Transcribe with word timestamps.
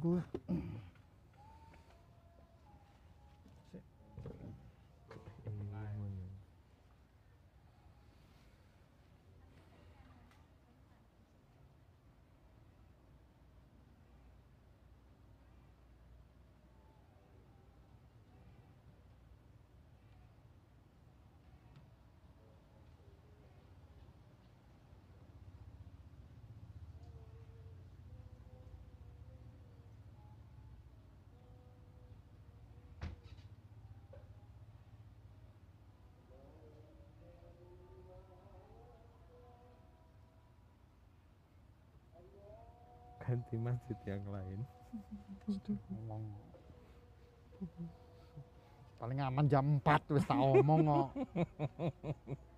그. 0.00 0.59
Ganti 43.30 43.54
masjid 43.62 43.94
yang 44.10 44.26
lain 44.26 44.58
ngomong. 45.86 46.22
Paling 48.98 49.18
aman 49.22 49.46
jam 49.46 49.78
4 49.78 50.10
wis 50.10 50.26
tak 50.26 50.34
omong 50.34 50.82
kok. 50.90 51.08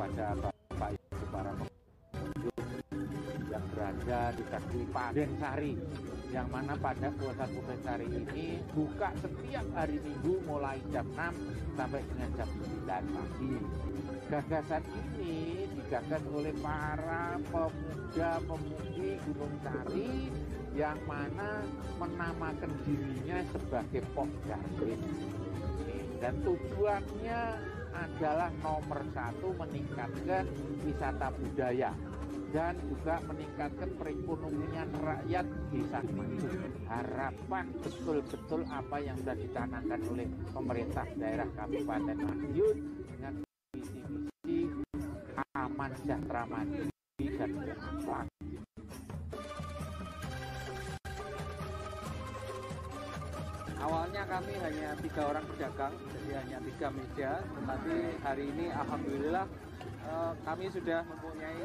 kepada 0.00 0.32
Bapak 0.32 0.96
Ibu 0.96 1.24
para 1.28 1.52
pengunjung 1.60 2.64
yang 3.52 3.64
berada 3.68 4.20
di 4.32 4.44
kaki 4.48 4.80
Paden 4.96 5.30
Sari 5.36 5.76
yang 6.32 6.48
mana 6.48 6.72
pada 6.80 7.12
puasa 7.20 7.44
Paden 7.44 7.80
Sari 7.84 8.08
ini 8.08 8.64
buka 8.72 9.12
setiap 9.20 9.66
hari 9.76 10.00
Minggu 10.00 10.40
mulai 10.48 10.80
jam 10.88 11.04
6 11.04 11.76
sampai 11.76 12.00
dengan 12.00 12.32
jam 12.32 12.48
9 12.48 13.12
pagi. 13.12 13.54
Gagasan 14.32 14.84
ini 14.88 15.68
digagas 15.68 16.24
oleh 16.32 16.54
para 16.64 17.36
pemuda-pemudi 17.52 19.20
Gunung 19.20 19.54
Sari 19.60 20.32
yang 20.80 20.96
mana 21.04 21.60
menamakan 22.00 22.72
dirinya 22.88 23.44
sebagai 23.52 24.00
Pok 24.16 24.32
Darwin 24.48 25.00
dan 26.24 26.40
tujuannya 26.40 27.40
adalah 27.94 28.50
nomor 28.62 29.00
satu 29.12 29.54
meningkatkan 29.58 30.44
wisata 30.86 31.28
budaya 31.34 31.92
dan 32.50 32.74
juga 32.90 33.22
meningkatkan 33.30 33.90
perekonomian 33.94 34.88
rakyat 34.98 35.46
desa 35.70 36.02
maju. 36.10 36.48
Harapan 36.90 37.64
betul-betul 37.78 38.60
apa 38.66 38.96
yang 38.98 39.14
sudah 39.22 39.36
dicanangkan 39.38 40.00
oleh 40.10 40.26
pemerintah 40.50 41.06
daerah 41.14 41.48
Kabupaten 41.54 42.18
Madiun 42.18 42.76
dengan 43.06 43.34
visi-misi 43.70 44.58
aman 45.54 45.90
sejahtera 46.02 46.42
mandiri 46.50 46.90
dan 47.38 47.50
berakhlak. 47.54 48.29
Awalnya 54.20 54.36
kami 54.36 54.54
hanya 54.60 54.88
tiga 55.00 55.22
orang 55.32 55.44
pedagang, 55.48 55.94
jadi 56.12 56.30
hanya 56.44 56.58
tiga 56.60 56.88
meja. 56.92 57.30
Tetapi 57.40 57.94
hari 58.20 58.44
ini 58.52 58.68
alhamdulillah 58.68 59.48
eh, 59.80 60.32
kami 60.44 60.68
sudah 60.68 61.00
mempunyai 61.08 61.64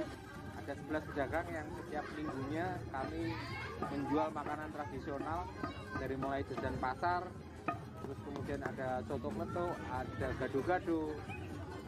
ada 0.63 0.71
11 0.87 1.03
pedagang 1.11 1.47
yang 1.51 1.67
setiap 1.75 2.05
minggunya 2.15 2.79
kami 2.95 3.35
menjual 3.91 4.31
makanan 4.31 4.71
tradisional 4.71 5.51
dari 5.99 6.15
mulai 6.15 6.47
jajan 6.47 6.79
pasar, 6.79 7.27
terus 7.75 8.19
kemudian 8.23 8.63
ada 8.63 9.03
soto 9.03 9.29
kletuk, 9.35 9.75
ada 9.91 10.27
gado-gado, 10.39 11.11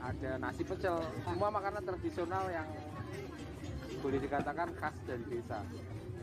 ada 0.04 0.32
nasi 0.36 0.68
pecel, 0.68 1.00
semua 1.24 1.48
makanan 1.48 1.84
tradisional 1.88 2.44
yang 2.52 2.68
boleh 4.04 4.20
dikatakan 4.20 4.76
khas 4.76 5.00
dari 5.08 5.24
desa. 5.32 5.64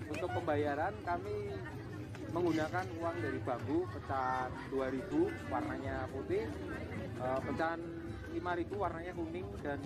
Untuk 0.04 0.28
pembayaran 0.36 0.92
kami 1.00 1.48
menggunakan 2.34 2.84
uang 2.98 3.16
dari 3.22 3.38
bambu 3.46 3.86
pecahan 3.94 4.50
2000 4.74 5.54
warnanya 5.54 6.10
putih 6.10 6.42
eh, 7.22 7.40
pecahan 7.46 7.80
5000 8.34 8.74
warnanya 8.74 9.12
kuning 9.14 9.46
dan 9.62 9.78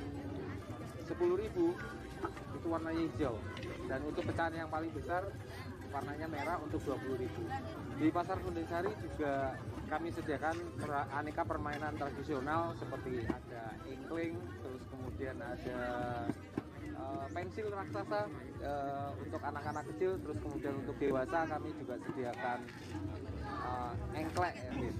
10000 1.05 1.53
itu 2.59 2.67
warnanya 2.67 3.03
hijau. 3.05 3.37
Dan 3.87 4.01
untuk 4.09 4.25
pecahan 4.25 4.57
yang 4.57 4.69
paling 4.73 4.91
besar 4.97 5.29
warnanya 5.93 6.27
merah 6.29 6.57
untuk 6.61 6.81
20000 6.85 8.01
di 8.01 8.09
pasar 8.13 8.37
Kundensari 8.45 8.93
juga 9.01 9.57
kami 9.89 10.13
sediakan 10.13 10.57
aneka 11.17 11.49
permainan 11.49 11.97
tradisional 11.97 12.77
seperti 12.77 13.25
ada 13.25 13.73
ingkling 13.89 14.37
terus 14.61 14.85
kemudian 14.93 15.37
ada 15.41 15.81
eh, 16.99 17.27
pensil 17.33 17.67
raksasa 17.71 18.21
eh, 18.59 19.11
untuk 19.23 19.41
anak-anak 19.43 19.85
kecil 19.95 20.19
terus 20.19 20.39
kemudian 20.43 20.75
untuk 20.83 20.97
dewasa 20.99 21.47
kami 21.47 21.71
juga 21.79 21.95
sediakan 22.03 22.59
eh, 23.47 23.93
engklek 24.19 24.55
ya. 24.59 24.93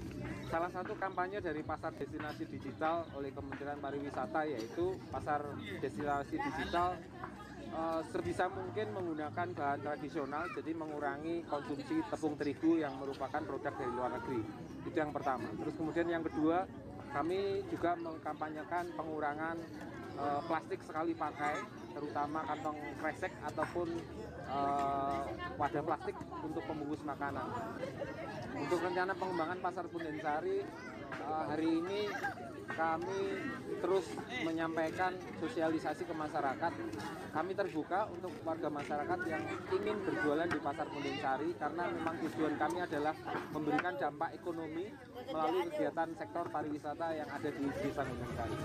Salah 0.49 0.71
satu 0.73 0.97
kampanye 0.97 1.37
dari 1.45 1.61
pasar 1.61 1.93
destinasi 1.93 2.49
digital 2.49 3.05
oleh 3.13 3.29
Kementerian 3.29 3.77
Pariwisata 3.77 4.49
yaitu 4.49 4.97
pasar 5.13 5.45
destinasi 5.77 6.41
digital 6.41 6.97
eh, 7.69 8.01
sebisa 8.09 8.49
mungkin 8.49 8.87
menggunakan 8.95 9.47
bahan 9.53 9.79
tradisional 9.83 10.49
jadi 10.57 10.71
mengurangi 10.73 11.45
konsumsi 11.45 12.01
tepung 12.09 12.33
terigu 12.33 12.81
yang 12.81 12.97
merupakan 12.97 13.43
produk 13.45 13.73
dari 13.77 13.91
luar 13.93 14.11
negeri. 14.17 14.41
Itu 14.89 14.97
yang 14.97 15.13
pertama. 15.13 15.45
Terus 15.53 15.75
kemudian 15.77 16.07
yang 16.09 16.23
kedua 16.25 16.65
kami 17.09 17.65
juga 17.73 17.97
mengkampanyekan 17.97 18.93
pengurangan 18.93 19.57
plastik 20.45 20.83
sekali 20.83 21.15
pakai 21.15 21.78
terutama 21.93 22.45
kantong 22.45 22.77
kresek 23.01 23.33
ataupun 23.45 23.87
eh, 24.49 25.21
wadah 25.57 25.83
plastik 25.83 26.15
untuk 26.41 26.63
pembungkus 26.65 27.01
makanan. 27.05 27.47
Untuk 28.59 28.79
rencana 28.81 29.13
pengembangan 29.15 29.57
pasar 29.61 29.85
Bundensari 29.89 30.63
eh, 31.09 31.43
hari 31.49 31.67
ini 31.67 32.01
kami 32.69 33.19
terus 33.81 34.05
menyampaikan 34.45 35.17
sosialisasi 35.41 36.05
ke 36.05 36.13
masyarakat. 36.13 36.73
Kami 37.33 37.51
terbuka 37.57 38.09
untuk 38.13 38.33
warga 38.45 38.69
masyarakat 38.69 39.19
yang 39.25 39.43
ingin 39.73 39.97
berjualan 40.05 40.47
di 40.49 40.59
pasar 40.61 40.87
Bundensari 40.89 41.49
karena 41.57 41.83
memang 41.89 42.15
tujuan 42.23 42.55
kami 42.57 42.77
adalah 42.85 43.15
memberikan 43.53 43.93
dampak 43.97 44.37
ekonomi 44.37 44.85
melalui 45.29 45.65
kegiatan 45.73 46.09
sektor 46.17 46.45
pariwisata 46.49 47.07
yang 47.17 47.29
ada 47.29 47.49
di 47.49 47.65
desa 47.81 48.01
Bundensari. 48.05 48.57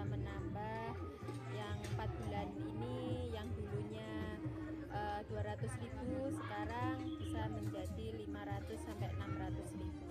Bisa 0.00 0.16
menambah 0.16 0.96
yang 1.52 1.76
4 1.92 2.08
bulan 2.24 2.48
ini 2.56 3.28
yang 3.36 3.44
dulunya 3.52 4.40
eh, 4.96 5.20
200 5.28 5.60
ribu 5.76 6.32
sekarang 6.40 7.04
bisa 7.20 7.44
menjadi 7.52 8.06
500 8.24 8.80
sampai 8.80 9.12
600 9.12 9.76
ribu 9.76 10.08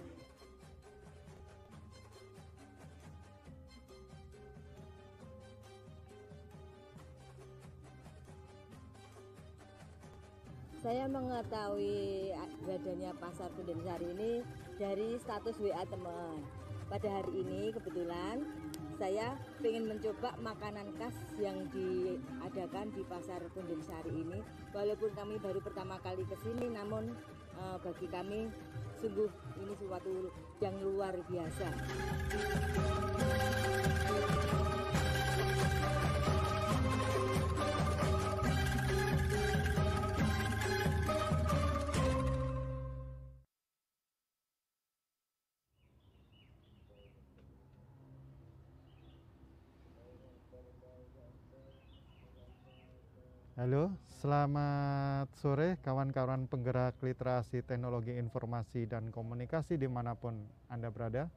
Saya 10.86 11.10
mengetahui 11.10 12.30
adanya 12.70 13.18
pasar 13.18 13.50
Bundensari 13.58 14.06
ini 14.14 14.46
dari 14.78 15.18
status 15.18 15.58
WA 15.58 15.82
teman. 15.90 16.46
Pada 16.94 17.10
hari 17.10 17.42
ini 17.42 17.74
kebetulan 17.74 18.46
saya 19.00 19.32
ingin 19.64 19.88
mencoba 19.88 20.36
makanan 20.44 20.92
khas 21.00 21.16
yang 21.40 21.56
diadakan 21.72 22.92
di 22.92 23.02
pasar 23.08 23.40
Punden 23.56 23.80
Sari 23.80 24.12
ini. 24.12 24.44
Walaupun 24.76 25.16
kami 25.16 25.40
baru 25.40 25.64
pertama 25.64 25.96
kali 26.04 26.28
ke 26.28 26.36
sini, 26.44 26.68
namun 26.68 27.16
eh, 27.56 27.78
bagi 27.80 28.08
kami 28.12 28.52
sungguh 29.00 29.32
ini 29.64 29.74
suatu 29.80 30.28
yang 30.60 30.76
luar 30.84 31.16
biasa. 31.32 31.68
Halo, 53.60 53.92
selamat 54.24 55.36
sore 55.36 55.76
kawan-kawan 55.84 56.48
penggerak 56.48 56.96
literasi 57.04 57.60
teknologi 57.60 58.16
informasi 58.16 58.88
dan 58.88 59.12
komunikasi 59.12 59.76
di 59.76 59.84
mana 59.84 60.16
pun 60.16 60.32
Anda 60.72 60.88
berada. 60.88 61.28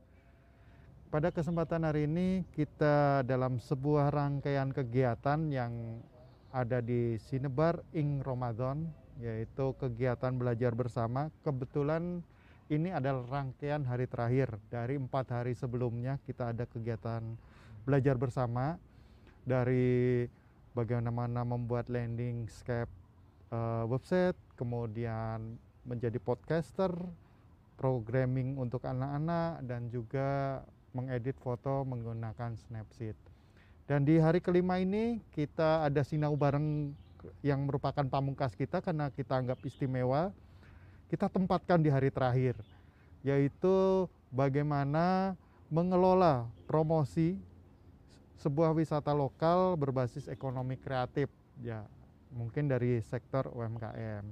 Pada 1.11 1.35
kesempatan 1.35 1.83
hari 1.83 2.07
ini 2.07 2.47
kita 2.55 3.27
dalam 3.27 3.59
sebuah 3.59 4.15
rangkaian 4.15 4.71
kegiatan 4.71 5.51
yang 5.51 5.99
ada 6.55 6.79
di 6.79 7.19
Sinebar 7.19 7.83
Ing 7.91 8.23
Ramadan, 8.23 8.87
yaitu 9.19 9.75
kegiatan 9.83 10.39
belajar 10.39 10.79
bersama. 10.79 11.27
Kebetulan 11.43 12.23
ini 12.71 12.95
adalah 12.95 13.27
rangkaian 13.27 13.83
hari 13.83 14.07
terakhir 14.07 14.63
dari 14.71 14.95
empat 14.95 15.43
hari 15.43 15.59
sebelumnya 15.59 16.23
kita 16.23 16.55
ada 16.55 16.71
kegiatan 16.71 17.35
belajar 17.83 18.15
bersama 18.15 18.79
dari 19.43 20.23
bagaimana 20.73 21.45
membuat 21.45 21.89
landing 21.93 22.49
scape 22.49 22.91
uh, 23.53 23.85
website, 23.89 24.37
kemudian 24.57 25.57
menjadi 25.85 26.17
podcaster, 26.21 26.93
programming 27.77 28.57
untuk 28.57 28.85
anak-anak, 28.89 29.65
dan 29.69 29.89
juga 29.93 30.61
mengedit 30.93 31.37
foto 31.41 31.85
menggunakan 31.85 32.57
Snapseed. 32.69 33.17
Dan 33.89 34.07
di 34.07 34.17
hari 34.17 34.39
kelima 34.39 34.79
ini 34.79 35.21
kita 35.35 35.85
ada 35.85 36.01
sinau 36.07 36.39
bareng 36.39 36.95
yang 37.43 37.67
merupakan 37.67 38.05
pamungkas 38.07 38.55
kita 38.55 38.81
karena 38.81 39.11
kita 39.11 39.37
anggap 39.37 39.59
istimewa. 39.67 40.31
Kita 41.13 41.29
tempatkan 41.29 41.85
di 41.85 41.93
hari 41.93 42.09
terakhir, 42.09 42.57
yaitu 43.21 44.09
bagaimana 44.33 45.37
mengelola 45.69 46.49
promosi 46.65 47.37
sebuah 48.41 48.73
wisata 48.73 49.13
lokal 49.13 49.77
berbasis 49.77 50.29
ekonomi 50.31 50.79
kreatif 50.79 51.29
ya 51.61 51.85
mungkin 52.33 52.69
dari 52.69 53.05
sektor 53.05 53.49
UMKM. 53.53 54.25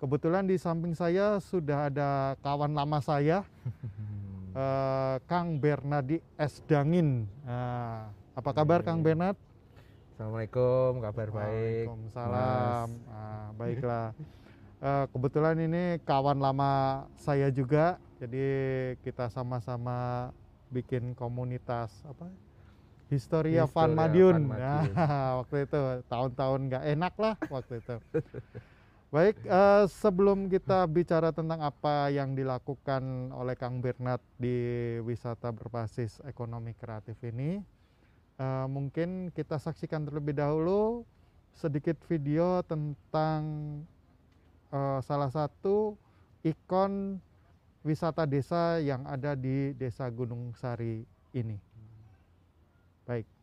Kebetulan 0.00 0.48
di 0.48 0.56
samping 0.56 0.96
saya 0.96 1.36
sudah 1.44 1.92
ada 1.92 2.32
kawan 2.40 2.72
lama 2.72 3.04
saya 3.04 3.44
eh, 4.60 5.16
Kang 5.28 5.60
Bernardi 5.60 6.20
S 6.40 6.64
Dangin. 6.64 7.28
Nah, 7.44 8.08
apa 8.32 8.50
kabar 8.56 8.80
Kang 8.80 9.04
Bernard? 9.04 9.36
Assalamualaikum, 10.16 11.00
kabar 11.00 11.28
baik. 11.32 11.88
Waalaikumsalam. 11.88 12.88
Ah, 13.12 13.48
baiklah. 13.60 14.12
Eh, 14.80 15.04
kebetulan 15.12 15.56
ini 15.60 16.00
kawan 16.08 16.40
lama 16.40 17.04
saya 17.20 17.52
juga, 17.52 18.00
jadi 18.16 18.48
kita 19.04 19.28
sama-sama 19.28 20.28
bikin 20.72 21.12
komunitas 21.12 21.92
apa? 22.08 22.28
Historia 23.10 23.66
Van 23.66 23.90
Madiun. 23.90 24.46
Van 24.46 24.54
Madiun. 24.54 24.94
Nah, 24.94 25.28
waktu 25.42 25.66
itu 25.66 25.80
tahun-tahun 26.06 26.60
nggak 26.70 26.84
enak 26.94 27.14
lah 27.18 27.34
waktu 27.50 27.82
itu. 27.82 27.96
Baik, 29.10 29.42
eh, 29.42 29.84
sebelum 29.90 30.46
kita 30.46 30.86
bicara 30.86 31.34
tentang 31.34 31.58
apa 31.66 32.14
yang 32.14 32.38
dilakukan 32.38 33.34
oleh 33.34 33.58
Kang 33.58 33.82
Bernard 33.82 34.22
di 34.38 34.94
wisata 35.02 35.50
berbasis 35.50 36.22
ekonomi 36.30 36.78
kreatif 36.78 37.18
ini, 37.26 37.58
eh, 38.38 38.66
mungkin 38.70 39.34
kita 39.34 39.58
saksikan 39.58 40.06
terlebih 40.06 40.38
dahulu 40.38 41.02
sedikit 41.58 41.98
video 42.06 42.62
tentang 42.62 43.42
eh, 44.70 45.00
salah 45.02 45.34
satu 45.34 45.98
ikon 46.46 47.18
wisata 47.82 48.30
desa 48.30 48.78
yang 48.78 49.02
ada 49.10 49.34
di 49.34 49.74
Desa 49.74 50.06
Gunung 50.06 50.54
Sari 50.54 51.02
ini. 51.34 51.69
Baik. 53.10 53.39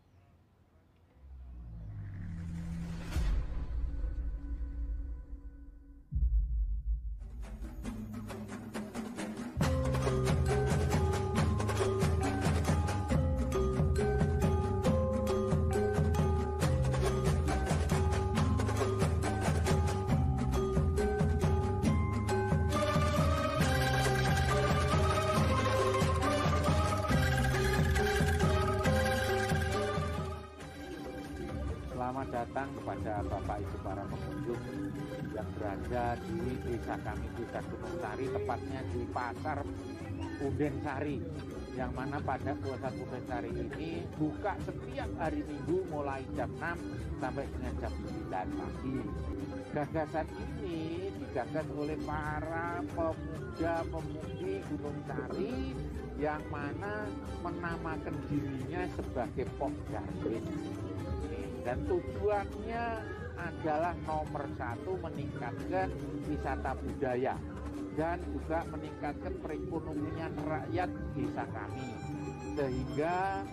Kepada 32.78 33.26
Bapak 33.26 33.58
Ibu 33.66 33.78
para 33.82 34.04
pengunjung 34.06 34.62
yang 35.34 35.50
berada 35.58 36.06
di 36.22 36.38
desa 36.62 36.96
kami, 37.02 37.28
Desa 37.34 37.60
Gunung 37.66 37.96
Sari, 37.98 38.26
tepatnya 38.30 38.82
di 38.94 39.02
Pasar 39.10 39.60
Unden 40.38 40.76
Sari. 40.86 41.18
Yang 41.78 41.92
mana 41.94 42.18
pada 42.22 42.58
pusat 42.58 42.94
Unden 42.98 43.24
Sari 43.26 43.50
ini 43.54 44.06
buka 44.18 44.54
setiap 44.66 45.10
hari 45.18 45.42
Minggu 45.46 45.78
mulai 45.90 46.22
jam 46.38 46.50
6 46.58 47.22
sampai 47.22 47.46
dengan 47.50 47.74
jam 47.82 47.94
9 47.94 48.58
pagi. 48.58 48.98
Gagasan 49.68 50.28
ini 50.42 51.12
digagas 51.22 51.68
oleh 51.76 51.98
para 52.02 52.82
pemuda-pemudi 52.94 54.54
Gunung 54.74 55.00
Sari 55.06 55.76
yang 56.18 56.42
mana 56.50 57.06
menamakan 57.46 58.16
dirinya 58.26 58.90
sebagai 58.98 59.46
Pok 59.62 59.74
Darwin 59.94 60.46
dan 61.68 61.84
tujuannya 61.84 62.86
adalah 63.36 63.92
nomor 64.08 64.48
satu 64.56 64.96
meningkatkan 65.04 65.92
wisata 66.24 66.72
budaya 66.80 67.36
dan 68.00 68.24
juga 68.32 68.64
meningkatkan 68.72 69.36
perekonomian 69.44 70.32
rakyat 70.48 70.88
desa 71.12 71.44
kami. 71.52 71.92
Sehingga 72.56 73.44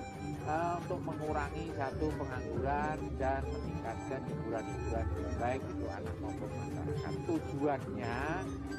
eh, 0.47 0.73
untuk 0.79 1.01
mengurangi 1.03 1.75
satu 1.75 2.07
pengangguran 2.15 2.99
dan 3.19 3.43
meningkatkan 3.51 4.21
hiburan-hiburan 4.31 5.07
baik 5.43 5.63
itu 5.75 5.87
anak 5.91 6.17
maupun 6.23 6.51
masyarakat. 6.55 7.13
Tujuannya 7.27 8.19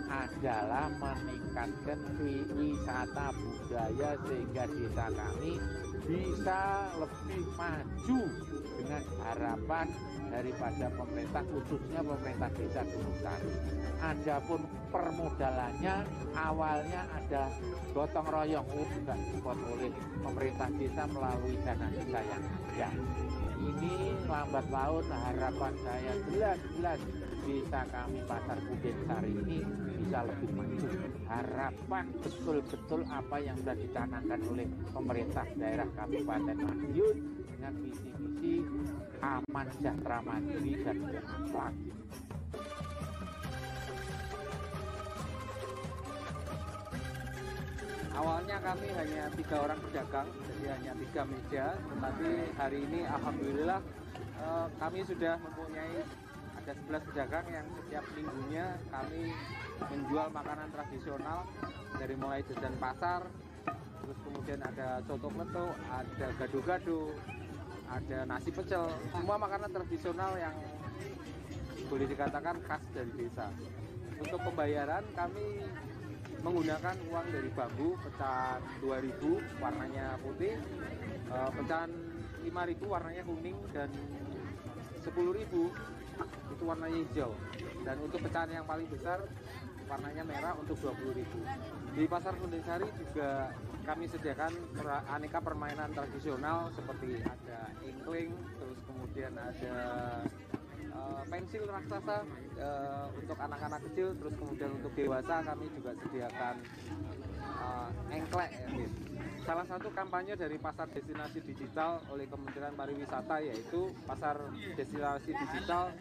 adalah 0.08 0.88
meningkatkan 0.96 2.00
wi- 2.24 2.50
wisata 2.56 3.28
budaya 3.36 4.12
sehingga 4.24 4.64
desa 4.70 5.08
kami 5.12 5.54
bisa 6.06 6.62
lebih 7.02 7.42
maju 7.58 8.22
dengan 8.86 9.02
harapan 9.26 9.90
daripada 10.30 10.86
pemerintah 10.94 11.42
khususnya 11.50 12.00
pemerintah 12.06 12.50
desa 12.54 12.82
Gunung 12.86 13.18
Sari. 13.18 13.52
Adapun 13.98 14.62
permodalannya 14.94 15.96
awalnya 16.38 17.02
ada 17.18 17.50
gotong 17.98 18.30
royong 18.30 18.68
oh, 18.70 18.88
juga 18.94 19.18
support 19.34 19.58
oleh 19.74 19.90
pemerintah 20.22 20.70
desa 20.78 21.04
melalui 21.10 21.58
dana 21.66 21.88
desa 21.90 22.20
yang 22.22 22.44
ada. 22.46 22.90
Ini 23.56 23.94
lambat 24.30 24.66
laun 24.70 25.06
harapan 25.10 25.74
saya 25.82 26.14
jelas-jelas 26.30 27.00
desa 27.46 27.82
kami 27.90 28.20
Pasar 28.30 28.58
Kuden 28.70 28.98
Sari 29.10 29.32
ini 29.34 29.58
bisa 29.98 30.20
lebih 30.30 30.50
maju. 30.54 30.78
Harapan 31.26 32.06
betul-betul 32.22 33.02
apa 33.10 33.38
yang 33.42 33.58
sudah 33.58 33.74
dicanangkan 33.74 34.40
oleh 34.46 34.68
pemerintah 34.94 35.46
daerah 35.58 35.90
Kabupaten 35.98 36.58
Madiun 36.62 37.45
dengan 37.66 37.82
visi-misi 37.82 38.56
aman, 39.26 39.66
sejahtera, 39.74 40.22
mandiri 40.22 40.86
dan 40.86 41.02
berakhlak. 41.02 41.74
Awalnya 48.14 48.58
kami 48.62 48.88
hanya 48.94 49.24
tiga 49.34 49.56
orang 49.66 49.80
pedagang, 49.82 50.30
jadi 50.30 50.66
hanya 50.78 50.94
tiga 50.94 51.22
meja. 51.26 51.66
Tetapi 51.74 52.30
hari 52.54 52.78
ini 52.86 53.00
alhamdulillah 53.10 53.82
eh, 54.14 54.68
kami 54.78 55.00
sudah 55.10 55.34
mempunyai 55.42 56.06
ada 56.62 56.72
11 56.86 57.10
pedagang 57.10 57.46
yang 57.50 57.66
setiap 57.82 58.06
minggunya 58.14 58.78
kami 58.94 59.34
menjual 59.90 60.30
makanan 60.30 60.70
tradisional 60.70 61.50
dari 61.98 62.14
mulai 62.14 62.46
jajan 62.46 62.78
pasar, 62.78 63.26
terus 64.06 64.18
kemudian 64.22 64.62
ada 64.62 65.02
soto 65.10 65.34
kletuk, 65.34 65.74
ada 65.90 66.28
gado-gado, 66.38 67.10
ada 67.90 68.18
nasi 68.26 68.50
pecel, 68.50 68.90
semua 69.14 69.38
makanan 69.38 69.70
tradisional 69.70 70.34
yang 70.38 70.56
boleh 71.86 72.06
dikatakan 72.10 72.58
khas 72.66 72.84
dari 72.92 73.12
desa. 73.14 73.48
Untuk 74.18 74.40
pembayaran 74.42 75.04
kami 75.14 75.62
menggunakan 76.42 76.96
uang 77.10 77.28
dari 77.34 77.50
bambu 77.54 77.98
pecahan 78.02 78.62
2000 78.82 79.42
warnanya 79.62 80.18
putih, 80.22 80.56
eh, 81.30 81.50
pecahan 81.58 81.92
5000 82.46 82.86
warnanya 82.86 83.24
kuning 83.26 83.58
dan 83.74 83.90
10.000 85.02 85.70
itu 86.54 86.64
warnanya 86.64 86.98
hijau. 87.06 87.32
Dan 87.86 87.96
untuk 88.02 88.20
pecahan 88.26 88.50
yang 88.50 88.66
paling 88.66 88.88
besar 88.90 89.22
warnanya 89.86 90.24
merah 90.26 90.54
untuk 90.58 90.78
20.000. 90.82 91.42
Di 91.94 92.04
pasar 92.10 92.34
Kundensari 92.38 92.90
juga 92.98 93.54
kami 93.86 94.10
sediakan 94.10 94.52
aneka 95.14 95.40
permainan 95.40 95.94
tradisional 95.94 96.74
seperti 96.74 97.22
ada 97.22 97.70
ingkling, 97.86 98.34
terus 98.58 98.80
kemudian 98.90 99.34
ada 99.38 99.76
eh, 100.82 101.22
pensil 101.30 101.64
raksasa 101.70 102.26
eh, 102.58 103.06
untuk 103.14 103.38
anak-anak 103.38 103.82
kecil, 103.92 104.18
terus 104.18 104.34
kemudian 104.42 104.74
untuk 104.74 104.92
dewasa 104.98 105.46
kami 105.46 105.70
juga 105.78 105.92
sediakan 106.02 106.56
eh, 107.62 107.90
engklek. 108.18 108.52
ya, 108.52 108.68
gitu. 108.74 109.02
Salah 109.46 109.66
satu 109.70 109.94
kampanye 109.94 110.34
dari 110.34 110.58
pasar 110.58 110.90
destinasi 110.90 111.38
digital 111.46 112.02
oleh 112.10 112.26
Kementerian 112.26 112.74
Pariwisata 112.74 113.38
yaitu 113.46 113.94
pasar 114.10 114.42
destinasi 114.74 115.38
digital 115.38 115.94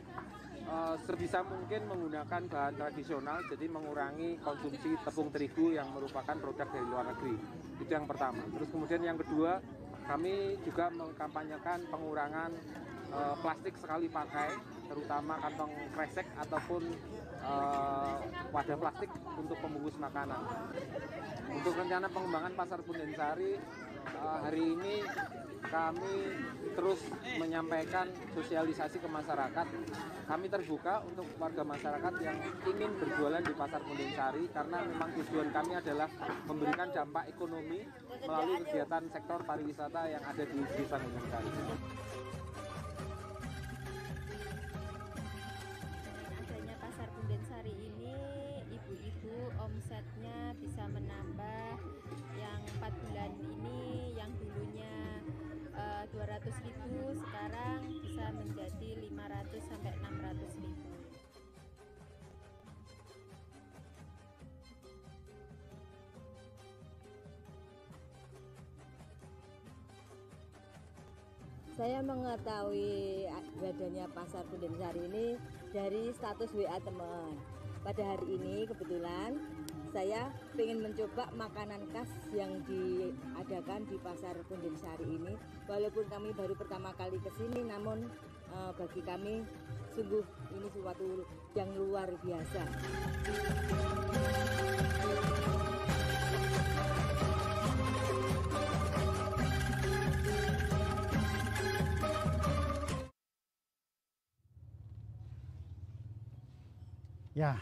eh, 0.63 0.97
sebisa 1.03 1.43
mungkin 1.43 1.81
menggunakan 1.91 2.43
bahan 2.47 2.75
tradisional 2.79 3.39
jadi 3.51 3.67
mengurangi 3.67 4.39
konsumsi 4.41 4.95
tepung 5.03 5.29
terigu 5.35 5.75
yang 5.75 5.91
merupakan 5.91 6.37
produk 6.39 6.67
dari 6.71 6.87
luar 6.87 7.05
negeri. 7.11 7.37
Itu 7.83 7.91
yang 7.91 8.07
pertama. 8.07 8.43
Terus 8.55 8.69
kemudian 8.71 9.03
yang 9.03 9.19
kedua 9.19 9.59
kami 10.05 10.61
juga 10.63 10.93
mengkampanyekan 10.93 11.89
pengurangan 11.89 12.51
eh, 13.13 13.35
plastik 13.41 13.75
sekali 13.81 14.07
pakai 14.09 14.51
terutama 14.85 15.41
kantong 15.41 15.73
kresek 15.97 16.29
ataupun 16.37 16.83
eh, 17.41 18.17
wadah 18.53 18.77
plastik 18.79 19.11
untuk 19.41 19.57
pembungkus 19.59 19.97
makanan. 19.97 20.41
Untuk 21.55 21.73
rencana 21.77 22.07
pengembangan 22.11 22.53
pasar 22.53 22.79
Bundensari 22.85 23.57
eh, 23.57 24.39
hari 24.45 24.63
ini 24.63 24.95
kami 25.69 26.15
terus 26.75 27.01
menyampaikan 27.39 28.09
sosialisasi 28.35 28.99
ke 29.01 29.09
masyarakat. 29.09 29.67
Kami 30.25 30.47
terbuka 30.49 31.05
untuk 31.05 31.27
warga 31.37 31.63
masyarakat 31.63 32.15
yang 32.25 32.37
ingin 32.65 32.91
berjualan 32.97 33.43
di 33.45 33.55
pasar 33.55 33.81
Bundensari 33.85 34.45
karena 34.51 34.79
memang 34.85 35.11
tujuan 35.21 35.49
kami 35.53 35.73
adalah 35.77 36.09
memberikan 36.49 36.89
dampak 36.93 37.29
ekonomi 37.29 37.85
melalui 38.25 38.65
kegiatan 38.65 39.05
sektor 39.13 39.45
pariwisata 39.45 40.09
yang 40.09 40.25
ada 40.25 40.45
di 40.49 40.61
desa 40.75 40.97
adanya 46.35 46.77
pasar 46.81 47.09
Bundensari 47.13 47.75
ini 47.77 48.17
ibu-ibu 48.73 49.37
omsetnya 49.61 50.57
bisa 50.57 50.85
menambah 50.89 51.34
Saya 71.85 72.01
mengetahui 72.01 73.29
adanya 73.61 74.09
pasar 74.09 74.41
Bundensari 74.49 75.05
ini 75.05 75.37
dari 75.69 76.09
status 76.17 76.49
WA 76.57 76.81
teman. 76.81 77.37
Pada 77.85 78.01
hari 78.01 78.41
ini 78.41 78.65
kebetulan 78.65 79.37
saya 79.93 80.33
ingin 80.57 80.81
mencoba 80.81 81.29
makanan 81.37 81.85
khas 81.93 82.09
yang 82.33 82.57
diadakan 82.65 83.85
di 83.85 84.01
pasar 84.01 84.33
Bundensari 84.49 85.05
ini. 85.05 85.37
Walaupun 85.69 86.09
kami 86.09 86.33
baru 86.33 86.57
pertama 86.57 86.97
kali 86.97 87.21
ke 87.21 87.29
sini, 87.37 87.69
namun 87.69 88.09
eh, 88.49 88.73
bagi 88.81 89.05
kami 89.05 89.45
sungguh 89.93 90.25
ini 90.57 90.69
suatu 90.73 91.29
yang 91.53 91.69
luar 91.77 92.09
biasa. 92.25 92.65
Ya, 107.35 107.59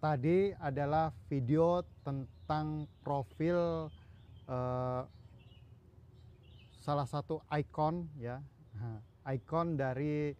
tadi 0.00 0.56
adalah 0.56 1.12
video 1.28 1.84
tentang 2.00 2.88
profil 3.04 3.92
eh, 4.48 5.02
salah 6.80 7.04
satu 7.04 7.44
ikon 7.52 8.08
ya, 8.16 8.40
Nah, 8.80 8.96
ikon 9.28 9.76
dari 9.76 10.32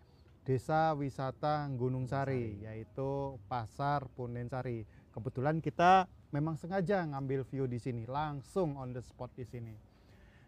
Desa 0.48 0.96
Wisata 0.96 1.68
Gunung 1.76 2.08
Sari, 2.08 2.64
yaitu 2.64 3.36
Pasar 3.52 4.08
Pundensari. 4.16 4.88
Kebetulan 5.12 5.60
kita 5.60 6.08
memang 6.32 6.56
sengaja 6.56 7.04
ngambil 7.04 7.44
view 7.52 7.68
di 7.68 7.76
sini, 7.76 8.08
langsung 8.08 8.80
on 8.80 8.96
the 8.96 9.04
spot 9.04 9.28
di 9.36 9.44
sini. 9.44 9.76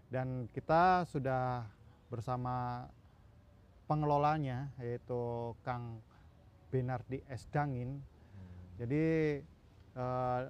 Dan 0.09 0.49
kita 0.57 1.05
sudah 1.05 1.69
bersama 2.09 2.89
pengelolanya, 3.85 4.73
yaitu 4.81 5.53
Kang 5.61 6.01
Benardi 6.73 7.21
S. 7.29 7.45
Dangin, 7.53 8.01
jadi 8.81 9.05
eh, 9.97 10.41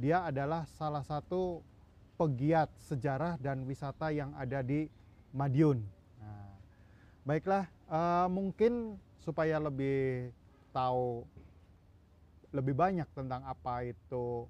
dia 0.00 0.18
adalah 0.24 0.64
salah 0.78 1.04
satu 1.04 1.60
pegiat 2.16 2.70
sejarah 2.88 3.36
dan 3.40 3.64
wisata 3.68 4.14
yang 4.14 4.32
ada 4.38 4.62
di 4.62 4.88
Madiun. 5.32 5.80
Nah, 6.20 6.52
baiklah, 7.24 7.68
eh, 7.68 8.26
mungkin 8.28 8.96
supaya 9.22 9.56
lebih 9.60 10.32
tahu 10.72 11.24
lebih 12.52 12.76
banyak 12.76 13.08
tentang 13.16 13.40
apa 13.48 13.88
itu 13.88 14.44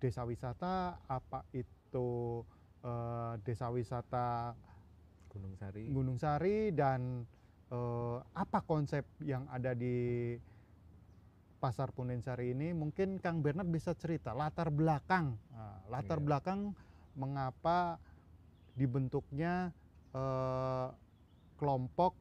desa 0.00 0.24
wisata, 0.24 0.96
apa 1.04 1.44
itu 1.52 2.42
eh, 2.84 3.32
desa 3.44 3.68
wisata 3.68 4.56
Gunung 5.28 5.54
Sari. 5.60 5.84
Gunung 5.92 6.18
Sari 6.18 6.72
dan 6.72 7.22
eh, 7.68 8.18
apa 8.32 8.58
konsep 8.64 9.04
yang 9.20 9.44
ada 9.52 9.76
di 9.76 10.34
Pasar 11.58 11.90
Pundensari 11.90 12.54
ini 12.54 12.70
mungkin 12.70 13.18
Kang 13.18 13.42
Bernard 13.42 13.66
bisa 13.68 13.92
cerita 13.98 14.30
latar 14.32 14.70
belakang 14.70 15.34
Nah, 15.50 15.82
latar 15.90 16.22
Iya. 16.22 16.26
belakang 16.26 16.60
mengapa 17.18 17.98
dibentuknya 18.78 19.74
eh, 20.14 20.88
kelompok 21.58 22.14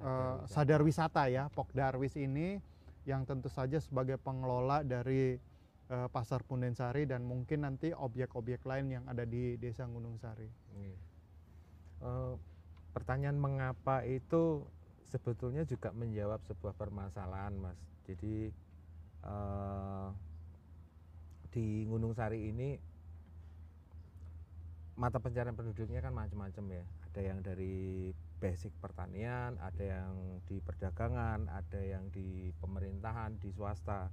eh, 0.00 0.38
sadar 0.48 0.80
wisata 0.80 1.28
ya 1.28 1.52
Pokdarwis 1.52 2.16
ini 2.16 2.56
yang 3.06 3.22
tentu 3.22 3.46
saja 3.46 3.78
sebagai 3.78 4.18
pengelola 4.18 4.82
dari 4.82 5.36
eh, 5.86 6.08
Pasar 6.10 6.42
Pundensari 6.42 7.06
dan 7.06 7.22
mungkin 7.22 7.62
nanti 7.62 7.92
objek-objek 7.94 8.64
lain 8.66 8.90
yang 8.90 9.04
ada 9.06 9.22
di 9.22 9.54
Desa 9.60 9.86
Gunung 9.86 10.18
Sari. 10.18 10.48
Iya. 10.74 10.98
Eh, 12.02 12.34
pertanyaan 12.90 13.36
mengapa 13.36 14.02
itu 14.02 14.64
sebetulnya 15.06 15.62
juga 15.62 15.92
menjawab 15.94 16.42
sebuah 16.48 16.74
permasalahan, 16.74 17.54
Mas. 17.54 17.78
Jadi 18.06 18.48
eh, 19.26 20.08
di 21.50 21.66
Gunung 21.90 22.14
Sari 22.14 22.48
ini 22.48 22.78
mata 24.96 25.20
pencarian 25.20 25.52
penduduknya 25.52 26.00
kan 26.00 26.14
macam-macam 26.14 26.64
ya. 26.72 26.84
Ada 27.10 27.20
yang 27.32 27.38
dari 27.42 28.12
basic 28.38 28.72
pertanian, 28.78 29.56
ada 29.58 29.84
yang 29.84 30.40
di 30.46 30.60
perdagangan, 30.60 31.48
ada 31.48 31.80
yang 31.80 32.08
di 32.12 32.52
pemerintahan, 32.62 33.40
di 33.42 33.50
swasta. 33.50 34.08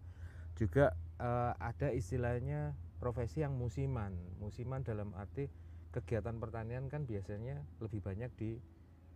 Juga 0.58 0.92
eh, 1.22 1.54
ada 1.56 1.94
istilahnya 1.94 2.74
profesi 2.98 3.44
yang 3.44 3.54
musiman. 3.60 4.16
Musiman 4.40 4.82
dalam 4.82 5.12
arti 5.14 5.52
kegiatan 5.94 6.42
pertanian 6.42 6.90
kan 6.90 7.06
biasanya 7.06 7.62
lebih 7.78 8.02
banyak 8.02 8.32
di 8.34 8.58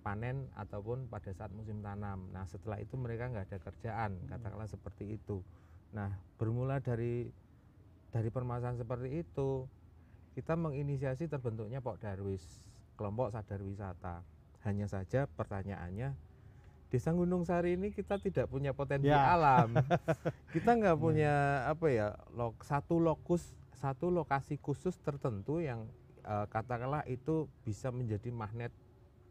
panen 0.02 0.48
ataupun 0.56 1.10
pada 1.12 1.32
saat 1.34 1.52
musim 1.52 1.82
tanam. 1.84 2.30
Nah 2.32 2.46
setelah 2.48 2.80
itu 2.80 2.96
mereka 2.96 3.28
nggak 3.30 3.48
ada 3.52 3.60
kerjaan, 3.60 4.12
katakanlah 4.30 4.70
seperti 4.70 5.18
itu. 5.20 5.44
Nah 5.92 6.16
bermula 6.40 6.80
dari 6.80 7.30
dari 8.10 8.30
permasalahan 8.32 8.80
seperti 8.80 9.22
itu, 9.22 9.68
kita 10.34 10.56
menginisiasi 10.56 11.28
terbentuknya 11.28 11.84
Pok 11.84 12.00
Darwis, 12.00 12.64
kelompok 12.96 13.36
sadar 13.36 13.60
wisata. 13.62 14.24
Hanya 14.64 14.88
saja 14.90 15.28
pertanyaannya, 15.28 16.16
Desa 16.88 17.12
Gunung 17.12 17.44
Sari 17.44 17.76
ini 17.76 17.92
kita 17.92 18.16
tidak 18.20 18.48
punya 18.48 18.72
potensi 18.72 19.12
Ya. 19.12 19.36
alam, 19.36 19.76
kita 20.56 20.76
nggak 20.76 20.98
punya 20.98 21.64
apa 21.68 21.88
ya, 21.92 22.16
lok, 22.32 22.64
satu 22.64 23.00
lokus 23.00 23.56
satu 23.78 24.10
lokasi 24.10 24.58
khusus 24.58 24.98
tertentu 24.98 25.62
yang 25.62 25.86
eh, 26.26 26.46
katakanlah 26.50 27.06
itu 27.06 27.46
bisa 27.62 27.94
menjadi 27.94 28.34
magnet 28.34 28.74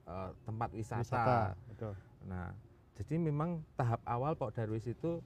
eh, 0.06 0.30
tempat 0.46 0.70
wisata. 0.72 1.02
wisata 1.02 1.38
betul 1.68 1.94
Nah, 2.26 2.50
jadi 2.98 3.22
memang 3.22 3.62
tahap 3.78 4.02
awal 4.02 4.34
Pak 4.34 4.58
Darwis 4.58 4.86
itu 4.86 5.22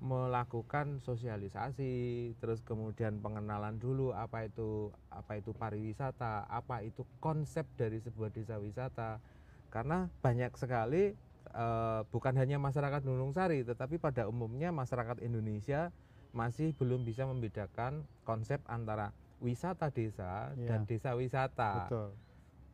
melakukan 0.00 0.96
sosialisasi, 1.04 1.92
terus 2.40 2.64
kemudian 2.64 3.20
pengenalan 3.20 3.76
dulu 3.76 4.16
apa 4.16 4.48
itu 4.48 4.88
apa 5.12 5.36
itu 5.36 5.52
pariwisata, 5.52 6.48
apa 6.48 6.80
itu 6.80 7.04
konsep 7.20 7.68
dari 7.76 8.00
sebuah 8.00 8.32
desa 8.32 8.56
wisata. 8.56 9.20
Karena 9.68 10.08
banyak 10.24 10.56
sekali 10.56 11.12
eh, 11.52 12.00
bukan 12.08 12.34
hanya 12.40 12.56
masyarakat 12.56 13.04
Gunung 13.04 13.36
Sari, 13.36 13.60
tetapi 13.60 14.00
pada 14.00 14.24
umumnya 14.24 14.72
masyarakat 14.72 15.20
Indonesia 15.20 15.92
masih 16.32 16.72
belum 16.78 17.04
bisa 17.04 17.28
membedakan 17.28 18.06
konsep 18.24 18.62
antara 18.70 19.12
wisata 19.42 19.92
desa 19.92 20.54
Iya. 20.56 20.64
dan 20.72 20.80
desa 20.88 21.12
wisata. 21.12 21.84
betul 21.84 22.08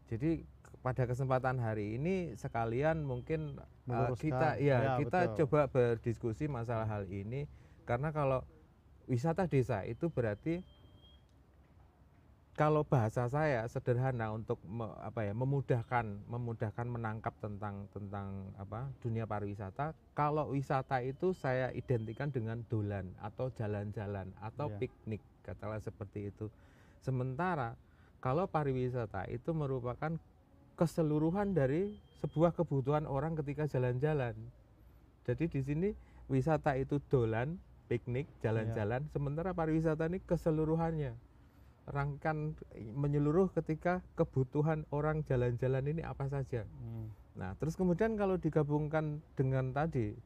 Jadi 0.07 0.47
pada 0.87 1.02
kesempatan 1.02 1.59
hari 1.59 1.99
ini 1.99 2.38
sekalian 2.38 3.02
mungkin 3.02 3.59
uh, 3.90 4.14
kita 4.14 4.55
ya, 4.62 4.78
Ya, 4.78 4.93
kita 5.02 5.35
betul. 5.35 5.50
coba 5.50 5.66
berdiskusi 5.66 6.47
masalah 6.47 6.87
hal 6.87 7.11
ini 7.11 7.50
karena 7.83 8.14
kalau 8.14 8.47
wisata 9.11 9.50
desa 9.50 9.83
itu 9.83 10.07
berarti 10.07 10.62
kalau 12.55 12.87
bahasa 12.87 13.26
saya 13.26 13.66
sederhana 13.66 14.31
untuk 14.33 14.62
me- 14.62 14.95
apa 15.02 15.26
ya 15.26 15.35
memudahkan 15.35 16.07
memudahkan 16.25 16.87
menangkap 16.87 17.35
tentang 17.43 17.90
tentang 17.90 18.55
apa 18.55 18.87
dunia 19.02 19.26
pariwisata 19.26 19.90
kalau 20.14 20.55
wisata 20.55 21.02
itu 21.02 21.35
saya 21.35 21.75
identikan 21.75 22.31
dengan 22.31 22.62
dolan 22.71 23.11
atau 23.19 23.50
jalan-jalan 23.50 24.31
atau 24.38 24.71
Ya. 24.71 24.78
piknik 24.81 25.21
katakanlah 25.43 25.83
seperti 25.83 26.31
itu 26.31 26.47
sementara 27.02 27.75
kalau 28.23 28.47
pariwisata 28.47 29.26
itu 29.28 29.50
merupakan 29.50 30.14
keseluruhan 30.76 31.56
dari 31.56 31.97
sebuah 32.23 32.52
kebutuhan 32.52 33.09
orang 33.09 33.35
ketika 33.40 33.66
jalan-jalan 33.66 34.37
jadi 35.25 35.45
di 35.49 35.61
sini 35.64 35.88
wisata 36.30 36.76
itu 36.78 37.02
dolan 37.11 37.59
piknik 37.90 38.28
jalan-jalan 38.42 39.09
sementara 39.11 39.56
pariwisata 39.56 40.06
ini 40.06 40.23
keseluruhannya 40.23 41.16
rangkan 41.87 42.59
menyeluruh 42.99 43.54
ketika 43.54 44.02
kebutuhan 44.18 44.83
orang 44.90 45.23
jalan-jalan 45.23 45.87
ini 45.87 46.02
apa 46.02 46.26
saja. 46.26 46.66
Hmm. 46.66 47.14
Nah, 47.38 47.54
terus 47.62 47.78
kemudian 47.78 48.18
kalau 48.18 48.35
digabungkan 48.35 49.23
dengan 49.38 49.71
tadi 49.71 50.18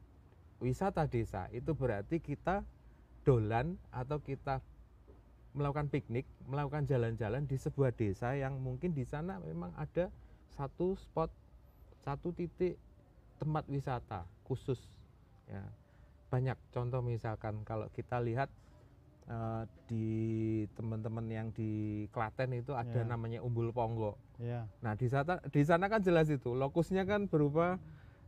wisata 0.57 1.05
desa 1.05 1.45
itu 1.53 1.77
berarti 1.77 2.17
kita 2.17 2.65
dolan 3.21 3.77
atau 3.93 4.17
kita 4.17 4.65
melakukan 5.53 5.91
piknik, 5.91 6.25
melakukan 6.49 6.87
jalan-jalan 6.89 7.45
di 7.45 7.59
sebuah 7.59 7.93
desa 7.93 8.33
yang 8.33 8.57
mungkin 8.57 8.97
di 8.97 9.05
sana 9.05 9.37
memang 9.43 9.75
ada 9.77 10.09
satu 10.53 10.93
spot, 10.99 11.31
satu 12.03 12.31
titik 12.31 12.75
tempat 13.37 13.65
wisata 13.67 14.27
khusus. 14.45 14.77
Ya, 15.49 15.63
banyak 16.29 16.55
contoh 16.71 17.01
misalkan 17.03 17.63
kalau 17.67 17.91
kita 17.91 18.21
lihat 18.23 18.47
eh, 19.27 19.63
di 19.87 20.07
teman-teman 20.75 21.25
yang 21.27 21.47
di 21.51 22.05
Klaten 22.11 22.55
itu 22.55 22.71
ada 22.75 23.01
Ya. 23.01 23.07
namanya 23.07 23.39
Umbul 23.43 23.71
Ponggo. 23.71 24.15
ya 24.41 24.65
Nah 24.81 24.97
di 24.97 25.05
sana 25.05 25.37
di 25.53 25.61
sana 25.61 25.85
kan 25.85 26.01
jelas 26.01 26.25
itu 26.31 26.55
lokusnya 26.57 27.05
kan 27.05 27.29
berupa 27.29 27.77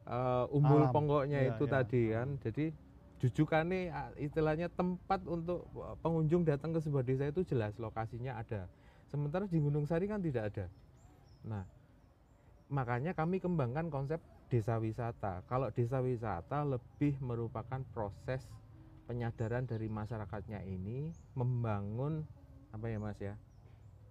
eh, 0.05 0.45
umbul 0.53 0.83
Alam. 0.85 0.93
ponggoknya 0.93 1.39
Iya, 1.43 1.55
itu 1.55 1.63
iya. 1.65 1.71
tadi 1.71 2.01
kan. 2.11 2.27
Jadi 2.43 2.65
jujukannya 3.23 3.87
ah, 3.89 4.11
istilahnya 4.19 4.67
tempat 4.67 5.23
untuk 5.25 5.63
eh, 5.79 5.95
pengunjung 6.03 6.43
datang 6.43 6.75
ke 6.75 6.79
sebuah 6.83 7.03
desa 7.07 7.25
itu 7.27 7.41
jelas 7.47 7.73
lokasinya 7.79 8.35
ada. 8.35 8.67
Sementara 9.07 9.47
di 9.47 9.57
Gunung 9.61 9.87
Sari 9.87 10.05
kan 10.11 10.19
tidak 10.19 10.51
ada. 10.53 10.65
Nah 11.47 11.63
makanya 12.73 13.13
kami 13.13 13.37
kembangkan 13.37 13.93
konsep 13.93 14.17
desa 14.49 14.81
wisata. 14.81 15.45
Kalau 15.45 15.69
desa 15.69 16.01
wisata 16.01 16.65
lebih 16.65 17.21
merupakan 17.21 17.85
proses 17.93 18.49
penyadaran 19.05 19.69
dari 19.69 19.85
masyarakatnya 19.85 20.65
ini 20.65 21.13
membangun 21.37 22.25
apa 22.73 22.89
ya 22.89 22.97
mas 22.97 23.19
ya 23.21 23.37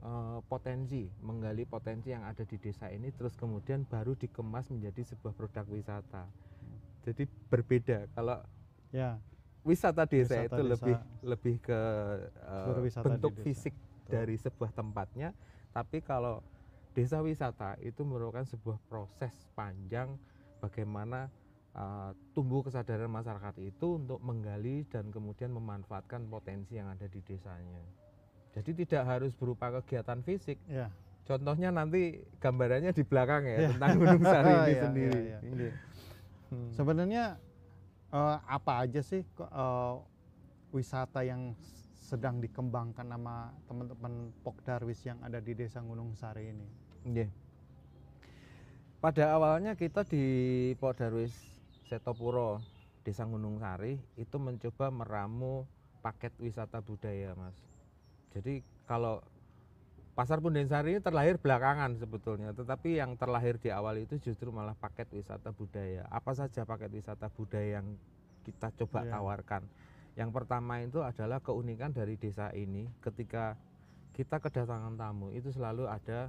eh, 0.07 0.38
potensi, 0.46 1.11
menggali 1.18 1.66
potensi 1.66 2.14
yang 2.14 2.22
ada 2.22 2.46
di 2.46 2.55
desa 2.62 2.87
ini, 2.87 3.11
terus 3.11 3.35
kemudian 3.35 3.83
baru 3.83 4.14
dikemas 4.14 4.70
menjadi 4.70 5.11
sebuah 5.11 5.35
produk 5.35 5.66
wisata. 5.66 6.31
Jadi 7.03 7.27
berbeda. 7.51 8.07
Kalau 8.14 8.38
ya 8.94 9.18
wisata 9.66 10.07
desa 10.07 10.46
Wisata 10.46 10.55
itu 10.55 10.62
desa. 10.62 10.70
lebih 10.70 10.96
lebih 11.27 11.55
ke 11.59 11.81
eh, 12.46 13.03
bentuk 13.03 13.35
fisik 13.42 13.75
dari 14.07 14.38
sebuah 14.38 14.70
tempatnya, 14.70 15.35
tapi 15.75 15.98
kalau 15.98 16.44
desa 16.92 17.20
wisata 17.20 17.76
itu 17.81 18.02
merupakan 18.02 18.44
sebuah 18.44 18.78
proses 18.87 19.33
panjang 19.52 20.14
bagaimana 20.59 21.33
eh, 21.72 22.11
tumbuh 22.33 22.62
kesadaran 22.62 23.09
masyarakat 23.09 23.57
itu 23.59 23.96
untuk 23.96 24.20
menggali 24.20 24.85
dan 24.87 25.09
kemudian 25.09 25.50
memanfaatkan 25.50 26.24
potensi 26.26 26.76
yang 26.76 26.88
ada 26.88 27.05
di 27.05 27.20
desanya. 27.20 27.83
Jadi 28.52 28.85
tidak 28.85 29.09
harus 29.09 29.33
berupa 29.33 29.72
kegiatan 29.81 30.20
fisik. 30.20 30.61
ya 30.68 30.92
Contohnya 31.22 31.70
nanti 31.70 32.18
gambarannya 32.37 32.90
di 32.90 33.00
belakang 33.00 33.46
ya 33.46 33.57
Ya. 33.57 33.68
tentang 33.72 33.90
Gunung 33.96 34.22
Sari 34.35 34.52
ini 34.52 34.68
Iya, 34.68 34.83
sendiri. 34.83 35.20
iya. 35.22 35.38
Ini. 35.40 35.68
Hmm. 36.52 36.68
sebenarnya 36.68 37.24
eh, 38.12 38.37
apa 38.44 38.85
aja 38.85 39.00
sih 39.00 39.24
eh, 39.24 39.94
wisata 40.70 41.24
yang 41.24 41.57
sedang 42.02 42.44
dikembangkan 42.44 43.09
sama 43.09 43.48
teman-teman 43.64 44.12
Pokdarwis 44.44 45.00
yang 45.00 45.16
ada 45.24 45.40
di 45.40 45.57
Desa 45.57 45.81
Gunung 45.81 46.12
Sari 46.12 46.52
ini 46.52 46.68
Nggih. 47.03 47.29
Pada 49.03 49.35
awalnya 49.35 49.75
kita 49.75 50.07
di 50.07 50.25
Pok 50.79 50.95
Darwis 50.95 51.35
Setopuro, 51.91 52.62
Desa 53.03 53.27
Gunung 53.27 53.59
Sari 53.59 53.99
itu 54.15 54.37
mencoba 54.38 54.95
meramu 54.95 55.67
paket 56.07 56.31
wisata 56.38 56.79
budaya, 56.79 57.35
Mas. 57.35 57.59
Jadi 58.31 58.62
kalau 58.87 59.19
Pasar 60.12 60.45
Punden 60.45 60.69
Sari 60.69 60.93
ini 60.95 61.01
terlahir 61.01 61.41
belakangan 61.41 61.97
sebetulnya, 61.97 62.53
tetapi 62.53 63.01
yang 63.01 63.17
terlahir 63.17 63.57
di 63.57 63.73
awal 63.73 63.97
itu 63.97 64.21
justru 64.21 64.53
malah 64.53 64.77
paket 64.77 65.09
wisata 65.09 65.51
budaya. 65.57 66.05
Apa 66.12 66.37
saja 66.37 66.69
paket 66.69 66.93
wisata 66.93 67.33
budaya 67.33 67.81
yang 67.81 67.97
kita 68.45 68.71
coba 68.85 69.09
Iya. 69.09 69.19
tawarkan? 69.19 69.62
Yang 70.12 70.31
pertama 70.37 70.85
itu 70.85 71.01
adalah 71.01 71.41
keunikan 71.41 71.97
dari 71.97 72.21
desa 72.21 72.53
ini 72.53 72.85
ketika 73.01 73.57
kita 74.12 74.37
kedatangan 74.37 75.01
tamu 75.01 75.33
itu 75.33 75.49
selalu 75.49 75.88
ada 75.88 76.29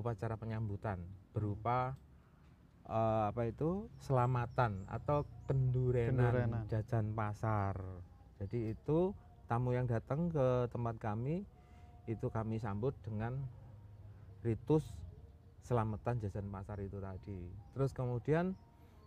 upacara 0.00 0.34
penyambutan 0.34 0.98
berupa 1.30 1.94
eh, 2.88 3.24
apa 3.30 3.46
itu 3.46 3.86
selamatan 4.00 4.88
atau 4.88 5.22
kendurenan, 5.46 6.16
Kendurenan. 6.16 6.62
jajan 6.66 7.12
pasar. 7.12 7.76
Jadi 8.40 8.72
itu 8.72 9.12
tamu 9.46 9.76
yang 9.76 9.84
datang 9.84 10.32
ke 10.32 10.66
tempat 10.72 10.96
kami 10.96 11.44
itu 12.08 12.26
kami 12.32 12.56
sambut 12.56 12.96
dengan 13.04 13.36
ritus 14.40 14.96
selamatan 15.60 16.16
jajan 16.18 16.48
pasar 16.48 16.80
itu 16.80 16.96
tadi. 16.98 17.40
Terus 17.76 17.92
kemudian 17.92 18.56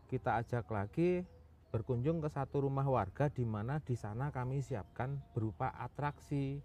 kita 0.08 0.38
ajak 0.39 0.69
lagi 0.69 1.25
berkunjung 1.73 2.21
ke 2.21 2.29
satu 2.29 2.69
rumah 2.69 2.86
warga 2.86 3.34
di 3.34 3.41
mana 3.41 3.82
di 3.82 3.97
sana 3.97 4.29
kami 4.29 4.62
siapkan 4.62 5.17
berupa 5.34 5.73
atraksi 5.73 6.62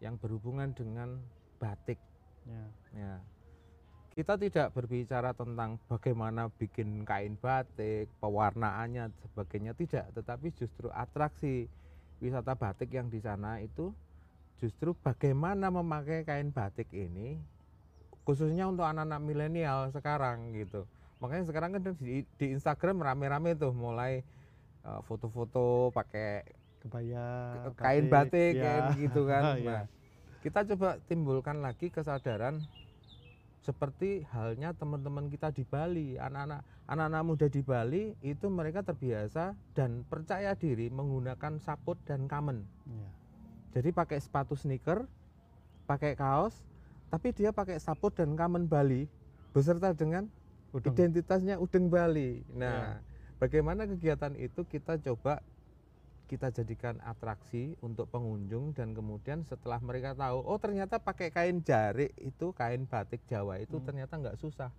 yang 0.00 0.16
berhubungan 0.16 0.72
dengan 0.72 1.20
batik 1.60 2.00
ya 2.48 2.64
Ya. 2.96 3.20
Kita 4.10 4.34
tidak 4.34 4.74
berbicara 4.74 5.30
tentang 5.32 5.78
bagaimana 5.86 6.50
bikin 6.58 7.06
kain 7.06 7.38
batik, 7.38 8.10
pewarnaannya, 8.18 9.14
sebagainya 9.22 9.72
tidak, 9.78 10.10
tetapi 10.18 10.50
justru 10.58 10.90
atraksi 10.90 11.70
wisata 12.20 12.52
batik 12.58 12.90
yang 12.92 13.08
di 13.08 13.22
sana 13.22 13.62
itu 13.62 13.94
justru 14.60 14.92
bagaimana 14.92 15.72
memakai 15.72 16.20
kain 16.28 16.52
batik 16.52 16.92
ini 16.92 17.40
khususnya 18.28 18.68
untuk 18.68 18.84
anak-anak 18.84 19.20
milenial 19.24 19.88
sekarang 19.88 20.52
gitu. 20.52 20.84
Makanya 21.24 21.44
sekarang 21.48 21.70
kan 21.74 21.82
di, 21.96 22.22
di 22.24 22.46
Instagram 22.52 23.00
rame-rame 23.00 23.56
tuh 23.56 23.72
mulai 23.72 24.20
eh, 24.84 25.00
foto-foto 25.08 25.88
pakai 25.96 26.44
kebaya 26.80 27.24
kain 27.76 28.08
batik 28.08 28.56
ya. 28.56 28.62
kayak 28.62 28.82
gitu 29.00 29.20
kan. 29.24 29.42
Iya. 29.60 29.64
Nah, 29.64 29.84
kita 30.40 30.64
coba 30.72 30.96
timbulkan 31.04 31.60
lagi 31.60 31.92
kesadaran 31.92 32.64
seperti 33.60 34.24
halnya 34.32 34.72
teman-teman 34.72 35.28
kita 35.28 35.52
di 35.52 35.68
Bali, 35.68 36.16
anak-anak 36.16 36.64
anak-anak 36.88 37.22
muda 37.22 37.46
di 37.46 37.60
Bali 37.60 38.16
itu 38.24 38.48
mereka 38.48 38.80
terbiasa 38.80 39.52
dan 39.76 40.02
percaya 40.08 40.56
diri 40.56 40.88
menggunakan 40.88 41.60
saput 41.60 42.00
dan 42.08 42.24
kamen. 42.24 42.64
Iya. 42.88 43.10
Jadi 43.76 43.88
pakai 43.92 44.18
sepatu 44.18 44.56
sneaker, 44.56 45.04
pakai 45.84 46.16
kaos, 46.16 46.56
tapi 47.12 47.36
dia 47.36 47.52
pakai 47.52 47.76
saput 47.76 48.10
dan 48.16 48.32
kamen 48.32 48.64
Bali 48.64 49.06
beserta 49.52 49.92
dengan 49.92 50.26
Udeng. 50.72 50.94
identitasnya 50.94 51.60
udeng 51.60 51.90
Bali. 51.90 52.46
Nah, 52.54 53.02
bagaimana 53.42 53.84
kegiatan 53.84 54.34
itu 54.38 54.62
kita 54.64 54.96
coba 55.02 55.44
kita 56.30 56.54
jadikan 56.54 57.02
atraksi 57.02 57.74
untuk 57.82 58.06
pengunjung 58.06 58.70
dan 58.70 58.94
kemudian 58.94 59.42
setelah 59.42 59.82
mereka 59.82 60.14
tahu 60.14 60.38
oh 60.46 60.62
ternyata 60.62 61.02
pakai 61.02 61.34
kain 61.34 61.58
jarik 61.66 62.14
itu 62.22 62.54
kain 62.54 62.86
batik 62.86 63.26
Jawa 63.26 63.58
itu 63.58 63.82
Hmm. 63.82 63.86
ternyata 63.90 64.14
nggak 64.14 64.38
susah 64.38 64.70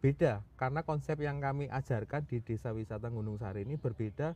beda 0.00 0.40
karena 0.56 0.80
konsep 0.80 1.20
yang 1.20 1.44
kami 1.44 1.68
ajarkan 1.68 2.24
di 2.24 2.40
desa 2.40 2.72
wisata 2.72 3.12
Gunung 3.12 3.36
Sari 3.36 3.68
ini 3.68 3.76
berbeda 3.76 4.32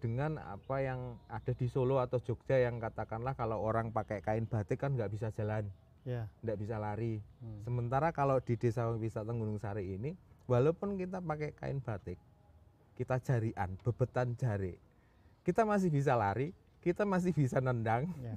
dengan 0.00 0.40
apa 0.40 0.80
yang 0.80 1.20
ada 1.28 1.52
di 1.52 1.68
Solo 1.68 2.00
atau 2.00 2.16
Jogja 2.24 2.56
yang 2.56 2.80
katakanlah 2.80 3.36
kalau 3.36 3.60
orang 3.60 3.92
pakai 3.92 4.24
kain 4.24 4.48
batik 4.48 4.80
kan 4.80 4.96
nggak 4.96 5.12
bisa 5.12 5.28
jalan 5.36 5.68
Ya. 6.04 6.28
nggak 6.44 6.56
bisa 6.60 6.76
lari 6.76 7.20
Hmm. 7.40 7.60
Sementara 7.64 8.12
kalau 8.12 8.40
di 8.40 8.56
desa 8.56 8.88
wisata 8.92 9.32
Gunung 9.32 9.56
Sari 9.56 9.96
ini, 9.96 10.12
walaupun 10.44 10.96
kita 10.96 11.20
pakai 11.20 11.52
kain 11.56 11.80
batik, 11.80 12.16
kita 12.92 13.16
jarian, 13.20 13.76
bebetan 13.80 14.36
jari, 14.36 14.76
kita 15.44 15.62
masih 15.62 15.92
bisa 15.92 16.16
lari, 16.16 16.50
kita 16.80 17.04
masih 17.04 17.30
bisa 17.30 17.60
nendang, 17.60 18.08
Ya. 18.18 18.36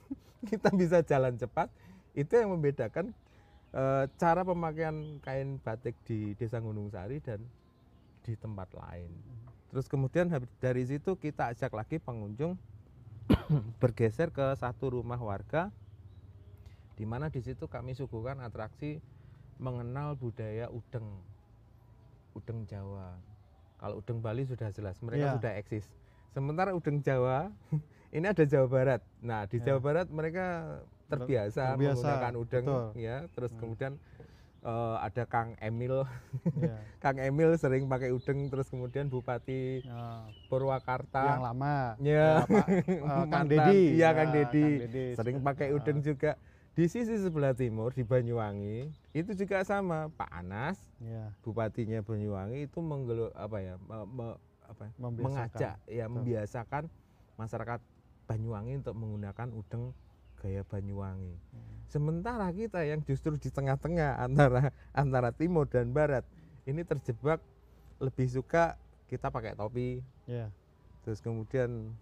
kita 0.50 0.68
bisa 0.74 1.00
jalan 1.02 1.34
cepat. 1.34 1.70
Itu 2.12 2.34
yang 2.34 2.50
membedakan 2.52 3.14
eh, 3.72 4.04
cara 4.18 4.42
pemakaian 4.42 5.22
kain 5.22 5.62
batik 5.62 5.94
di 6.04 6.34
desa 6.34 6.58
Gunung 6.58 6.90
Sari 6.90 7.22
dan 7.22 7.38
di 8.26 8.34
tempat 8.34 8.68
lain. 8.74 9.08
Terus 9.70 9.86
kemudian 9.86 10.26
dari 10.58 10.82
situ 10.84 11.14
kita 11.14 11.52
ajak 11.52 11.72
lagi 11.72 11.96
pengunjung 12.00 12.56
bergeser 13.82 14.32
ke 14.32 14.56
satu 14.56 14.98
rumah 14.98 15.20
warga 15.20 15.68
di 16.96 17.06
mana 17.06 17.30
di 17.30 17.38
situ 17.38 17.68
kami 17.70 17.94
suguhkan 17.94 18.40
atraksi 18.42 18.98
mengenal 19.60 20.18
budaya 20.18 20.66
udeng 20.72 21.06
udeng 22.34 22.66
Jawa 22.66 23.14
kalau 23.78 24.02
udeng 24.02 24.18
Bali 24.18 24.42
sudah 24.42 24.72
jelas 24.74 24.98
mereka 25.04 25.30
Iya. 25.30 25.34
sudah 25.38 25.52
eksis 25.60 25.86
sementara 26.38 26.70
udeng 26.70 27.02
Jawa 27.02 27.50
ini 28.14 28.24
ada 28.24 28.44
Jawa 28.44 28.66
Barat 28.66 29.00
nah 29.18 29.44
di 29.44 29.58
Ya. 29.58 29.64
Jawa 29.66 29.80
Barat 29.82 30.06
mereka 30.08 30.78
terbiasa, 31.06 31.74
terbiasa, 31.74 31.98
menggunakan 31.98 32.34
udeng 32.36 32.64
betul. 32.64 32.84
ya 32.94 33.16
terus 33.28 33.50
Hmm. 33.50 33.60
kemudian 33.60 33.92
eh, 34.60 34.96
ada 35.00 35.24
Kang 35.24 35.58
Emil 35.58 36.06
Ya. 36.56 36.76
Kang 37.02 37.18
Emil 37.18 37.50
sering 37.54 37.84
pakai 37.84 38.10
udeng 38.10 38.46
terus 38.46 38.66
kemudian 38.66 39.06
Bupati 39.06 39.82
Ya. 39.82 40.28
Purwakarta 40.46 41.22
yang 41.34 41.42
lama 41.42 41.98
Ya. 41.98 42.44
Pak, 42.44 42.66
eh, 42.68 43.00
Kang 43.02 43.28
Mantan. 43.28 43.44
Dedi 43.48 43.82
Iya, 43.92 44.00
Ya, 44.04 44.08
Kang 44.12 44.30
Dedi. 44.30 44.64
Sering 45.14 45.38
pakai 45.40 45.72
udeng 45.72 45.98
juga 46.00 46.38
di 46.72 46.86
sisi 46.86 47.18
sebelah 47.18 47.52
timur 47.52 47.90
di 47.90 48.06
Banyuwangi 48.06 48.86
itu 49.10 49.34
juga 49.34 49.58
sama 49.62 50.14
Pak 50.14 50.30
Anas 50.30 50.78
ya 51.00 51.34
bupatinya 51.42 51.98
Banyuwangi 52.00 52.64
itu 52.64 52.78
menggelu 52.78 53.34
apa 53.34 53.58
ya 53.58 53.74
me- 53.80 54.06
me- 54.06 54.38
apa 54.68 54.82
ya, 54.84 54.92
membiasakan. 54.94 55.24
mengajak 55.26 55.74
ya 55.88 56.04
Betul. 56.04 56.14
membiasakan 56.14 56.82
masyarakat 57.34 57.80
Banyuwangi 58.24 58.72
untuk 58.76 58.94
menggunakan 58.94 59.48
udeng 59.50 59.84
gaya 60.36 60.62
Banyuwangi 60.62 61.34
Hmm. 61.50 61.76
sementara 61.86 62.46
kita 62.52 62.84
yang 62.84 63.00
justru 63.00 63.34
di 63.34 63.48
tengah-tengah 63.48 64.20
antara 64.20 64.70
antara 64.92 65.32
timur 65.32 65.64
dan 65.64 65.90
barat 65.90 66.22
ini 66.62 66.84
terjebak 66.84 67.40
lebih 67.98 68.28
suka 68.28 68.76
kita 69.08 69.32
pakai 69.32 69.56
topi 69.56 70.04
ya 70.24 70.52
terus 71.02 71.18
kemudian 71.18 71.96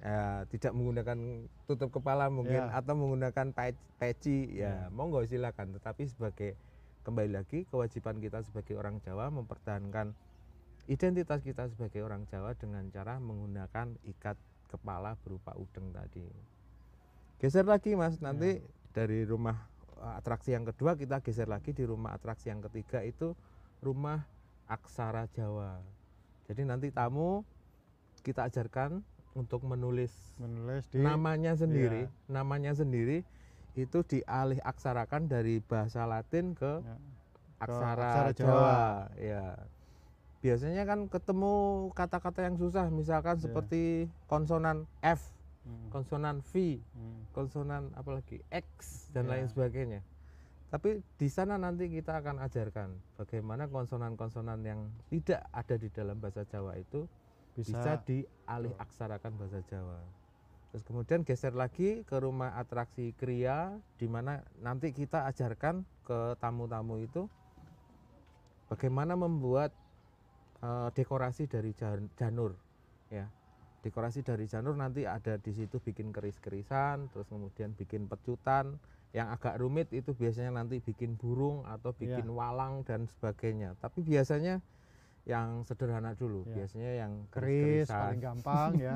ya, 0.00 0.48
tidak 0.48 0.72
menggunakan 0.72 1.18
tutup 1.66 1.92
kepala 1.92 2.26
mungkin 2.26 2.64
Ya. 2.64 2.72
atau 2.72 2.96
menggunakan 2.96 3.52
pe- 3.52 3.76
peci 3.96 4.56
Ya. 4.56 4.88
ya 4.88 4.90
monggo 4.90 5.20
silakan 5.22 5.76
tetapi 5.76 6.08
sebagai 6.08 6.56
kembali 7.04 7.36
lagi 7.36 7.68
kewajiban 7.68 8.18
kita 8.18 8.40
sebagai 8.42 8.74
orang 8.74 8.98
Jawa 8.98 9.28
mempertahankan 9.30 10.16
identitas 10.86 11.42
kita 11.42 11.66
sebagai 11.66 12.02
orang 12.02 12.26
Jawa 12.26 12.54
dengan 12.54 12.86
cara 12.88 13.18
menggunakan 13.18 13.98
ikat 14.06 14.38
kepala 14.66 15.14
berupa 15.22 15.54
udeng 15.54 15.90
tadi 15.90 16.26
geser 17.38 17.66
lagi 17.66 17.94
mas 17.94 18.18
nanti 18.18 18.58
dari 18.90 19.22
rumah 19.22 19.56
eh, 19.98 20.14
atraksi 20.16 20.54
yang 20.54 20.64
kedua 20.64 20.94
kita 20.94 21.20
geser 21.20 21.46
lagi 21.46 21.70
di 21.70 21.84
rumah 21.84 22.14
atraksi 22.14 22.50
yang 22.50 22.62
ketiga 22.64 23.02
itu 23.02 23.34
rumah 23.78 24.24
aksara 24.66 25.26
Jawa 25.30 25.78
jadi 26.46 26.62
nanti 26.64 26.90
tamu 26.90 27.42
kita 28.22 28.46
ajarkan 28.46 29.02
untuk 29.36 29.62
menulis 29.62 30.10
menulis 30.40 30.88
di 30.88 30.98
namanya 30.98 31.54
sendiri 31.54 32.08
Iya. 32.08 32.30
namanya 32.32 32.72
sendiri 32.72 33.22
itu 33.76 34.00
dialih 34.02 34.58
aksarakan 34.64 35.28
dari 35.28 35.60
bahasa 35.60 36.08
Latin 36.08 36.56
ke 36.56 36.80
Ya. 36.80 36.96
aksara, 37.60 38.00
aksara 38.00 38.30
Jawa. 38.32 38.48
Jawa. 38.48 38.78
ya 39.20 39.44
biasanya 40.44 40.84
kan 40.84 41.08
ketemu 41.08 41.54
kata-kata 41.96 42.44
yang 42.46 42.56
susah 42.60 42.86
misalkan 42.92 43.36
Iya. 43.40 43.44
seperti 43.48 43.82
konsonan 44.28 44.84
F 45.02 45.32
Hmm. 45.66 45.90
konsonan 45.90 46.46
V 46.46 46.78
Hmm. 46.94 47.26
konsonan 47.34 47.90
apalagi 47.98 48.38
X 48.52 49.10
dan 49.10 49.26
Ya. 49.26 49.30
lain 49.34 49.46
sebagainya 49.50 50.00
tapi 50.66 51.00
di 51.18 51.28
sana 51.30 51.58
nanti 51.58 51.86
kita 51.86 52.18
akan 52.22 52.42
ajarkan 52.42 52.94
bagaimana 53.16 53.70
konsonan-konsonan 53.70 54.60
yang 54.66 54.90
tidak 55.10 55.46
ada 55.54 55.74
di 55.78 55.88
dalam 55.90 56.18
bahasa 56.18 56.42
Jawa 56.46 56.74
itu 56.74 57.06
bisa, 57.54 57.72
bisa, 57.72 57.92
dialih 58.04 58.74
aksarakan 58.76 59.32
bahasa 59.40 59.62
Jawa. 59.64 60.02
Terus 60.68 60.82
kemudian 60.84 61.24
geser 61.24 61.54
lagi 61.56 62.04
ke 62.04 62.16
rumah 62.20 62.58
atraksi 62.60 63.14
Kriya 63.16 63.78
di 63.96 64.04
mana 64.10 64.42
nanti 64.60 64.92
kita 64.92 65.24
ajarkan 65.30 65.86
ke 66.04 66.36
tamu-tamu 66.36 67.00
itu 67.00 67.30
bagaimana 68.68 69.14
membuat 69.16 69.72
eh, 70.66 70.88
dekorasi 70.90 71.46
dari 71.46 71.70
jan- 71.72 72.10
janur 72.18 72.58
ya. 73.06 73.30
Dekorasi 73.86 74.26
dari 74.26 74.50
janur 74.50 74.74
nanti 74.74 75.06
ada 75.06 75.38
di 75.38 75.54
situ 75.54 75.78
bikin 75.78 76.10
keris-kerisan, 76.10 77.06
terus 77.14 77.30
kemudian 77.30 77.70
bikin 77.78 78.10
pecutan. 78.10 78.82
Yang 79.14 79.28
agak 79.38 79.54
rumit 79.62 79.88
itu 79.94 80.10
biasanya 80.10 80.58
nanti 80.58 80.82
bikin 80.82 81.14
burung 81.14 81.62
atau 81.70 81.94
Iya. 81.94 82.18
bikin 82.18 82.26
walang 82.34 82.82
dan 82.82 83.06
sebagainya. 83.06 83.78
Tapi 83.78 84.02
biasanya 84.02 84.58
yang 85.26 85.62
sederhana 85.62 86.14
dulu, 86.14 86.46
Iya. 86.46 86.54
biasanya 86.56 86.92
yang 86.96 87.12
keris 87.28 87.90
keris-kerisan. 87.90 87.98
paling 87.98 88.20
gampang 88.22 88.70
ya 88.78 88.94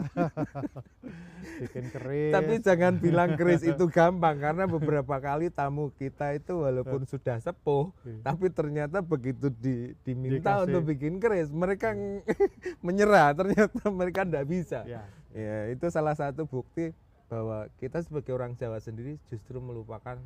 bikin 1.60 1.84
keris 1.90 2.30
Tapi 2.30 2.52
jangan 2.60 2.94
bilang 2.96 3.30
keris 3.34 3.62
itu 3.64 3.84
gampang 3.88 4.38
karena 4.38 4.64
beberapa 4.64 5.16
kali 5.16 5.50
tamu 5.50 5.90
kita 5.92 6.30
itu 6.32 6.54
walaupun 6.56 7.02
sudah 7.04 7.34
sepuh, 7.36 7.90
Iya. 8.02 8.22
tapi 8.24 8.46
ternyata 8.48 9.02
begitu 9.02 9.50
di, 9.50 9.90
diminta 10.00 10.38
Dikasih. 10.54 10.64
untuk 10.68 10.82
bikin 10.86 11.18
keris, 11.18 11.50
mereka 11.50 11.92
ng- 11.92 12.22
menyerah. 12.86 13.32
Ternyata 13.32 13.90
mereka 13.90 14.22
tidak 14.22 14.46
bisa. 14.46 14.86
ya 14.86 15.02
Ya, 15.30 15.66
itu 15.66 15.86
salah 15.88 16.12
satu 16.12 16.42
bukti 16.44 16.90
bahwa 17.26 17.66
kita 17.76 18.02
sebagai 18.02 18.30
orang 18.30 18.54
Jawa 18.54 18.78
sendiri 18.78 19.14
justru 19.24 19.58
melupakan 19.58 20.18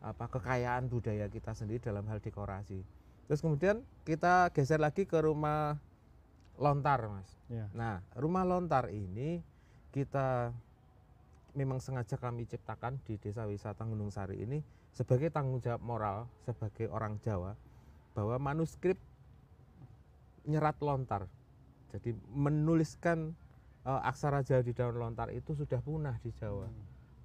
apa 0.00 0.24
kekayaan 0.26 0.84
budaya 0.86 1.28
kita 1.28 1.52
sendiri 1.52 1.76
dalam 1.78 2.04
hal 2.06 2.18
dekorasi. 2.18 2.80
Terus 3.30 3.46
kemudian 3.46 3.86
kita 4.02 4.50
geser 4.50 4.82
lagi 4.82 5.06
ke 5.06 5.14
rumah 5.22 5.78
lontar, 6.58 7.06
Mas. 7.06 7.30
ya 7.46 7.70
Nah, 7.78 8.02
rumah 8.18 8.42
lontar 8.42 8.90
ini 8.90 9.38
kita 9.94 10.50
memang 11.54 11.78
sengaja 11.78 12.18
kami 12.18 12.42
ciptakan 12.50 12.98
di 13.06 13.22
Desa 13.22 13.46
Wisata 13.46 13.86
Gunung 13.86 14.10
Sari 14.10 14.42
ini 14.42 14.58
sebagai 14.90 15.30
tanggung 15.30 15.62
jawab 15.62 15.78
moral 15.78 16.18
sebagai 16.42 16.90
orang 16.90 17.22
Jawa 17.22 17.54
bahwa 18.18 18.34
manuskrip 18.42 18.98
nyerat 20.50 20.82
lontar. 20.82 21.30
Jadi 21.94 22.10
menuliskan 22.34 23.30
eh, 23.86 24.10
aksara 24.10 24.42
Jawa 24.42 24.66
di 24.66 24.74
daun 24.74 24.98
lontar 24.98 25.30
itu 25.30 25.54
sudah 25.54 25.78
punah 25.78 26.18
di 26.18 26.34
Jawa. 26.34 26.66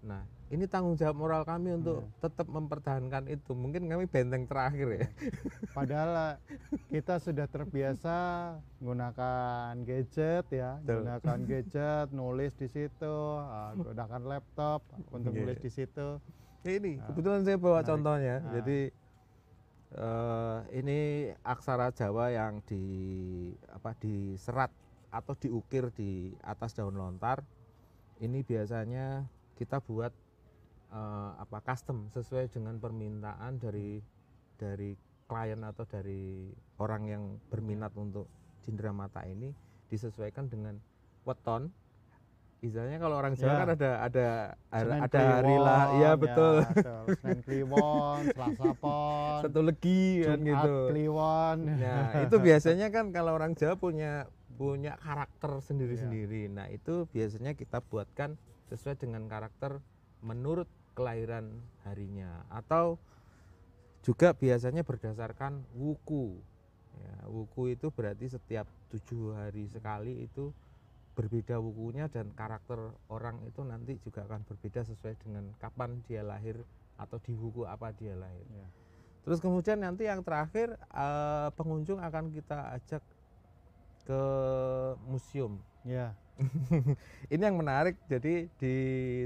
Nah, 0.05 0.21
ini 0.47 0.69
tanggung 0.69 0.93
jawab 0.93 1.17
moral 1.17 1.41
kami 1.41 1.73
untuk 1.73 2.05
tetap 2.19 2.45
mempertahankan 2.45 3.25
itu. 3.25 3.51
Mungkin 3.51 3.89
kami 3.89 4.05
benteng 4.05 4.45
terakhir 4.45 4.87
ya. 4.93 5.07
padahal 5.77 6.11
eh, 6.13 6.33
kita 6.89 7.17
sudah 7.17 7.43
terbiasa 7.45 8.15
menggunakan 8.77 9.73
gadget 9.81 10.45
ya 10.47 10.77
Betul. 10.79 11.01
menggunakan 11.01 11.37
gadget 11.49 12.07
nulis 12.11 12.53
di 12.53 12.67
situ 12.67 13.15
ah, 13.35 13.73
gunakan 13.73 14.21
laptop 14.23 14.79
untuk 15.09 15.33
Iya. 15.33 15.39
nulis 15.41 15.57
di 15.59 15.67
situ 15.67 16.07
ini 16.63 16.95
Ah, 16.95 17.09
kebetulan 17.09 17.41
saya 17.41 17.57
bawa 17.57 17.73
menarik. 17.75 17.89
contohnya 17.89 18.35
Ah. 18.37 18.51
jadi 18.55 18.79
eh, 19.91 20.57
ini 20.75 20.99
aksara 21.41 21.89
Jawa 21.89 22.25
yang 22.29 22.61
di 22.63 22.83
apa 23.67 23.91
diserat 23.95 24.71
atau 25.09 25.33
diukir 25.33 25.89
di 25.89 26.11
atas 26.39 26.71
daun 26.71 26.93
lontar 26.93 27.41
ini 28.17 28.41
biasanya 28.41 29.27
kita 29.55 29.79
buat 29.83 30.13
eh, 30.91 31.31
apa 31.39 31.57
custom 31.63 32.07
sesuai 32.11 32.51
dengan 32.51 32.77
permintaan 32.77 33.57
dari 33.59 33.99
dari 34.55 34.95
klien 35.25 35.59
atau 35.65 35.83
dari 35.89 36.53
orang 36.77 37.03
yang 37.09 37.23
berminat 37.49 37.91
untuk 37.97 38.29
cindera 38.61 38.93
mata 38.93 39.25
ini 39.25 39.51
disesuaikan 39.89 40.47
dengan 40.47 40.77
weton 41.25 41.73
Istilahnya 42.63 42.97
kalau 42.97 43.15
orang 43.21 43.37
Jawa 43.37 43.51
Ya. 43.51 43.57
kan 43.61 43.69
ada 43.77 43.91
ada 44.01 44.27
Senin 44.73 45.01
ada 45.05 45.19
hari 45.21 45.55
lah, 45.59 45.81
Kliwon, 45.85 45.99
iya 46.01 46.11
betul. 46.17 46.55
betul. 46.65 47.03
Senin 47.21 47.39
Kliwon, 47.45 48.19
Selasa 48.33 48.69
Pon, 48.81 49.39
Satu 49.45 49.59
legi 49.61 50.05
kan 50.25 50.39
gitu. 50.41 50.73
Kliwon. 50.89 51.57
Nah, 51.77 52.05
itu 52.25 52.35
biasanya 52.41 52.87
kan 52.89 53.05
kalau 53.13 53.31
orang 53.37 53.53
Jawa 53.53 53.75
punya 53.77 54.25
punya 54.55 54.97
karakter 54.97 55.51
sendiri-sendiri. 55.61 56.47
Nah, 56.49 56.65
itu 56.71 57.05
biasanya 57.11 57.53
kita 57.53 57.83
buatkan 57.85 58.33
sesuai 58.71 58.97
dengan 58.97 59.30
karakter 59.30 59.80
menurut 60.25 60.67
kelahiran 60.95 61.62
harinya 61.84 62.47
atau 62.49 62.97
juga 64.06 64.32
biasanya 64.38 64.86
berdasarkan 64.86 65.65
wuku. 65.75 66.39
Ya, 66.95 67.28
wuku 67.28 67.75
itu 67.75 67.91
berarti 67.91 68.32
setiap 68.32 68.69
tujuh 68.93 69.36
hari 69.36 69.67
sekali 69.67 70.23
itu 70.23 70.56
berbeda 71.15 71.60
wukunya 71.60 72.12
dan 72.12 72.32
karakter 72.36 72.91
orang 73.08 73.39
itu 73.47 73.63
nanti 73.63 73.99
juga 74.04 74.28
akan 74.28 74.43
berbeda 74.47 74.84
sesuai 74.84 75.15
dengan 75.19 75.51
kapan 75.60 76.04
dia 76.06 76.21
lahir 76.23 76.60
atau 76.95 77.17
di 77.19 77.36
wuku 77.36 77.67
apa 77.67 77.91
dia 77.95 78.15
lahir. 78.15 78.45
Ya. 78.51 78.67
Terus 79.25 79.41
kemudian 79.41 79.82
nanti 79.82 80.06
yang 80.06 80.21
terakhir 80.21 80.78
eh, 80.78 81.49
pengunjung 81.58 81.97
akan 81.97 82.30
kita 82.30 82.78
ajak 82.78 83.04
ke 84.06 84.21
museum. 85.10 85.58
Ya. 85.82 86.13
Ini 87.33 87.41
yang 87.41 87.57
menarik. 87.59 87.95
Jadi 88.11 88.51
di 88.59 88.75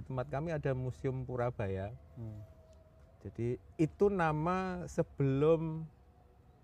tempat 0.05 0.27
kami 0.29 0.53
ada 0.53 0.71
Museum 0.77 1.25
Purabaya. 1.25 1.89
Hmm. 2.15 2.41
Jadi 3.19 3.59
itu 3.75 4.07
nama 4.07 4.87
sebelum 4.87 5.83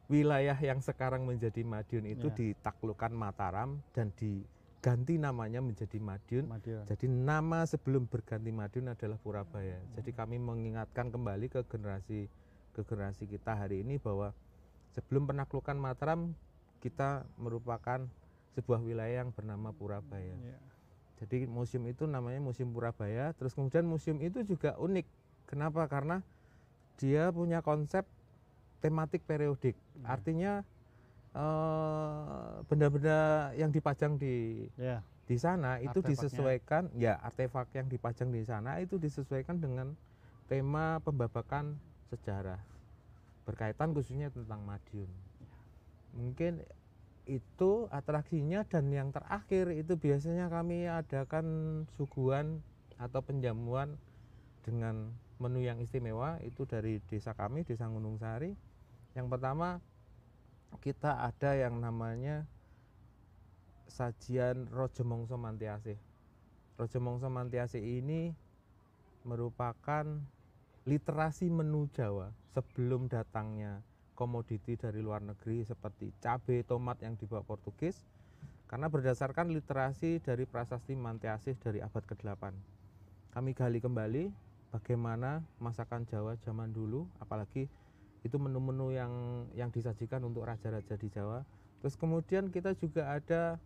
wilayah 0.08 0.55
yang 0.55 0.79
sekarang 0.79 1.25
menjadi 1.25 1.65
Madiun 1.65 2.05
itu 2.08 2.29
Ya. 2.31 2.36
ditaklukkan 2.38 3.12
Mataram 3.12 3.81
dan 3.91 4.13
diganti 4.15 5.17
namanya 5.17 5.60
menjadi 5.60 5.97
Madiun. 5.97 6.45
Madiun. 6.47 6.86
Jadi 6.88 7.05
nama 7.10 7.65
sebelum 7.65 8.05
berganti 8.08 8.53
Madiun 8.53 8.93
adalah 8.93 9.17
Purabaya. 9.19 9.81
Jadi 9.97 10.13
kami 10.13 10.38
mengingatkan 10.38 11.10
kembali 11.10 11.49
ke 11.49 11.65
generasi 11.67 12.29
ke 12.75 12.81
generasi 12.84 13.23
kita 13.25 13.55
hari 13.55 13.81
ini 13.81 13.97
bahwa 13.97 14.31
sebelum 14.93 15.27
penaklukan 15.27 15.75
Mataram 15.75 16.31
kita 16.79 17.25
merupakan 17.41 18.05
sebuah 18.56 18.80
wilayah 18.80 19.28
yang 19.28 19.32
bernama 19.36 19.76
Purabaya. 19.76 20.36
Ya. 20.39 20.58
Jadi 21.20 21.48
museum 21.48 21.84
itu 21.88 22.08
namanya 22.08 22.39
Museum 22.39 22.72
Purabaya. 22.72 23.36
Terus 23.36 23.52
kemudian 23.56 23.84
museum 23.88 24.20
itu 24.24 24.44
juga 24.44 24.76
unik. 24.80 25.06
Kenapa? 25.48 25.88
Karena 25.91 26.24
dia 26.96 27.32
punya 27.32 27.60
konsep 27.60 28.08
tematik 28.80 29.24
periodik. 29.28 29.76
Ya. 29.76 30.06
Artinya 30.08 30.54
eh, 31.36 32.52
benda-benda 32.68 33.52
yang 33.60 33.72
dipajang 33.72 34.15
di 34.15 34.68
Ya. 34.80 35.04
di 35.26 35.36
sana 35.41 35.82
itu 35.82 36.06
disesuaikan 36.06 36.94
ya 36.96 37.18
artefak 37.18 37.74
yang 37.74 37.89
dipajang 37.89 38.30
di 38.30 38.46
sana 38.46 38.78
itu 38.78 39.02
disesuaikan 39.02 39.58
dengan 39.58 39.98
tema 40.46 41.02
pembabakan 41.02 41.82
sejarah 42.13 42.62
berkaitan 43.46 43.94
khususnya 43.94 44.30
tentang 44.30 44.62
Madiun. 44.65 45.10
Mungkin 46.18 46.62
itu 47.26 47.90
atraksinya 47.90 48.66
dan 48.70 48.94
yang 48.94 49.10
terakhir 49.10 49.74
itu 49.74 49.98
biasanya 49.98 50.50
kami 50.50 50.86
adakan 50.86 51.46
suguhan 51.98 52.62
atau 53.02 53.20
penjamuan 53.26 53.98
dengan 54.62 55.12
menu 55.42 55.66
yang 55.66 55.82
istimewa 55.84 56.40
itu 56.46 56.64
dari 56.64 57.04
desa 57.12 57.36
kami 57.36 57.66
desa 57.66 57.90
Gunung 57.90 58.22
Sari. 58.22 58.56
Yang 59.18 59.28
pertama 59.30 59.82
kita 60.80 61.26
ada 61.26 61.58
yang 61.58 61.82
namanya 61.82 62.46
sajian 63.90 64.70
Rojo 64.70 65.04
Mongso 65.04 65.36
Mantiasih. 65.36 65.98
Rojo 66.76 67.00
Mongso 67.00 67.28
Mantiasih 67.32 67.82
ini 67.82 68.36
merupakan 69.26 70.06
literasi 70.86 71.50
menu 71.50 71.90
Jawa 71.90 72.30
sebelum 72.54 73.10
datangnya 73.10 73.82
komoditi 74.15 74.80
dari 74.80 75.04
luar 75.04 75.21
negeri 75.21 75.67
seperti 75.67 76.15
cabai, 76.23 76.63
tomat 76.63 77.04
yang 77.04 77.19
dibawa 77.19 77.43
Portugis 77.43 78.08
karena 78.65 78.89
berdasarkan 78.89 79.54
literasi 79.54 80.23
dari 80.23 80.49
prasasti 80.49 80.97
Mantiasih 80.97 81.60
dari 81.62 81.84
abad 81.84 82.01
ke-8. 82.01 82.43
Kami 83.36 83.51
gali 83.54 83.84
kembali 83.84 84.23
bagaimana 84.73 85.43
masakan 85.62 86.08
Jawa 86.08 86.39
zaman 86.41 86.71
dulu 86.71 87.06
apalagi 87.21 87.69
itu 88.25 88.41
menu-menu 88.41 88.89
yang 88.89 89.13
yang 89.54 89.69
disajikan 89.69 90.25
untuk 90.25 90.49
raja-raja 90.49 90.97
di 90.97 91.12
Jawa. 91.13 91.45
Terus 91.84 91.93
kemudian 91.93 92.49
kita 92.49 92.73
juga 92.73 93.13
ada 93.13 93.62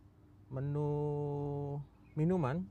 menu 0.52 1.80
minuman 2.18 2.66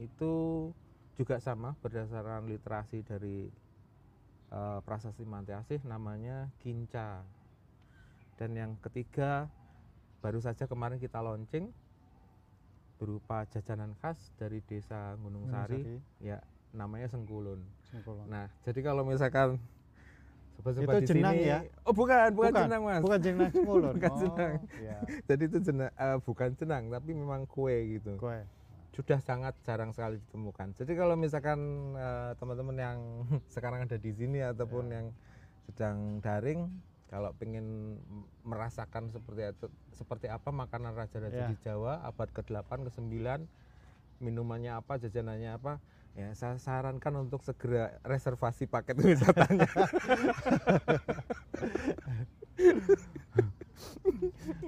itu 0.00 0.66
juga 1.14 1.38
sama 1.38 1.78
berdasarkan 1.78 2.50
literasi 2.50 3.04
dari 3.06 3.46
eh, 4.52 4.78
prasasti 4.84 5.24
Mantiasih 5.24 5.80
namanya 5.88 6.52
kinca. 6.60 7.24
Dan 8.36 8.54
yang 8.54 8.72
ketiga 8.84 9.48
baru 10.20 10.38
saja 10.38 10.68
kemarin 10.68 11.00
kita 11.00 11.18
launching 11.18 11.72
berupa 13.02 13.42
jajanan 13.50 13.98
khas 13.98 14.30
dari 14.38 14.62
desa 14.62 15.18
Gunung 15.18 15.50
Sari, 15.50 15.98
ya 16.22 16.38
namanya 16.70 17.10
Sengkulun. 17.10 17.58
Sengkulon. 17.90 18.30
Nah, 18.30 18.46
jadi 18.62 18.78
kalau 18.78 19.02
misalkan 19.02 19.58
sobat-sobat 20.54 21.02
Itu 21.02 21.02
di 21.02 21.08
jenang 21.10 21.34
sini, 21.34 21.50
ya? 21.50 21.58
Oh, 21.82 21.90
bukan, 21.90 22.30
bukan, 22.30 22.54
Bukan, 22.54 22.62
jenang, 22.62 22.82
Mas. 22.86 23.02
Bukan 23.02 23.18
jenang 23.18 23.50
Sengkulon. 23.50 23.94
Bukan 23.98 24.10
Oh, 24.14 24.18
jenang. 24.22 24.52
Ya. 24.78 24.98
Jadi 25.26 25.42
itu 25.50 25.58
jenang 25.66 25.90
eh, 25.90 26.18
bukan 26.22 26.48
jenang, 26.54 26.82
tapi 26.94 27.10
memang 27.10 27.42
kue 27.50 27.76
gitu. 27.98 28.14
Kue. 28.22 28.40
Sudah 28.92 29.18
sangat 29.18 29.56
jarang 29.64 29.90
sekali 29.90 30.20
ditemukan. 30.20 30.76
Jadi 30.76 30.92
kalau 30.92 31.16
misalkan 31.16 31.58
eh, 31.96 32.30
teman-teman 32.36 32.76
yang 32.76 32.98
sekarang 33.54 33.88
ada 33.88 33.96
di 33.96 34.12
sini 34.12 34.44
ataupun 34.44 34.84
Ya. 34.88 34.92
yang 35.00 35.06
sedang 35.64 35.96
daring 36.20 36.68
kalau 37.08 37.32
pengen 37.36 37.96
merasakan 38.40 39.08
seperti 39.08 39.48
itu, 39.48 39.66
seperti 39.92 40.26
apa 40.28 40.48
makanan 40.48 40.92
raja-raja 40.92 41.44
Ya. 41.44 41.48
di 41.52 41.56
Jawa 41.60 42.00
abad 42.02 42.28
ke-8 42.30 42.88
ke-9 42.88 43.44
minumannya 44.18 44.72
apa, 44.72 44.96
jajanannya 44.96 45.50
apa, 45.52 45.76
ya 46.14 46.32
saya 46.32 46.56
sarankan 46.56 47.20
untuk 47.20 47.42
segera 47.42 47.98
reservasi 48.00 48.64
paket 48.64 48.96
wisatanya. 49.08 49.66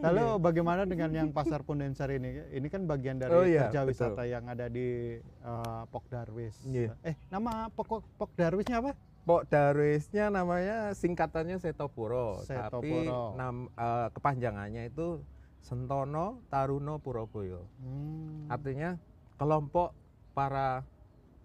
Lalu 0.01 0.25
bagaimana 0.41 0.83
dengan 0.85 1.11
yang 1.13 1.29
pasar 1.31 1.63
Pundensar 1.63 2.11
ini? 2.11 2.41
Ini 2.53 2.67
kan 2.69 2.85
bagian 2.89 3.19
dari 3.21 3.33
Oh 3.33 3.45
iya, 3.45 3.69
kerja 3.69 3.81
betul. 3.85 3.91
wisata 3.93 4.23
yang 4.29 4.45
ada 4.49 4.67
di 4.69 5.19
eh, 5.21 5.83
Pok 5.89 6.05
Darwis. 6.09 6.57
Iya. 6.65 6.95
Eh, 7.05 7.15
nama 7.29 7.69
Pok 7.73 8.05
Pok 8.17 8.31
Darwisnya 8.37 8.81
apa? 8.81 8.93
Pok 9.25 9.49
Darwisnya 9.49 10.29
namanya 10.29 10.93
singkatannya 10.93 11.57
Setopuro, 11.57 12.45
tapi 12.45 13.09
Setopuro. 13.09 13.35
nam, 13.41 13.73
eh, 13.73 14.09
kepanjangannya 14.13 14.93
itu 14.93 15.21
Sentono 15.65 16.45
Taruno 16.53 17.01
Purabaya. 17.01 17.61
Hmm. 17.81 18.53
Artinya 18.53 19.01
kelompok 19.41 19.97
para 20.37 20.85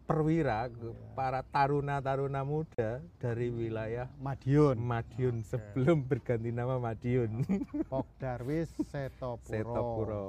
perwira, 0.10 0.66
Iya. 0.66 0.90
para 1.14 1.46
taruna-taruna 1.46 2.42
muda 2.42 2.98
dari 3.22 3.54
wilayah 3.54 4.10
Madiun. 4.18 4.82
Madiun 4.82 5.46
Oke. 5.46 5.54
sebelum 5.54 6.02
berganti 6.02 6.50
nama 6.50 6.82
Madiun. 6.82 7.46
Pok 7.94 8.10
Darwis 8.18 8.74
Setopuro. 8.90 9.46
Setopuro. 9.46 10.28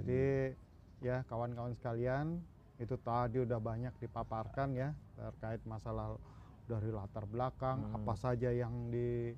Jadi 0.00 0.56
ya 1.04 1.20
kawan-kawan 1.28 1.76
sekalian 1.76 2.40
itu 2.80 2.96
tadi 2.96 3.44
udah 3.44 3.60
banyak 3.60 3.92
dipaparkan 4.00 4.72
ya 4.72 4.96
terkait 5.12 5.60
masalah 5.68 6.16
dari 6.64 6.88
latar 6.88 7.28
belakang 7.28 7.84
Hmm. 7.84 7.96
apa 8.00 8.14
saja 8.16 8.48
yang 8.48 8.88
di 8.88 9.36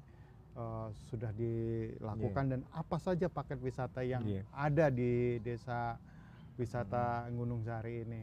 eh, 0.52 0.88
sudah 1.08 1.32
dilakukan 1.32 2.44
dan 2.46 2.60
apa 2.70 3.00
saja 3.00 3.26
paket 3.26 3.56
wisata 3.58 4.04
yang 4.04 4.20
Iya. 4.22 4.44
ada 4.52 4.86
di 4.86 5.40
desa 5.40 5.96
wisata 6.54 7.24
Gunung 7.32 7.64
Sari 7.64 8.04
ini. 8.04 8.22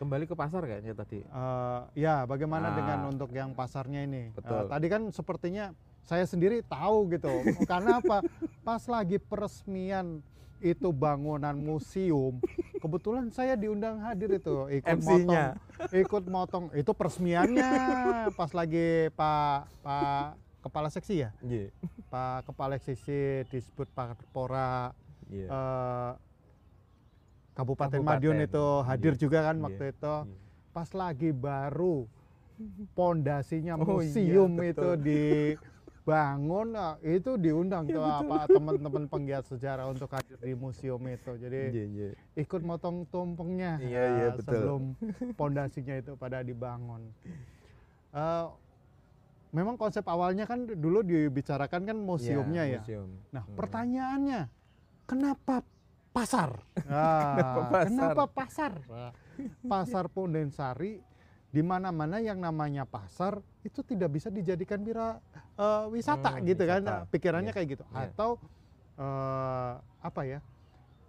Kembali 0.00 0.24
ke 0.24 0.32
pasar 0.32 0.64
kayaknya 0.64 0.96
tadi. 0.96 1.20
Eh, 1.20 1.80
ya, 1.94 2.24
bagaimana 2.24 2.72
Ah. 2.72 2.74
dengan 2.74 2.98
untuk 3.06 3.28
yang 3.30 3.52
pasarnya 3.52 4.00
ini? 4.00 4.32
Eh, 4.32 4.34
Betul. 4.34 4.64
tadi 4.64 4.86
kan 4.88 5.02
sepertinya 5.12 5.76
saya 6.00 6.24
sendiri 6.24 6.64
tahu 6.64 7.12
gitu. 7.12 7.28
Karena 7.70 8.00
apa? 8.00 8.24
Pas 8.64 8.80
lagi 8.88 9.20
peresmian 9.20 10.24
itu 10.56 10.88
bangunan 10.88 11.52
museum, 11.52 12.36
kebetulan 12.76 13.28
saya 13.28 13.56
diundang 13.56 14.00
hadir 14.00 14.28
itu 14.30 14.68
ikut 14.70 15.00
motong, 15.00 15.44
ikut 15.90 16.24
motong 16.26 16.64
itu 16.74 16.92
peresmiannya 16.92 17.72
pas 18.36 18.52
lagi 18.52 19.08
Pak 19.10 19.56
Pak 19.80 20.24
Kepala 20.60 20.88
Seksi 20.88 21.24
ya, 21.24 21.32
Iya. 21.40 21.72
Pak 22.08 22.44
Kepala 22.44 22.76
Seksi 22.76 23.48
disebut 23.48 23.88
Pak 23.90 24.20
Pora 24.32 24.92
Iya. 25.28 25.48
eh, 25.48 26.10
Kabupaten, 27.60 28.00
Kabupaten. 28.00 28.16
Madiun 28.16 28.38
itu 28.40 28.64
hadir 28.82 29.12
Iya. 29.14 29.20
juga 29.20 29.38
kan 29.44 29.54
Iya. 29.54 29.64
waktu 29.68 29.84
itu 29.92 30.14
Iya. 30.16 30.36
pas 30.72 30.88
lagi 30.94 31.30
baru 31.30 31.96
pondasinya 32.94 33.74
Oh 33.74 34.00
iya, 34.00 34.08
museum 34.10 34.52
itu 34.58 34.80
betul. 34.80 34.96
dibangun 35.00 36.66
nah, 36.70 36.96
itu 37.00 37.30
diundang 37.36 37.84
Iya, 37.84 37.94
tuh 37.94 38.02
betul. 38.02 38.20
apa 38.20 38.36
teman-teman 38.46 39.04
penggiat 39.06 39.44
sejarah 39.46 39.86
untuk 39.86 40.08
hadir 40.10 40.36
di 40.36 40.52
museum 40.54 41.00
itu 41.02 41.32
jadi 41.36 41.60
Iya, 41.70 41.84
iya. 41.86 42.10
ikut 42.34 42.60
motong 42.62 43.04
tumpengnya 43.06 43.76
Iya, 43.78 44.02
iya, 44.10 44.26
eh, 44.26 44.32
betul. 44.34 44.44
sebelum 44.44 44.82
pondasinya 45.34 45.94
itu 45.96 46.16
pada 46.16 46.40
dibangun 46.40 47.12
Eh, 48.10 48.46
memang 49.52 49.78
konsep 49.78 50.02
awalnya 50.04 50.42
kan 50.42 50.66
dulu 50.66 50.98
dibicarakan 51.00 51.82
kan 51.84 51.96
museumnya 51.96 52.64
Iya, 52.64 52.72
ya 52.72 52.80
museum. 52.80 53.10
nah 53.30 53.42
Hmm. 53.42 53.54
pertanyaannya 53.54 54.40
kenapa 55.06 55.62
pasar. 56.10 56.58
Nah, 56.84 57.34
Kenapa 57.38 57.62
pasar? 57.62 57.82
Kenapa 57.86 58.24
pasar? 58.26 58.72
Pasar 59.62 60.04
Pondensari 60.06 61.00
di 61.50 61.62
mana-mana 61.62 62.18
yang 62.18 62.38
namanya 62.38 62.86
pasar 62.86 63.38
itu 63.62 63.82
tidak 63.82 64.10
bisa 64.12 64.28
dijadikan 64.28 64.78
wira 64.80 65.18
eh, 65.56 65.84
wisata 65.88 66.38
Hmm, 66.38 66.46
gitu 66.46 66.62
kan. 66.62 66.82
wisata. 66.82 67.10
Pikirannya 67.10 67.50
Iya. 67.50 67.56
kayak 67.56 67.68
gitu. 67.70 67.84
Iya. 67.86 67.98
Atau 68.06 68.30
eh, 68.96 69.72
apa 70.00 70.22
ya? 70.24 70.38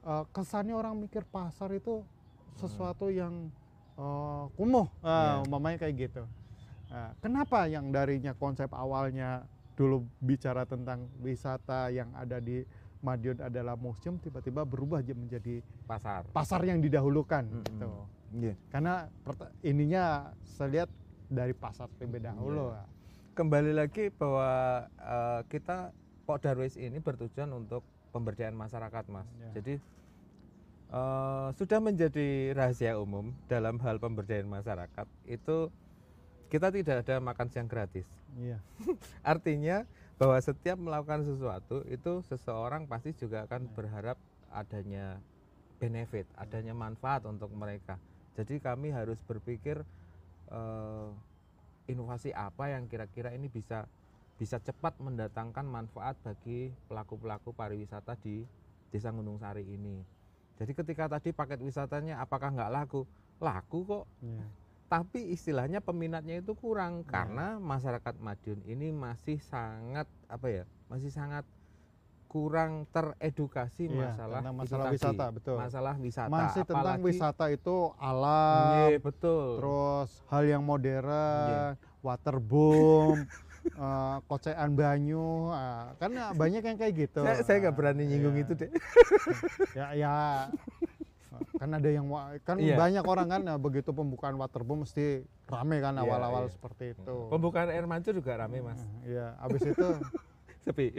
eh, 0.01 0.23
kesannya 0.31 0.73
orang 0.73 0.97
mikir 0.97 1.21
pasar 1.25 1.69
itu 1.71 2.01
sesuatu 2.55 3.09
yang 3.09 3.49
eh, 3.97 4.43
kumuh, 4.55 4.87
eh, 5.01 5.09
Iya. 5.09 5.33
umpamanya 5.45 5.77
kayak 5.77 5.95
gitu. 5.99 6.23
Nah, 6.89 7.15
kenapa 7.19 7.65
yang 7.65 7.87
darinya 7.89 8.33
konsep 8.33 8.67
awalnya 8.71 9.45
dulu 9.71 10.03
bicara 10.19 10.67
tentang 10.67 11.07
wisata 11.19 11.87
yang 11.87 12.11
ada 12.13 12.37
di 12.37 12.61
Madiun 13.01 13.41
adalah 13.41 13.73
museum 13.73 14.21
tiba-tiba 14.21 14.61
berubah 14.61 15.01
jadi 15.01 15.17
menjadi 15.17 15.55
pasar. 15.89 16.21
pasar 16.29 16.61
yang 16.61 16.77
didahulukan 16.77 17.49
Mm-mm. 17.49 17.65
gitu. 17.65 17.89
Iya. 18.31 18.55
Karena 18.69 18.93
ininya 19.65 20.31
saya 20.45 20.69
lihat 20.69 20.89
dari 21.27 21.53
pasar 21.57 21.89
terlebih 21.97 22.21
dahulu. 22.29 22.71
Iya. 22.71 22.85
Kembali 23.33 23.73
lagi 23.73 24.13
bahwa 24.13 24.49
eh, 25.01 25.41
kita 25.49 25.89
Pok 26.29 26.37
Darwis 26.45 26.77
ini 26.77 27.01
bertujuan 27.01 27.49
untuk 27.57 27.81
pemberdayaan 28.13 28.53
masyarakat, 28.53 29.03
Mas. 29.09 29.25
Ya. 29.41 29.51
Jadi 29.57 29.73
eh, 30.93 31.47
sudah 31.57 31.79
menjadi 31.81 32.53
rahasia 32.53 33.01
umum 33.01 33.33
dalam 33.49 33.81
hal 33.81 33.97
pemberdayaan 33.97 34.47
masyarakat 34.47 35.07
itu 35.25 35.73
kita 36.51 36.67
tidak 36.69 37.07
ada 37.07 37.17
makan 37.23 37.47
siang 37.49 37.65
gratis. 37.65 38.05
Iya. 38.37 38.59
Artinya 39.25 39.87
bahwa 40.21 40.37
setiap 40.37 40.77
melakukan 40.77 41.25
sesuatu 41.25 41.81
itu 41.89 42.21
seseorang 42.29 42.85
pasti 42.85 43.09
juga 43.17 43.49
akan 43.49 43.65
Ya. 43.65 43.73
berharap 43.73 44.17
adanya 44.53 45.17
benefit, 45.81 46.29
adanya 46.37 46.77
manfaat 46.77 47.25
untuk 47.25 47.49
mereka. 47.57 47.97
Jadi 48.37 48.61
kami 48.61 48.93
harus 48.93 49.17
berpikir 49.25 49.81
eh, 50.53 51.09
inovasi 51.89 52.29
apa 52.37 52.69
yang 52.69 52.85
kira-kira 52.85 53.33
ini 53.33 53.49
bisa 53.49 53.89
bisa 54.37 54.61
cepat 54.61 54.93
mendatangkan 55.01 55.65
manfaat 55.65 56.13
bagi 56.21 56.69
pelaku-pelaku 56.85 57.57
pariwisata 57.57 58.13
di 58.21 58.45
Desa 58.93 59.09
Gunung 59.09 59.41
Sari 59.41 59.65
ini. 59.65 60.05
Jadi 60.61 60.77
ketika 60.77 61.09
tadi 61.17 61.33
paket 61.33 61.65
wisatanya 61.65 62.21
apakah 62.21 62.53
nggak 62.53 62.69
laku? 62.69 63.09
Laku 63.41 63.79
kok, 63.89 64.05
Iya. 64.21 64.45
Tapi 64.91 65.31
istilahnya 65.31 65.79
peminatnya 65.79 66.35
itu 66.37 66.51
kurang 66.53 67.07
Ya. 67.07 67.23
karena 67.23 67.47
masyarakat 67.55 68.19
Madiun 68.19 68.59
ini 68.65 68.91
masih 68.91 69.39
sangat 69.39 70.03
apa 70.27 70.47
ya 70.51 70.63
masih 70.85 71.07
sangat 71.07 71.47
kurang 72.27 72.83
teredukasi 72.87 73.87
Iya, 73.87 74.11
masalah 74.11 74.39
itu 74.41 74.51
masalah 74.53 74.85
tadi, 74.85 74.95
wisata, 74.95 75.25
betul. 75.31 75.55
masalah 75.57 75.95
wisata 75.95 76.27
Masih 76.29 76.63
tentang 76.65 76.95
Apalagi- 76.95 77.07
wisata 77.07 77.45
itu 77.49 77.75
alam, 77.97 78.87
Iya, 78.91 78.99
betul 78.99 79.47
terus 79.57 80.09
hal 80.27 80.43
yang 80.45 80.63
Iya. 80.63 80.67
modern, 80.67 81.71
waterboom, 82.01 83.17
eh, 83.83 84.17
kocean 84.25 84.69
banyu, 84.73 85.27
ah, 85.49 85.91
kan 85.95 86.11
banyak 86.33 86.63
yang 86.65 86.75
kayak 86.75 86.93
gitu. 86.97 87.19
saya 87.21 87.43
saya 87.43 87.57
nggak 87.63 87.75
berani 87.75 88.03
nyinggung 88.05 88.35
Iya. 88.35 88.43
itu 88.43 88.53
deh 88.59 88.69
ya 89.71 89.87
ya 89.93 90.15
kan 91.55 91.69
ada 91.71 91.89
yang 91.89 92.07
kan 92.41 92.57
Iya. 92.57 92.75
banyak 92.75 93.03
orang 93.03 93.27
kan 93.27 93.41
nah, 93.41 93.57
begitu 93.57 93.89
pembukaan 93.89 94.35
waterboom 94.35 94.83
mesti 94.83 95.21
rame 95.45 95.77
kan 95.77 95.93
Iya, 95.93 96.03
awal-awal 96.03 96.43
iya. 96.45 96.53
seperti 96.53 96.83
itu. 96.93 97.15
Pembukaan 97.27 97.69
air 97.69 97.85
mancur 97.85 98.13
juga 98.13 98.37
rame 98.37 98.59
mas. 98.59 98.81
Iya, 99.03 99.35
habis 99.37 99.61
itu 99.61 99.87
sepi. 100.65 100.93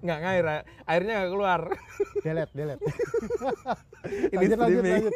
Nggak 0.00 0.18
ngair 0.18 0.44
airnya 0.84 1.12
nggak 1.18 1.32
keluar. 1.32 1.60
Delete 2.24 2.52
delete. 2.52 2.84
Ini 4.32 4.36
lanjut 4.36 4.58
lanjut 4.58 4.82
lanjut. 4.82 5.14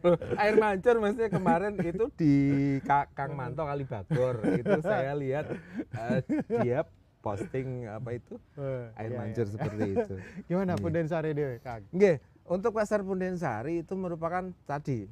Loh, 0.00 0.16
air 0.40 0.56
mancur 0.56 0.96
maksudnya 0.96 1.28
kemarin 1.28 1.76
itu 1.76 2.08
di 2.16 2.34
Ka- 2.80 3.12
Kang 3.12 3.36
Manto 3.36 3.68
kali 3.68 3.84
Bagor 3.84 4.40
itu 4.48 4.80
saya 4.80 5.12
lihat 5.12 5.52
eh, 5.92 6.18
dia 6.64 6.88
posting 7.20 7.84
apa 7.86 8.10
itu 8.18 8.34
Eh, 8.54 8.86
air 8.96 9.10
iya, 9.10 9.18
mancur 9.18 9.44
iya. 9.44 9.52
seperti 9.52 9.82
itu. 9.90 10.14
gimana 10.48 10.72
Iya. 10.72 10.80
Pundensari 10.80 11.30
dewe 11.30 11.56
Kang 11.58 11.84
Nggih, 11.90 12.16
untuk 12.44 12.72
pasar 12.72 13.00
Pundensari 13.00 13.80
itu 13.80 13.94
merupakan 13.94 14.44
tadi 14.64 15.06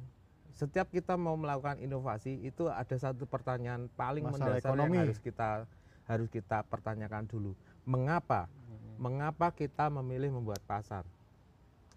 setiap 0.49 0.89
kita 0.89 1.15
mau 1.15 1.33
melakukan 1.33 1.77
inovasi 1.77 2.41
itu 2.41 2.67
ada 2.67 2.91
satu 2.93 3.23
pertanyaan 3.23 3.87
paling 3.89 4.25
Masalah 4.25 4.57
mendasar 4.57 4.67
ekonomi. 4.67 4.91
yang 4.91 5.05
harus 5.05 5.19
kita 5.19 5.49
harus 6.03 6.27
kita 6.27 6.57
pertanyakan 6.63 7.23
dulu. 7.23 7.53
Mengapa? 7.85 8.49
Mengapa 8.97 9.49
kita 9.49 9.87
memilih 9.87 10.33
membuat 10.33 10.59
pasar? 10.61 11.07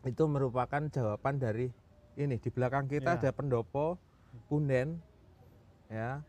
Itu 0.02 0.24
merupakan 0.24 0.78
jawaban 0.84 1.36
dari 1.36 1.74
ini 2.14 2.36
di 2.36 2.48
belakang 2.48 2.86
kita 2.86 3.16
Ya. 3.16 3.18
ada 3.18 3.30
pendopo 3.32 3.98
punden 4.46 5.02
ya. 5.88 6.22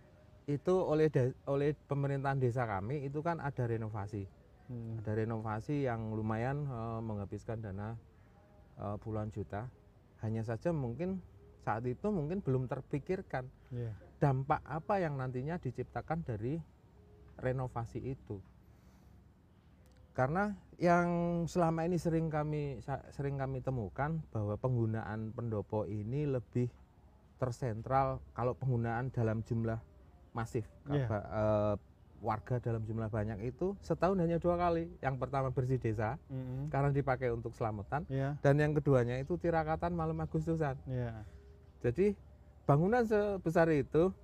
Itu 0.45 0.83
oleh 0.83 1.07
oleh 1.47 1.75
pemerintahan 1.87 2.39
desa 2.39 2.67
kami 2.67 3.07
itu 3.07 3.23
kan 3.23 3.39
ada 3.39 3.63
renovasi 3.63 4.27
Hmm, 4.71 5.03
ada 5.03 5.11
renovasi 5.19 5.83
yang 5.83 6.15
lumayan 6.15 6.63
eh, 6.63 6.99
menghabiskan 7.03 7.59
dana 7.59 7.99
eh, 8.79 8.95
puluhan 9.03 9.27
juta. 9.33 9.67
Hanya 10.23 10.41
saja 10.47 10.71
mungkin 10.71 11.19
saat 11.63 11.83
itu 11.83 12.07
mungkin 12.11 12.39
belum 12.43 12.67
terpikirkan 12.67 13.47
iya. 13.71 13.91
dampak 14.19 14.63
apa 14.63 14.99
yang 14.99 15.19
nantinya 15.19 15.59
diciptakan 15.59 16.23
dari 16.23 16.59
renovasi 17.39 17.99
itu. 17.99 18.39
Karena 20.13 20.53
yang 20.77 21.43
selama 21.49 21.83
ini 21.89 21.97
sering 21.97 22.29
kami 22.29 22.79
sering 23.11 23.35
kami 23.35 23.59
temukan 23.65 24.21
bahwa 24.31 24.55
penggunaan 24.55 25.33
pendopo 25.33 25.89
ini 25.89 26.29
lebih 26.29 26.69
tersentral 27.41 28.23
kalau 28.31 28.55
penggunaan 28.55 29.11
dalam 29.11 29.43
jumlah 29.43 29.81
masif 30.33 30.65
Iya. 30.85 31.07
Ba- 31.07 31.29
eh, 31.29 31.75
warga 32.19 32.55
dalam 32.57 32.79
jumlah 32.81 33.07
banyak 33.07 33.39
itu 33.43 33.75
setahun 33.79 34.15
hanya 34.15 34.39
dua 34.39 34.55
kali. 34.55 34.87
Yang 34.99 35.15
pertama 35.19 35.51
bersih 35.51 35.75
desa 35.75 36.15
Mm-mm. 36.27 36.71
karena 36.71 36.87
dipakai 36.89 37.29
untuk 37.29 37.51
selamatan 37.51 38.07
Iya, 38.07 38.39
dan 38.39 38.55
yang 38.55 38.71
keduanya 38.71 39.19
itu 39.19 39.35
tirakatan 39.35 39.91
malam 39.91 40.15
Agustusan. 40.17 40.79
iya. 40.87 41.27
Jadi 41.83 42.15
bangunan 42.63 43.03
sebesar 43.03 43.67
itu 43.71 44.15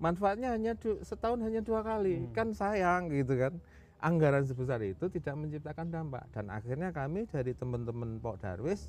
manfaatnya 0.00 0.56
hanya 0.56 0.72
du- 0.72 1.04
setahun 1.04 1.36
hanya 1.40 1.60
dua 1.60 1.84
kali, 1.84 2.16
Hmm. 2.16 2.32
kan 2.32 2.48
sayang 2.50 3.12
gitu 3.12 3.36
kan. 3.36 3.52
Anggaran 4.00 4.44
sebesar 4.44 4.80
itu 4.80 5.08
tidak 5.08 5.36
menciptakan 5.36 5.88
dampak 5.88 6.24
dan 6.32 6.48
akhirnya 6.48 6.92
kami 6.92 7.24
dari 7.24 7.52
teman-teman 7.52 8.20
Pok 8.20 8.40
Darwis 8.40 8.88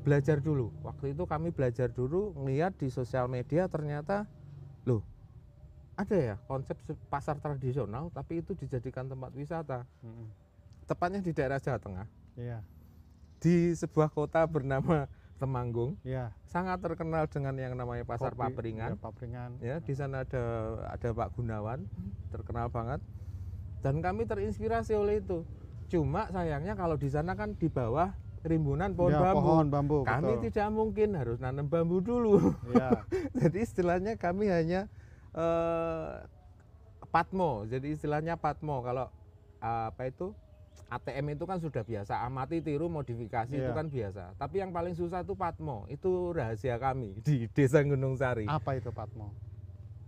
belajar 0.00 0.40
dulu. 0.40 0.72
Waktu 0.80 1.12
itu 1.12 1.24
kami 1.24 1.52
belajar 1.52 1.88
dulu 1.88 2.32
melihat 2.34 2.72
di 2.74 2.88
sosial 2.88 3.28
media 3.28 3.68
ternyata 3.68 4.24
loh 4.84 5.04
ada 5.98 6.14
ya 6.14 6.36
konsep 6.46 6.78
se- 6.80 6.94
pasar 7.08 7.36
tradisional 7.36 8.08
tapi 8.08 8.38
itu 8.38 8.54
dijadikan 8.54 9.04
tempat 9.04 9.34
wisata. 9.34 9.82
Mm-mm. 10.00 10.30
Tepatnya 10.86 11.18
di 11.18 11.32
daerah 11.32 11.58
Jawa 11.58 11.76
Tengah 11.76 12.06
Iya, 12.32 12.62
di 13.36 13.74
sebuah 13.74 14.08
kota 14.08 14.46
bernama 14.46 15.10
Temanggung 15.36 15.94
iya. 16.00 16.34
sangat 16.44 16.78
terkenal 16.78 17.26
dengan 17.26 17.54
yang 17.54 17.74
namanya 17.74 18.02
pasar 18.02 18.32
Kopi, 18.32 18.42
papringan 18.50 18.90
iya, 18.90 18.98
papringan. 18.98 19.50
ya 19.60 19.76
di 19.78 19.92
sana 19.92 20.22
ada 20.22 20.42
ada 20.88 21.08
Pak 21.12 21.30
Gunawan 21.32 21.86
terkenal 22.28 22.66
banget 22.68 22.98
dan 23.78 23.98
kami 23.98 24.22
terinspirasi 24.24 24.94
oleh 24.94 25.18
itu 25.18 25.46
cuma 25.86 26.26
sayangnya 26.28 26.74
kalau 26.74 26.94
di 26.94 27.06
sana 27.06 27.34
kan 27.34 27.54
di 27.54 27.66
bawah 27.66 28.10
rimbunan 28.40 28.90
pohon 28.92 29.12
Iya, 29.12 29.22
bambu 29.24 29.38
pohon 29.40 29.66
bambu 29.68 29.98
kami 30.02 30.26
betul. 30.32 30.42
tidak 30.44 30.68
mungkin 30.70 31.08
harus 31.14 31.38
nanam 31.38 31.66
bambu 31.66 31.98
dulu 31.98 32.58
Iya. 32.68 33.06
jadi 33.38 33.58
istilahnya 33.60 34.12
kami 34.14 34.46
hanya 34.48 34.90
eh, 35.32 36.12
patmo. 37.08 37.64
Jadi 37.64 37.92
istilahnya 37.92 38.36
patmo. 38.36 38.80
Kalau 38.80 39.08
eh, 39.58 39.84
apa 39.88 40.04
itu? 40.06 40.32
ATM 40.88 41.36
itu 41.36 41.44
kan 41.44 41.60
sudah 41.60 41.84
biasa. 41.84 42.24
Amati 42.24 42.64
tiru 42.64 42.88
modifikasi 42.88 43.52
itu 43.52 43.60
Iya. 43.60 43.76
kan 43.76 43.92
biasa. 43.92 44.24
Tapi 44.40 44.64
yang 44.64 44.72
paling 44.72 44.96
susah 44.96 45.20
itu 45.20 45.36
patmo. 45.36 45.84
Itu 45.86 46.32
rahasia 46.32 46.80
kami 46.80 47.12
di 47.28 47.44
desa 47.52 47.84
Gunung 47.84 48.16
Sari. 48.16 48.48
Apa 48.48 48.80
itu 48.80 48.88
Patmo? 48.88 49.36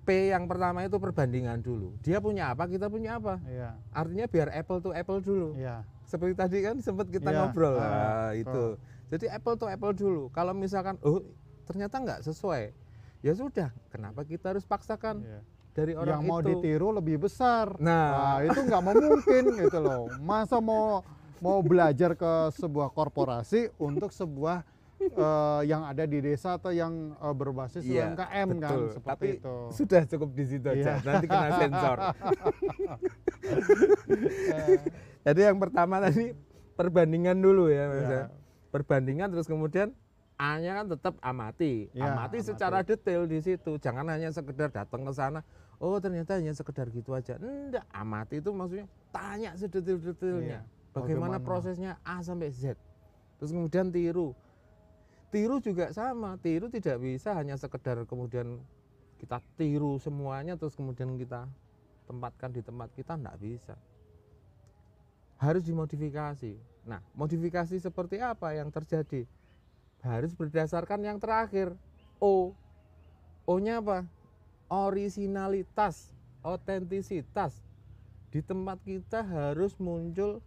P 0.00 0.32
yang 0.32 0.48
pertama 0.48 0.80
itu 0.80 0.96
perbandingan 0.96 1.60
dulu. 1.60 1.92
Dia 2.00 2.16
punya 2.18 2.56
apa 2.56 2.64
kita 2.64 2.88
punya 2.88 3.20
apa? 3.20 3.36
Iya, 3.44 3.76
artinya 3.92 4.24
biar 4.24 4.48
apple 4.48 4.80
to 4.80 4.90
apple 4.90 5.20
dulu. 5.20 5.52
Iya. 5.54 5.84
seperti 6.10 6.34
tadi 6.34 6.58
kan 6.58 6.74
sempat 6.82 7.06
kita 7.06 7.30
Iya, 7.30 7.38
ngobrol. 7.38 7.76
Ah, 7.78 7.86
Nah, 7.86 8.30
itu. 8.34 8.64
Jadi 9.12 9.30
apple 9.30 9.54
to 9.54 9.68
apple 9.68 9.92
dulu. 9.94 10.26
Kalau 10.32 10.50
misalkan 10.50 10.96
oh 11.04 11.22
ternyata 11.62 12.00
nggak 12.00 12.24
sesuai 12.24 12.72
ya 13.20 13.32
sudah 13.32 13.68
kenapa 13.88 14.24
kita 14.24 14.52
harus 14.52 14.64
paksakan 14.64 15.20
iya. 15.20 15.40
dari 15.76 15.92
orang 15.92 16.24
Yang 16.24 16.28
mau 16.28 16.38
itu 16.40 16.48
ditiru 16.56 16.88
lebih 16.90 17.16
besar. 17.20 17.76
nah 17.76 18.40
Nah, 18.40 18.48
itu 18.48 18.60
nggak 18.64 18.82
mungkin 18.82 19.44
gitu 19.64 19.78
loh. 19.78 20.08
Masa 20.18 20.56
mau 20.58 21.04
mau 21.40 21.60
belajar 21.60 22.12
ke 22.12 22.32
sebuah 22.52 22.92
korporasi 22.92 23.72
untuk 23.80 24.12
sebuah 24.12 24.60
eh, 25.00 25.60
yang 25.64 25.88
ada 25.88 26.04
di 26.04 26.20
desa 26.20 26.60
atau 26.60 26.68
yang 26.68 27.16
eh, 27.16 27.32
berbasis 27.32 27.80
Iya, 27.84 28.12
UMKM 28.12 28.48
kan 28.60 28.76
betul. 28.76 28.84
seperti 28.92 29.08
Tapi 29.08 29.28
itu. 29.40 29.56
sudah 29.72 30.02
cukup 30.04 30.28
di 30.32 30.44
situ 30.44 30.66
aja 30.68 30.76
Iya. 30.76 30.94
nanti 31.00 31.26
kena 31.26 31.48
sensor 31.56 31.98
Jadi 35.20 35.40
yang 35.44 35.58
pertama 35.60 36.00
tadi 36.00 36.32
perbandingan 36.76 37.36
dulu 37.36 37.68
ya 37.68 37.84
Mas. 37.88 38.00
Ya. 38.00 38.08
ya. 38.08 38.24
Perbandingan 38.70 39.28
terus 39.28 39.44
kemudian 39.44 39.92
A-nya 40.40 40.72
kan 40.80 40.86
tetap 40.88 41.14
amati. 41.20 41.92
Ya, 41.92 42.16
amati 42.16 42.40
amati. 42.40 42.48
secara 42.48 42.80
detail 42.80 43.28
di 43.28 43.44
situ. 43.44 43.76
Jangan 43.76 44.08
hanya 44.08 44.32
sekedar 44.32 44.72
datang 44.72 45.04
ke 45.04 45.12
sana. 45.12 45.44
Oh, 45.76 46.00
ternyata 46.00 46.40
hanya 46.40 46.56
sekedar 46.56 46.88
gitu 46.88 47.12
aja. 47.12 47.36
Enggak, 47.36 47.84
amati 47.92 48.40
itu 48.40 48.48
maksudnya 48.48 48.88
tanya 49.12 49.52
sedetil-detilnya. 49.52 50.64
Iya. 50.64 50.96
Bagaimana, 50.96 51.36
Bagaimana? 51.36 51.44
prosesnya 51.44 51.92
A 52.00 52.24
sampai 52.24 52.48
Z. 52.56 52.72
Terus 53.36 53.52
kemudian 53.52 53.92
tiru. 53.92 54.32
Tiru 55.28 55.60
juga 55.60 55.92
sama. 55.92 56.40
Tiru 56.40 56.72
tidak 56.72 57.04
bisa 57.04 57.36
hanya 57.36 57.60
sekedar 57.60 58.00
kemudian 58.08 58.64
kita 59.20 59.44
tiru 59.60 60.00
semuanya 60.00 60.56
terus 60.56 60.72
kemudian 60.72 61.20
kita 61.20 61.44
tempatkan 62.08 62.48
di 62.48 62.64
tempat 62.64 62.88
kita 62.96 63.20
enggak 63.20 63.36
bisa. 63.36 63.76
Harus 65.36 65.68
dimodifikasi. 65.68 66.56
Nah, 66.88 67.04
modifikasi 67.12 67.76
seperti 67.76 68.24
apa 68.24 68.56
yang 68.56 68.72
terjadi? 68.72 69.28
Harus 70.00 70.32
berdasarkan 70.32 71.04
yang 71.04 71.18
terakhir. 71.20 71.76
O. 72.20 72.56
O-nya 73.44 73.80
apa? 73.80 74.06
Originalitas, 74.70 76.14
otentisitas. 76.40 77.60
Di 78.30 78.40
tempat 78.40 78.78
kita 78.86 79.26
harus 79.26 79.74
muncul 79.82 80.38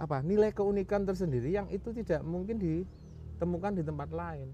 apa? 0.00 0.24
Nilai 0.24 0.50
keunikan 0.50 1.04
tersendiri 1.04 1.52
yang 1.52 1.68
itu 1.68 1.92
tidak 1.92 2.24
mungkin 2.24 2.56
ditemukan 2.56 3.78
di 3.78 3.82
tempat 3.84 4.08
lain. 4.10 4.48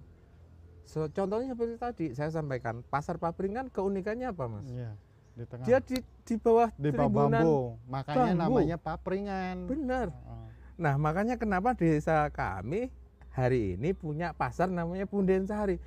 So, 0.90 1.06
contohnya 1.06 1.54
seperti 1.54 1.74
tadi 1.78 2.06
saya 2.18 2.34
sampaikan, 2.34 2.82
pasar 2.82 3.14
Papring 3.22 3.54
kan 3.54 3.66
keunikannya 3.70 4.34
apa, 4.34 4.44
Mas? 4.50 4.66
Iya, 4.66 4.98
di 5.38 5.44
tengah. 5.46 5.66
Dia 5.70 5.78
di 5.78 6.02
di 6.02 6.34
bawah 6.34 6.68
di 6.74 6.90
bawah 6.90 7.30
bambu, 7.30 7.58
makanya 7.86 8.34
bambu. 8.34 8.58
namanya 8.58 8.76
papringan. 8.76 9.56
Benar. 9.70 10.06
Nah, 10.74 10.94
makanya 10.98 11.38
kenapa 11.38 11.78
desa 11.78 12.26
kami 12.34 12.90
hari 13.30 13.78
ini 13.78 13.94
punya 13.94 14.34
pasar 14.34 14.66
namanya 14.66 15.06
Punden 15.06 15.46
Sari. 15.46 15.78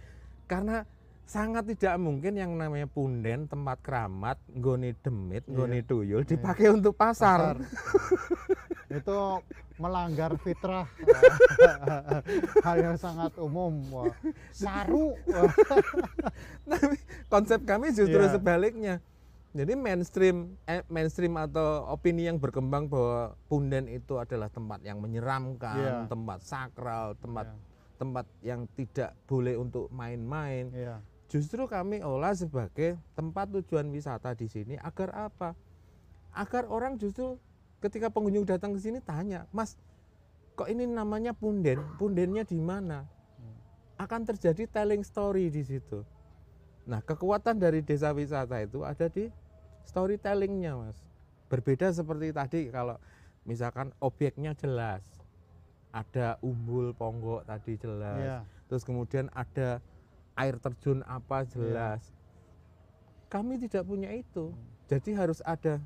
Karena 0.47 0.83
sangat 1.23 1.63
tidak 1.71 1.95
mungkin 1.97 2.35
yang 2.35 2.51
namanya 2.59 2.85
punden, 2.85 3.47
tempat 3.47 3.79
keramat, 3.79 4.37
nggone 4.51 4.91
demit, 4.99 5.43
Iya. 5.47 5.79
tuyul 5.87 6.21
dipakai 6.27 6.67
untuk 6.75 6.93
pasar. 6.99 7.55
itu 8.93 9.17
melanggar 9.81 10.37
fitrah 10.37 10.85
hal 12.65 12.77
yang 12.77 12.93
sangat 12.93 13.33
umum 13.41 13.81
Wah, 13.89 14.13
saru 14.53 15.17
Tapi 16.69 16.95
konsep 17.25 17.65
kami 17.65 17.89
justru 17.89 18.21
Iya. 18.21 18.37
sebaliknya. 18.37 18.95
Jadi 19.53 19.77
mainstream 19.77 20.57
eh, 20.65 20.81
mainstream 20.89 21.37
atau 21.37 21.85
opini 21.93 22.25
yang 22.25 22.41
berkembang 22.41 22.89
bahwa 22.89 23.37
punden 23.45 23.85
itu 23.85 24.17
adalah 24.17 24.49
tempat 24.49 24.81
yang 24.81 24.97
menyeramkan, 24.97 25.77
Iya. 25.77 26.09
tempat 26.09 26.39
sakral, 26.41 27.13
tempat 27.21 27.53
Iya. 27.53 27.61
tempat 28.01 28.25
yang 28.41 28.65
tidak 28.73 29.13
boleh 29.29 29.53
untuk 29.53 29.93
main-main. 29.93 30.73
iya 30.73 31.05
Justru 31.29 31.69
kami 31.69 32.01
olah 32.01 32.33
sebagai 32.33 32.97
tempat 33.13 33.53
tujuan 33.53 33.89
wisata 33.93 34.33
di 34.33 34.49
sini 34.49 34.75
agar 34.81 35.29
apa? 35.29 35.53
Agar 36.33 36.65
orang 36.69 36.97
justru 36.97 37.37
ketika 37.77 38.09
pengunjung 38.09 38.49
datang 38.49 38.73
ke 38.73 38.81
sini 38.81 39.01
tanya, 39.05 39.45
Mas, 39.53 39.77
kok 40.57 40.65
ini 40.69 40.89
namanya 40.89 41.33
punden? 41.33 41.77
Pundennya 42.01 42.41
di 42.41 42.57
mana? 42.57 43.05
Akan 44.01 44.25
terjadi 44.25 44.65
telling 44.65 45.05
story 45.05 45.53
di 45.53 45.61
situ. 45.61 46.01
Nah, 46.89 46.99
kekuatan 47.05 47.61
dari 47.61 47.85
desa 47.85 48.11
wisata 48.11 48.59
itu 48.59 48.81
ada 48.81 49.07
di 49.07 49.29
storytellingnya, 49.85 50.75
Mas. 50.79 50.97
Berbeda 51.47 51.91
seperti 51.93 52.33
tadi 52.33 52.59
kalau 52.73 52.97
misalkan 53.45 53.91
objeknya 53.99 54.55
jelas, 54.55 55.03
ada 55.93 56.41
umbul 56.41 56.95
ponggok 56.97 57.45
tadi 57.45 57.77
jelas, 57.77 58.19
iya 58.19 58.39
terus 58.71 58.81
kemudian 58.81 59.29
ada 59.37 59.77
air 60.33 60.57
terjun 60.57 61.05
apa 61.05 61.45
jelas. 61.45 62.09
Kami 63.29 63.61
tidak 63.61 63.85
punya 63.85 64.09
itu. 64.09 64.49
Jadi 64.89 65.13
harus 65.13 65.41
ada 65.45 65.77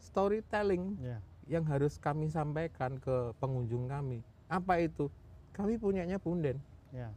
storytelling 0.00 1.00
iya 1.00 1.18
yang 1.44 1.64
harus 1.64 2.00
kami 2.00 2.28
sampaikan 2.28 2.96
ke 3.00 3.32
pengunjung 3.40 3.88
kami. 3.88 4.20
Apa 4.48 4.80
itu? 4.80 5.08
Kami 5.52 5.80
punyanya 5.80 6.20
punden. 6.20 6.60
iya 6.92 7.08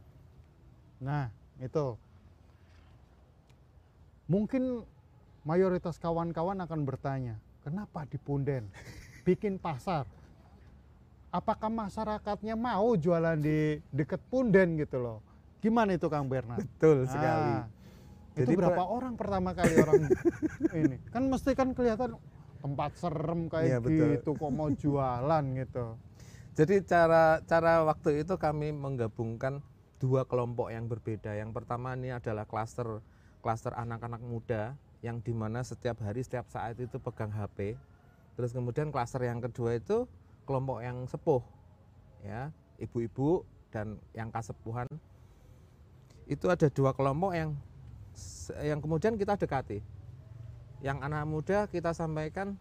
nah 0.98 1.30
itu 1.62 1.94
mungkin 4.26 4.82
mayoritas 5.42 5.98
kawan-kawan 5.98 6.58
akan 6.58 6.80
bertanya 6.82 7.38
kenapa 7.62 8.06
di 8.06 8.16
Punden 8.16 8.66
bikin 9.22 9.58
pasar 9.58 10.06
apakah 11.28 11.68
masyarakatnya 11.68 12.56
mau 12.56 12.96
jualan 12.96 13.36
di 13.36 13.82
dekat 13.92 14.22
Punden 14.32 14.80
gitu 14.80 14.98
loh 14.98 15.18
gimana 15.58 15.94
itu 15.94 16.06
Kang 16.06 16.30
Bernard 16.30 16.64
Betul 16.64 17.04
Ah, 17.10 17.66
itu 18.38 18.46
Jadi, 18.46 18.54
berapa 18.54 18.78
Pak- 18.78 18.90
orang 18.94 19.14
pertama 19.18 19.50
kali 19.50 19.74
orang 19.82 20.06
ini? 20.78 20.96
Kan 21.10 21.26
mesti 21.26 21.58
kan 21.58 21.74
kelihatan 21.74 22.14
tempat 22.62 22.94
serem 22.94 23.50
kayak 23.50 23.82
betul. 23.82 24.14
gitu 24.14 24.30
kok 24.38 24.52
mau 24.54 24.70
jualan 24.70 25.44
gitu. 25.58 25.98
Jadi 26.54 26.74
cara 26.86 27.42
cara 27.42 27.82
waktu 27.82 28.22
itu 28.22 28.34
kami 28.38 28.70
menggabungkan 28.70 29.58
dua 29.98 30.22
kelompok 30.22 30.70
yang 30.70 30.86
berbeda. 30.86 31.34
Yang 31.34 31.50
pertama 31.50 31.98
ini 31.98 32.14
adalah 32.14 32.46
klaster 32.46 33.02
klaster 33.42 33.74
anak-anak 33.74 34.22
muda 34.22 34.78
yang 35.02 35.22
di 35.22 35.30
mana 35.30 35.62
setiap 35.62 36.02
hari 36.02 36.24
setiap 36.26 36.50
saat 36.50 36.78
itu 36.78 36.98
pegang 36.98 37.30
HP. 37.30 37.78
Terus 38.34 38.50
kemudian 38.54 38.90
klaster 38.90 39.22
yang 39.26 39.42
kedua 39.42 39.78
itu 39.78 40.06
kelompok 40.46 40.82
yang 40.82 41.06
sepuh, 41.06 41.42
ya 42.22 42.50
ibu-ibu 42.78 43.42
dan 43.74 43.98
yang 44.14 44.30
kasepuhan. 44.30 44.86
Itu 46.26 46.48
ada 46.50 46.70
dua 46.70 46.94
kelompok 46.94 47.34
yang 47.34 47.50
yang 48.62 48.78
kemudian 48.82 49.18
kita 49.18 49.38
dekati. 49.38 49.82
Yang 50.78 50.98
anak 51.02 51.24
muda 51.26 51.58
kita 51.66 51.90
sampaikan 51.90 52.54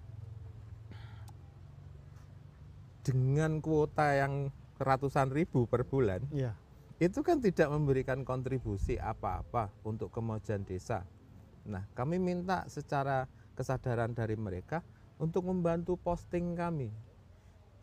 dengan 3.06 3.64
kuota 3.64 4.18
yang 4.18 4.52
ratusan 4.78 5.32
ribu 5.32 5.64
per 5.64 5.88
bulan 5.88 6.22
Iya. 6.30 6.54
itu 7.00 7.24
kan 7.24 7.40
tidak 7.40 7.72
memberikan 7.72 8.28
kontribusi 8.28 9.00
apa-apa 9.00 9.72
untuk 9.88 10.12
kemajuan 10.12 10.68
desa. 10.68 11.08
Nah, 11.68 11.84
kami 11.92 12.16
minta 12.18 12.64
secara 12.72 13.28
kesadaran 13.54 14.16
dari 14.16 14.40
mereka 14.40 14.80
untuk 15.20 15.44
membantu 15.52 16.00
posting 16.00 16.56
kami 16.56 16.90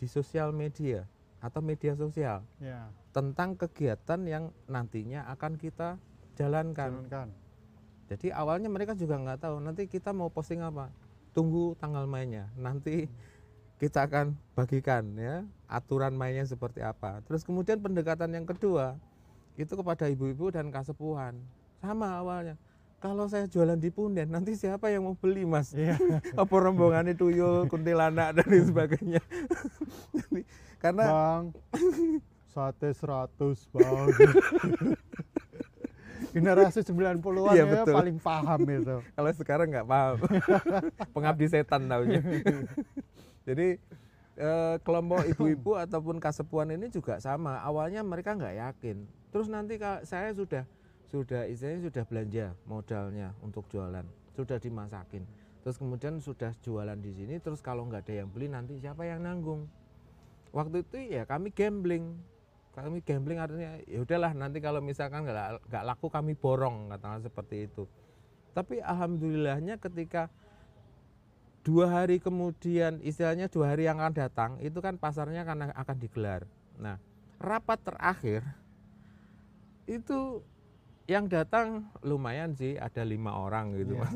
di 0.00 0.06
sosial 0.08 0.50
media 0.50 1.04
atau 1.44 1.60
media 1.60 1.92
sosial 1.92 2.40
Iya. 2.56 2.88
tentang 3.12 3.52
kegiatan 3.54 4.20
yang 4.24 4.44
nantinya 4.64 5.28
akan 5.28 5.60
kita 5.60 6.00
jalankan. 6.40 7.04
Jalankan. 7.04 7.28
Jadi 8.08 8.32
awalnya 8.32 8.72
mereka 8.72 8.96
juga 8.96 9.20
nggak 9.20 9.44
tahu 9.44 9.56
nanti 9.60 9.84
kita 9.84 10.16
mau 10.16 10.32
posting 10.32 10.64
apa. 10.64 10.88
Tunggu 11.36 11.76
tanggal 11.76 12.08
mainnya. 12.08 12.48
Nanti 12.56 13.10
kita 13.82 14.06
akan 14.08 14.38
bagikan 14.56 15.18
ya 15.18 15.44
aturan 15.68 16.16
mainnya 16.16 16.46
seperti 16.48 16.80
apa. 16.80 17.20
Terus 17.28 17.44
kemudian 17.44 17.82
pendekatan 17.82 18.32
yang 18.32 18.46
kedua 18.48 18.96
itu 19.60 19.74
kepada 19.74 20.08
ibu-ibu 20.08 20.48
dan 20.48 20.70
kasepuhan. 20.72 21.36
Sama 21.82 22.16
awalnya. 22.16 22.56
Kalau 23.04 23.28
saya 23.28 23.44
jualan 23.44 23.76
di 23.76 23.92
Punden, 23.92 24.32
nanti 24.32 24.56
siapa 24.56 24.88
yang 24.88 25.04
mau 25.04 25.12
beli, 25.12 25.44
Mas? 25.44 25.76
Iya. 25.76 26.00
Apa 26.40 26.54
rombongannya 26.56 27.12
tuyul, 27.12 27.68
kuntilanak 27.68 28.32
dan 28.32 28.48
lain 28.48 28.64
sebagainya. 28.64 29.20
Jadi, 30.16 30.40
karena 30.80 31.04
Bang, 31.12 31.44
sate 32.56 32.96
100 32.96 33.36
bang. 33.76 34.06
Generasi 36.32 36.80
90-an 36.80 37.20
Iya, 37.52 37.68
ya 37.68 37.84
betul. 37.84 37.92
paling 37.92 38.16
paham 38.16 38.60
itu. 38.72 38.96
kalau 39.12 39.30
sekarang 39.36 39.68
nggak 39.68 39.86
paham 39.86 40.16
pengabdi 41.14 41.46
setan 41.46 41.86
taunya 41.86 42.18
jadi 43.46 43.78
eh, 44.34 44.74
kelompok 44.82 45.22
ibu-ibu 45.30 45.78
ataupun 45.78 46.18
kasepuan 46.18 46.74
ini 46.74 46.90
juga 46.90 47.22
sama 47.22 47.62
awalnya 47.62 48.02
mereka 48.02 48.34
nggak 48.34 48.50
yakin 48.54 49.06
terus 49.30 49.46
nanti 49.46 49.78
saya 50.02 50.34
sudah 50.34 50.66
sudah 51.14 51.46
istilahnya 51.46 51.86
sudah 51.86 52.02
belanja 52.10 52.46
modalnya 52.66 53.30
untuk 53.38 53.70
jualan 53.70 54.02
sudah 54.34 54.58
dimasakin. 54.58 55.22
Terus 55.62 55.78
kemudian 55.78 56.18
sudah 56.18 56.50
jualan 56.60 56.98
di 56.98 57.14
sini 57.14 57.38
terus 57.38 57.62
kalau 57.62 57.86
nggak 57.86 58.04
ada 58.04 58.14
yang 58.26 58.28
beli 58.28 58.50
nanti 58.50 58.76
siapa 58.82 59.06
yang 59.06 59.22
nanggung? 59.22 59.70
Waktu 60.50 60.82
itu 60.82 61.14
ya 61.14 61.22
kami 61.24 61.54
gambling. 61.54 62.18
Kami 62.74 62.98
gambling 63.06 63.38
artinya 63.38 63.78
ya 63.86 64.02
udahlah 64.02 64.34
nanti 64.34 64.58
kalau 64.58 64.82
misalkan 64.82 65.22
nggak 65.22 65.84
laku 65.86 66.10
kami 66.10 66.34
borong 66.34 66.90
katakan 66.90 67.22
seperti 67.22 67.70
itu. 67.70 67.86
Tapi 68.50 68.82
alhamdulillahnya 68.82 69.78
ketika 69.78 70.26
dua 71.62 72.02
hari 72.02 72.18
kemudian 72.18 72.98
istilahnya 73.00 73.46
dua 73.46 73.72
hari 73.72 73.86
yang 73.86 74.02
akan 74.02 74.14
datang 74.14 74.50
itu 74.60 74.82
kan 74.82 74.98
pasarnya 74.98 75.46
akan 75.46 75.70
akan 75.70 75.96
digelar. 75.96 76.42
Nah 76.76 76.98
rapat 77.38 77.78
terakhir 77.86 78.42
itu 79.86 80.42
yang 81.06 81.24
datang 81.26 81.84
lumayan 82.00 82.52
sih 82.52 82.74
ada 82.74 83.02
lima 83.02 83.36
orang 83.36 83.74
gitu 83.74 83.94
Iya. 83.94 84.02
mas 84.02 84.14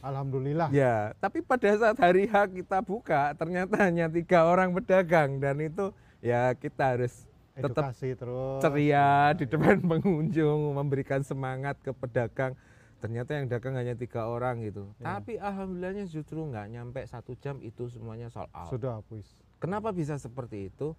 Alhamdulillah. 0.00 0.68
ya 0.70 0.94
tapi 1.16 1.40
pada 1.40 1.70
saat 1.72 1.94
hari 1.96 2.26
H 2.26 2.34
kita 2.52 2.78
buka 2.80 3.34
ternyata 3.34 3.74
hanya 3.86 4.06
tiga 4.06 4.44
orang 4.44 4.70
pedagang 4.72 5.38
dan 5.38 5.58
itu 5.58 5.90
ya 6.18 6.54
kita 6.54 6.94
harus 6.94 7.26
tetap 7.52 7.90
Edukasi 7.90 8.14
terus. 8.14 8.58
ceria 8.60 9.34
di 9.34 9.44
depan 9.44 9.78
pengunjung 9.80 10.72
memberikan 10.72 11.20
semangat 11.20 11.74
ke 11.78 11.90
pedagang 11.92 12.54
ternyata 12.98 13.30
yang 13.32 13.46
dagang 13.46 13.74
hanya 13.74 13.94
tiga 13.94 14.26
orang 14.26 14.58
gitu 14.60 14.90
Ya. 14.98 15.18
tapi 15.18 15.34
alhamdulillahnya 15.36 16.06
justru 16.06 16.42
nggak 16.44 16.66
nyampe 16.68 17.00
satu 17.04 17.34
jam 17.36 17.58
itu 17.58 17.86
semuanya 17.86 18.26
sold 18.28 18.50
out 18.52 18.70
Sudah 18.70 18.98
habis. 18.98 19.26
kenapa 19.58 19.90
bisa 19.90 20.14
seperti 20.14 20.66
itu 20.68 20.94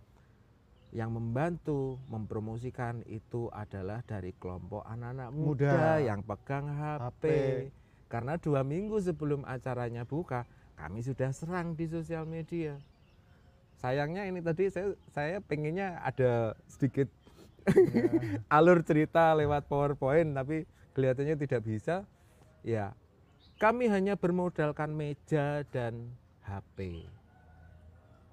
yang 0.90 1.14
membantu 1.14 2.02
mempromosikan 2.10 3.06
itu 3.06 3.46
adalah 3.54 4.02
dari 4.02 4.34
kelompok 4.34 4.82
anak-anak 4.90 5.30
muda, 5.30 5.70
Muda. 5.70 5.86
yang 6.02 6.20
pegang 6.26 6.66
HP. 6.66 7.04
HP. 7.06 7.26
karena 8.10 8.34
dua 8.42 8.66
minggu 8.66 8.98
sebelum 8.98 9.46
acaranya 9.46 10.02
buka 10.02 10.50
kami 10.74 11.06
sudah 11.06 11.30
serang 11.30 11.78
di 11.78 11.86
sosial 11.86 12.26
media 12.26 12.74
sayangnya 13.78 14.26
ini 14.26 14.42
tadi 14.42 14.66
saya 14.74 14.98
saya 15.14 15.38
pengennya 15.46 16.02
ada 16.02 16.58
sedikit 16.66 17.06
Ya. 17.68 18.10
alur 18.58 18.82
cerita 18.82 19.34
lewat 19.36 19.68
PowerPoint 19.70 20.34
tapi 20.34 20.66
kelihatannya 20.96 21.36
tidak 21.38 21.62
bisa. 21.64 21.96
Ya, 22.66 22.92
kami 23.62 23.88
hanya 23.88 24.20
bermodalkan 24.20 24.92
meja 24.92 25.64
dan 25.72 26.12
HP. 26.44 27.08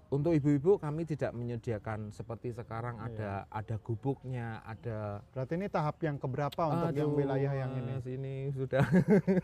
Untuk 0.06 0.38
ibu-ibu 0.38 0.78
kami 0.78 1.02
tidak 1.02 1.34
menyediakan 1.34 2.14
seperti 2.14 2.54
sekarang 2.54 2.94
ada 3.02 3.42
ada 3.50 3.74
gubuknya, 3.82 4.62
ada 4.62 5.18
Berarti 5.34 5.58
ini 5.58 5.66
tahap 5.66 5.98
yang 5.98 6.14
keberapa 6.14 6.62
untuk 6.70 6.94
yang 6.94 7.10
Aduh, 7.10 7.18
wilayah 7.18 7.52
yang 7.66 7.70
ini? 7.74 7.92
Mas, 7.98 8.06
ini 8.06 8.34
sudah 8.54 8.86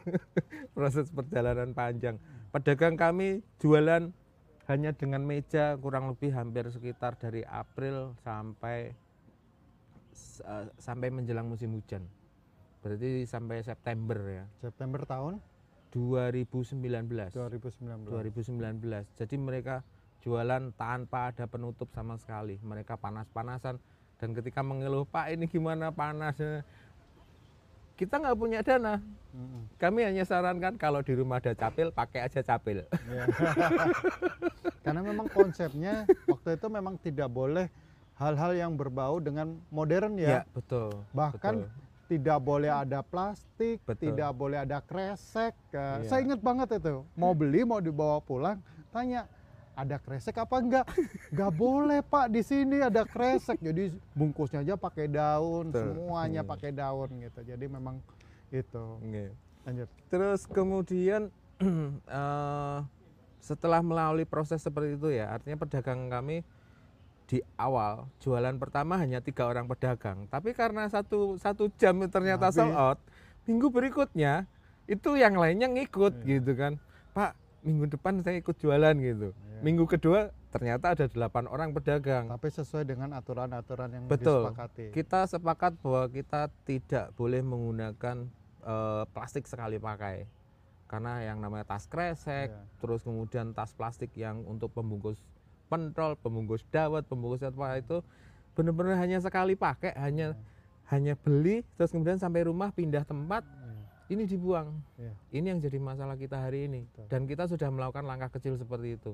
proses 0.79 1.11
perjalanan 1.11 1.75
panjang. 1.75 2.15
Pedagang 2.55 2.95
kami 2.95 3.43
jualan 3.59 4.15
hanya 4.71 4.95
dengan 4.95 5.27
meja 5.27 5.75
kurang 5.83 6.15
lebih 6.15 6.31
hampir 6.31 6.71
sekitar 6.71 7.19
dari 7.19 7.43
April 7.43 8.15
sampai 8.23 8.95
eh, 10.47 10.67
sampai 10.79 11.09
menjelang 11.11 11.51
musim 11.51 11.75
hujan. 11.75 12.07
Berarti 12.87 13.27
sampai 13.27 13.67
September 13.67 14.19
ya. 14.31 14.45
September 14.63 15.03
tahun 15.03 15.43
2019. 15.91 16.79
2019. 17.35 18.07
2019. 18.07 19.19
Jadi 19.19 19.35
mereka 19.43 19.83
jualan 20.23 20.70
tanpa 20.79 21.35
ada 21.35 21.45
penutup 21.51 21.91
sama 21.93 22.14
sekali. 22.16 22.57
Mereka 22.62 22.95
panas-panasan 22.97 23.77
dan 24.16 24.29
ketika 24.33 24.62
mengeluh, 24.62 25.03
"Pak, 25.05 25.35
ini 25.35 25.51
gimana 25.51 25.91
panasnya?" 25.91 26.62
Kita 27.93 28.18
nggak 28.18 28.39
punya 28.39 28.64
dana. 28.64 28.99
Kami 29.79 30.01
hanya 30.03 30.25
sarankan 30.27 30.75
kalau 30.75 31.05
di 31.05 31.12
rumah 31.14 31.39
ada 31.39 31.55
capil, 31.55 31.93
pakai 31.93 32.27
aja 32.27 32.41
capil. 32.43 32.83
Ya. 32.89 33.25
Karena 34.85 35.01
memang 35.05 35.29
konsepnya 35.31 36.05
waktu 36.27 36.59
itu 36.59 36.66
memang 36.66 36.99
tidak 36.99 37.31
boleh 37.31 37.70
hal-hal 38.18 38.53
yang 38.57 38.73
berbau 38.75 39.23
dengan 39.23 39.55
modern 39.70 40.18
ya. 40.18 40.43
betul. 40.51 40.91
Bahkan 41.14 41.55
betul. 41.62 41.70
tidak 42.11 42.39
boleh 42.43 42.70
ada 42.70 43.01
plastik, 43.01 43.81
Betul. 43.89 44.12
tidak 44.12 44.31
boleh 44.35 44.59
ada 44.66 44.79
kresek. 44.85 45.55
Eh, 45.73 46.05
Iya. 46.05 46.09
Saya 46.11 46.20
ingat 46.27 46.41
banget 46.45 46.68
itu. 46.77 47.07
Mau 47.16 47.33
beli, 47.33 47.64
mau 47.64 47.81
dibawa 47.81 48.18
pulang, 48.20 48.59
tanya 48.93 49.25
ada 49.73 49.97
kresek 49.97 50.37
apa 50.37 50.57
enggak? 50.57 50.87
Enggak 51.29 51.53
boleh 51.53 52.01
Pak 52.01 52.29
di 52.29 52.41
sini 52.41 52.79
ada 52.79 53.03
kresek. 53.03 53.57
Jadi 53.59 53.89
bungkusnya 54.12 54.61
aja 54.61 54.75
pakai 54.77 55.09
daun, 55.09 55.73
Betul. 55.73 55.97
semuanya 55.97 56.43
Hmm. 56.45 56.51
pakai 56.51 56.70
daun 56.70 57.11
gitu. 57.18 57.41
Jadi 57.43 57.64
memang 57.66 57.97
itu. 58.49 58.85
Oke. 59.01 59.33
Lanjut. 59.62 59.89
Terus 60.09 60.41
kemudian 60.45 61.33
eh, 62.11 62.79
setelah 63.39 63.81
melalui 63.81 64.23
proses 64.23 64.59
seperti 64.59 64.95
itu 64.95 65.09
ya, 65.11 65.33
artinya 65.33 65.59
pedagang 65.59 66.07
kami 66.07 66.45
di 67.27 67.41
awal 67.57 68.07
jualan 68.18 68.55
pertama 68.55 69.01
hanya 69.01 69.18
tiga 69.18 69.49
orang 69.49 69.64
pedagang, 69.64 70.29
tapi 70.29 70.53
karena 70.53 70.85
satu 70.87 71.41
satu 71.41 71.73
jam 71.75 71.97
ternyata 72.07 72.53
Habis. 72.53 72.61
sold 72.61 72.77
out, 72.77 72.99
minggu 73.49 73.73
berikutnya 73.73 74.45
itu 74.85 75.16
yang 75.16 75.35
lainnya 75.35 75.64
ngikut 75.66 76.12
Iya. 76.23 76.29
gitu 76.29 76.53
kan, 76.53 76.73
Pak 77.16 77.33
minggu 77.63 77.87
depan 77.89 78.19
saya 78.21 78.43
ikut 78.43 78.59
jualan 78.59 78.95
gitu, 78.99 79.31
Iya. 79.31 79.61
minggu 79.63 79.87
kedua 79.87 80.35
ternyata 80.51 80.93
ada 80.93 81.07
delapan 81.09 81.49
orang 81.49 81.73
pedagang. 81.73 82.29
Tapi 82.29 82.49
sesuai 82.51 82.85
dengan 82.85 83.17
aturan-aturan 83.17 83.89
yang 83.89 84.05
Betul. 84.05 84.51
disepakati. 84.53 84.93
Kita 84.93 85.25
sepakat 85.25 85.81
bahwa 85.81 86.05
kita 86.13 86.51
tidak 86.69 87.15
boleh 87.17 87.41
menggunakan 87.41 88.29
eh, 88.63 89.05
plastik 89.11 89.51
sekali 89.51 89.75
pakai. 89.83 90.23
Karena 90.87 91.19
yang 91.25 91.41
namanya 91.41 91.67
tas 91.67 91.89
kresek, 91.89 92.53
Iya. 92.53 92.63
terus 92.79 93.03
kemudian 93.03 93.51
tas 93.57 93.73
plastik 93.75 94.13
yang 94.15 94.45
untuk 94.45 94.71
pembungkus 94.71 95.19
pentol, 95.67 96.15
pembungkus 96.21 96.63
dawet, 96.69 97.03
pembungkus 97.09 97.43
apa 97.43 97.81
itu 97.81 98.05
benar-benar 98.53 99.01
hanya 99.01 99.19
sekali 99.19 99.57
pakai, 99.57 99.97
hanya 99.97 100.37
hanya 100.93 101.17
beli 101.17 101.65
terus 101.75 101.91
kemudian 101.91 102.21
sampai 102.21 102.45
rumah 102.45 102.69
pindah 102.71 103.03
tempat. 103.09 103.41
Ini 104.11 104.25
dibuang. 104.27 104.75
Iya. 104.99 105.13
Ini 105.31 105.47
yang 105.55 105.61
jadi 105.63 105.79
masalah 105.79 106.19
kita 106.19 106.39
hari 106.39 106.67
ini. 106.67 106.89
Betul. 106.91 107.07
Dan 107.13 107.23
kita 107.31 107.45
sudah 107.47 107.69
melakukan 107.71 108.05
langkah 108.07 108.31
kecil 108.35 108.59
seperti 108.59 108.99
itu. 108.99 109.13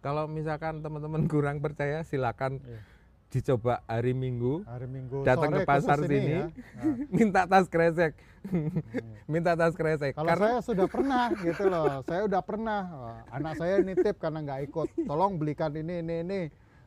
Kalau 0.00 0.24
misalkan 0.24 0.80
teman-teman 0.80 1.28
kurang 1.28 1.60
percaya 1.60 2.00
silakan 2.00 2.56
Iya. 2.64 2.80
dicoba 3.30 3.84
hari 3.86 4.10
Minggu 4.10 4.64
Hari 4.66 4.88
Minggu 4.90 5.22
Datang 5.22 5.54
ke 5.54 5.62
pasar 5.68 6.02
sini. 6.02 6.40
ya. 6.40 6.44
Nah, 6.80 6.96
minta 7.12 7.40
tas 7.46 7.68
kresek 7.68 8.16
iya. 8.50 8.82
minta 9.32 9.52
tas 9.54 9.76
kresek 9.76 10.16
Kalau 10.16 10.26
karena 10.32 10.48
saya 10.56 10.58
sudah 10.64 10.86
pernah 10.88 11.24
gitu 11.38 11.64
loh, 11.68 12.00
saya 12.08 12.20
udah 12.26 12.42
pernah. 12.42 12.82
Wah, 12.88 13.18
anak 13.30 13.54
saya 13.60 13.84
nitip 13.84 14.16
karena 14.16 14.40
nggak 14.42 14.60
ikut, 14.72 14.88
tolong 15.04 15.36
belikan 15.36 15.70
ini 15.76 16.00
ini 16.00 16.14
ini 16.24 16.40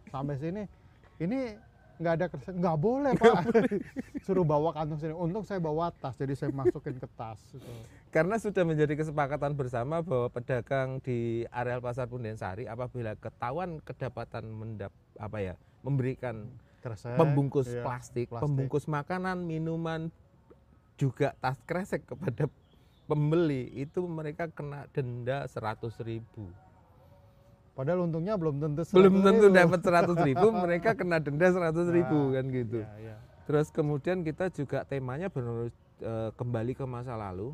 sampai 0.09 0.35
sini. 0.41 0.63
Ini 1.21 1.39
nggak 2.03 2.15
ada 2.19 2.27
kresek, 2.27 2.53
nggak 2.59 2.77
boleh 2.77 3.11
pak. 3.15 3.35
Suruh 4.27 4.43
bawa 4.43 4.75
kantong 4.75 4.99
sini. 4.99 5.15
Untung 5.15 5.47
saya 5.47 5.63
bawa 5.63 5.89
tas, 5.95 6.19
jadi 6.19 6.35
saya 6.35 6.51
masukin 6.51 6.99
ke 6.99 7.07
tas. 7.15 7.39
Gitu. 7.49 7.65
karena 8.13 8.37
sudah 8.37 8.61
menjadi 8.61 8.93
kesepakatan 8.93 9.57
bersama 9.57 10.05
bahwa 10.05 10.29
pedagang 10.29 11.01
di 11.01 11.49
areal 11.49 11.81
pasar 11.81 12.05
Pundensari 12.05 12.69
apabila 12.69 13.17
ketahuan 13.17 13.81
kedapatan 13.81 14.53
mendap 14.53 14.93
apa 15.17 15.41
ya 15.41 15.55
memberikan 15.81 16.45
Kresek. 16.83 17.15
pembungkus 17.15 17.71
iya, 17.71 17.81
plastik, 17.81 18.27
plastik. 18.29 18.43
pembungkus 18.43 18.85
makanan 18.85 19.47
minuman 19.47 20.11
juga 20.99 21.33
tas 21.41 21.57
kresek 21.65 22.05
kepada 22.05 22.45
pembeli 23.09 23.71
itu 23.73 24.03
mereka 24.05 24.51
kena 24.51 24.85
denda 24.91 25.47
100.000 25.47 25.89
ribu 26.03 26.51
Padahal 27.73 28.05
untungnya 28.05 28.37
belum 28.37 28.61
tentu. 28.61 28.85
belum 28.93 29.13
100.000. 29.21 29.25
tentu 29.25 29.45
dapat 29.49 29.79
100.000 29.81 30.29
ribu 30.29 30.47
mereka 30.63 30.93
kena 30.93 31.17
denda 31.17 31.49
100.000 31.49 31.89
ribu 31.89 32.19
Nah, 32.29 32.31
kan 32.37 32.45
gitu 32.53 32.79
Iya, 32.85 32.93
iya. 33.01 33.15
Terus 33.49 33.67
kemudian 33.73 34.21
kita 34.21 34.53
juga 34.53 34.85
temanya 34.85 35.27
benar 35.27 35.73
eh, 35.99 36.29
kembali 36.37 36.77
ke 36.77 36.85
masa 36.85 37.17
lalu. 37.17 37.51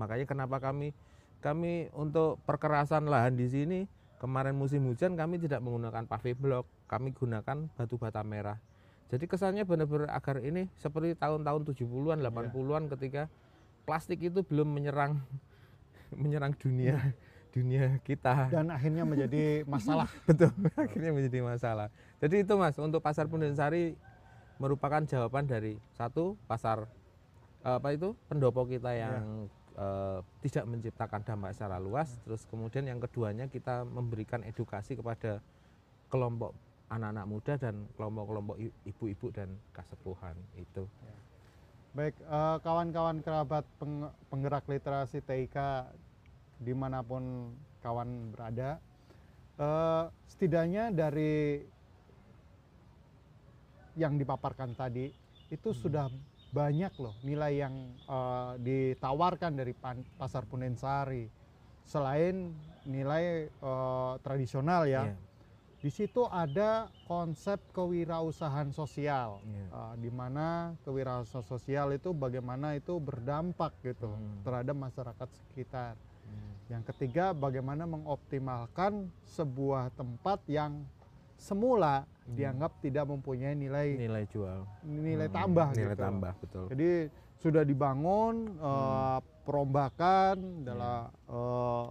Makanya 0.00 0.24
kenapa 0.24 0.56
kami 0.58 0.96
kami 1.38 1.92
untuk 1.94 2.42
perkerasan 2.42 3.06
lahan 3.06 3.38
di 3.38 3.46
sini 3.46 3.78
kemarin 4.18 4.56
musim 4.58 4.82
hujan 4.90 5.14
kami 5.14 5.38
tidak 5.38 5.62
menggunakan 5.62 6.02
pave 6.10 6.34
block, 6.34 6.66
kami 6.90 7.14
gunakan 7.14 7.70
batu 7.78 7.94
bata 7.94 8.26
merah. 8.26 8.58
Jadi 9.08 9.24
kesannya 9.24 9.62
benar-benar 9.62 10.10
agar 10.10 10.42
ini 10.42 10.68
seperti 10.76 11.14
tahun-tahun 11.16 11.62
70-an, 11.70 12.18
80-an 12.20 12.82
ketika 12.98 13.22
plastik 13.86 14.20
itu 14.20 14.42
belum 14.42 14.68
menyerang 14.68 15.22
menyerang 16.22 16.52
dunia 16.58 16.98
dunia 17.58 17.98
kita. 18.06 18.46
Dan 18.54 18.70
akhirnya 18.70 19.02
menjadi 19.02 19.66
masalah. 19.66 20.06
Betul, 20.28 20.54
akhirnya 20.78 21.10
menjadi 21.10 21.40
masalah. 21.42 21.88
Jadi 22.22 22.46
itu 22.46 22.54
Mas, 22.54 22.78
untuk 22.78 23.02
pasar 23.02 23.26
Pundensari 23.26 23.98
merupakan 24.62 25.02
jawaban 25.02 25.46
dari 25.46 25.78
satu 25.94 26.38
pasar 26.46 26.86
eh, 27.66 27.74
apa 27.78 27.94
itu 27.94 28.14
pendopo 28.30 28.66
kita 28.66 28.94
yang 28.94 29.50
eh, 29.74 30.18
tidak 30.46 30.64
menciptakan 30.70 31.20
dampak 31.26 31.50
secara 31.54 31.82
luas, 31.82 32.14
terus 32.22 32.46
kemudian 32.46 32.86
yang 32.86 33.02
keduanya 33.02 33.50
kita 33.50 33.82
memberikan 33.82 34.42
edukasi 34.46 34.94
kepada 34.94 35.42
kelompok 36.08 36.54
anak-anak 36.88 37.26
muda 37.28 37.54
dan 37.60 37.84
kelompok-kelompok 38.00 38.56
ibu-ibu 38.88 39.26
dan 39.28 39.48
kasepuhan 39.76 40.34
itu. 40.56 40.88
Baik, 41.94 42.14
eh, 42.14 42.56
kawan-kawan 42.62 43.18
kerabat 43.24 43.64
peng- 43.80 44.12
penggerak 44.30 44.64
literasi 44.70 45.18
TIK 45.24 45.56
di 46.58 46.74
mana 46.74 47.00
pun 47.06 47.54
kawan 47.80 48.34
berada, 48.34 48.82
eh, 49.58 50.04
setidaknya 50.26 50.90
dari 50.90 51.62
yang 53.98 54.14
dipaparkan 54.14 54.78
tadi 54.78 55.10
itu 55.50 55.74
sudah 55.74 56.06
banyak 56.54 56.92
loh 57.02 57.14
nilai 57.22 57.62
yang 57.62 57.74
eh, 58.06 58.52
ditawarkan 58.62 59.58
dari 59.58 59.72
pan- 59.74 60.06
pasar 60.18 60.46
Pundensari 60.46 61.26
selain 61.86 62.52
nilai 62.84 63.48
eh, 63.48 64.12
tradisional 64.22 64.84
ya. 64.86 65.08
Iya. 65.08 65.16
Di 65.78 65.94
situ 65.94 66.26
ada 66.26 66.90
konsep 67.06 67.62
kewirausahaan 67.70 68.74
sosial, 68.74 69.38
Iya. 69.46 69.66
uh, 69.70 69.94
di 69.94 70.10
mana 70.10 70.74
kewirausahaan 70.82 71.46
sosial 71.46 71.94
itu 71.94 72.10
bagaimana 72.10 72.74
itu 72.74 72.98
berdampak 72.98 73.78
gitu 73.86 74.10
Hmm. 74.10 74.42
terhadap 74.42 74.74
masyarakat 74.74 75.28
sekitar. 75.30 75.94
Hmm. 76.68 76.74
Yang 76.76 76.82
ketiga, 76.92 77.32
bagaimana 77.32 77.88
mengoptimalkan 77.88 79.08
sebuah 79.24 79.88
tempat 79.96 80.44
yang 80.46 80.84
semula 81.34 82.04
Hmm. 82.28 82.36
dianggap 82.36 82.76
tidak 82.84 83.08
mempunyai 83.08 83.56
nilai 83.56 83.96
nilai 83.96 84.28
jual 84.28 84.68
nilai 84.84 85.32
Hmm, 85.32 85.36
tambah 85.38 85.68
nilai 85.72 85.96
gitu. 85.96 86.04
tambah 86.04 86.32
betul 86.44 86.64
Jadi 86.68 86.90
sudah 87.40 87.62
dibangun 87.64 88.52
Hmm. 88.52 88.60
eh, 88.60 89.18
perombakan 89.48 90.36
Iya. 90.36 90.60
adalah 90.60 90.98
eh, 91.24 91.84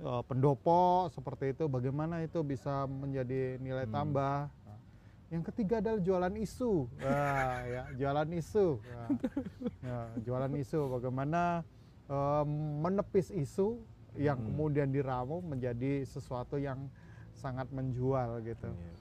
eh, 0.00 0.22
pendopo 0.24 1.12
seperti 1.12 1.52
itu 1.52 1.68
bagaimana 1.68 2.24
itu 2.24 2.40
bisa 2.40 2.88
menjadi 2.88 3.60
nilai 3.60 3.84
Hmm. 3.84 3.92
tambah. 3.92 4.48
Nah, 4.48 4.78
yang 5.28 5.42
ketiga 5.44 5.84
adalah 5.84 6.00
jualan 6.00 6.34
isu. 6.38 6.72
Wah, 6.96 7.60
ya, 7.76 7.82
jualan 7.92 8.28
isu. 8.32 8.66
Nah, 8.80 9.10
ya, 9.84 9.98
jualan 10.24 10.52
isu 10.56 10.80
bagaimana 10.88 11.60
eh, 12.06 12.44
menepis 12.80 13.28
isu 13.28 13.84
yang 14.16 14.36
Hmm. 14.36 14.46
kemudian 14.48 14.88
diramu 14.88 15.40
menjadi 15.40 16.02
sesuatu 16.02 16.54
yang 16.54 16.86
sangat 17.32 17.66
menjual 17.68 18.40
gitu. 18.40 18.70
Iya. 18.70 18.92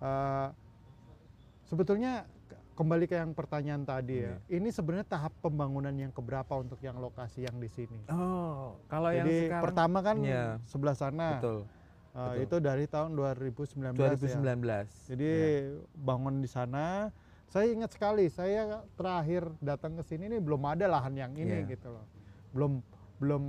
Eh, 0.00 0.48
sebetulnya 1.62 2.12
ke- 2.46 2.58
kembali 2.74 3.04
ke 3.04 3.14
yang 3.14 3.32
pertanyaan 3.32 3.82
tadi 3.82 4.22
ya, 4.22 4.36
ini 4.48 4.68
sebenarnya 4.68 5.06
tahap 5.06 5.32
pembangunan 5.38 5.92
yang 5.92 6.10
keberapa 6.10 6.56
untuk 6.56 6.80
yang 6.80 6.96
lokasi 6.96 7.44
yang 7.44 7.56
di 7.56 7.68
sini? 7.68 8.00
oh 8.08 8.76
kalau 8.86 9.08
yang 9.08 9.24
Jadi 9.24 9.38
sekarang 9.46 9.62
pertama 9.62 9.98
kan 10.00 10.16
Iya. 10.18 10.44
sebelah 10.62 10.96
sana, 10.96 11.26
betul 11.36 11.58
betul. 12.10 12.34
itu 12.38 12.56
dari 12.58 12.84
tahun 12.86 13.10
2019, 13.12 13.96
2019 13.96 14.84
ya. 14.90 15.06
Jadi 15.06 15.30
Iya. 15.30 15.80
bangun 15.94 16.34
di 16.38 16.48
sana. 16.48 17.08
Saya 17.46 17.68
ingat 17.68 17.92
sekali, 17.92 18.26
saya 18.26 18.64
terakhir 18.90 19.44
datang 19.60 19.92
ke 19.94 20.02
sini 20.02 20.24
ini 20.26 20.40
belum 20.40 20.64
ada 20.66 20.88
lahan 20.88 21.12
yang 21.12 21.32
ini 21.34 21.62
Iya. 21.62 21.68
gitu 21.70 21.88
loh, 21.90 22.04
belum 22.50 22.72
belum 23.18 23.42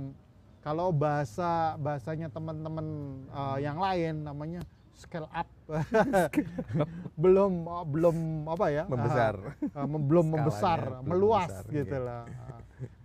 kalau 0.64 0.88
bahasa 0.90 1.76
bahasanya 1.76 2.32
teman-teman 2.32 2.86
uh, 3.28 3.60
yang 3.60 3.76
lain 3.76 4.24
namanya 4.24 4.64
scale 4.96 5.28
up 5.28 5.44
belum 7.22 7.52
uh, 7.68 7.84
belum 7.84 8.16
apa 8.48 8.66
ya 8.72 8.84
membesar 8.88 9.34
uh, 9.76 9.84
uh, 9.84 9.84
belum 9.84 10.24
Skalanya 10.24 10.40
membesar 10.40 10.80
belum 10.80 11.04
meluas 11.04 11.52
besar, 11.52 11.68
gitu 11.68 11.96
iya. 12.00 12.08
lah 12.08 12.22
Uh, 12.24 12.60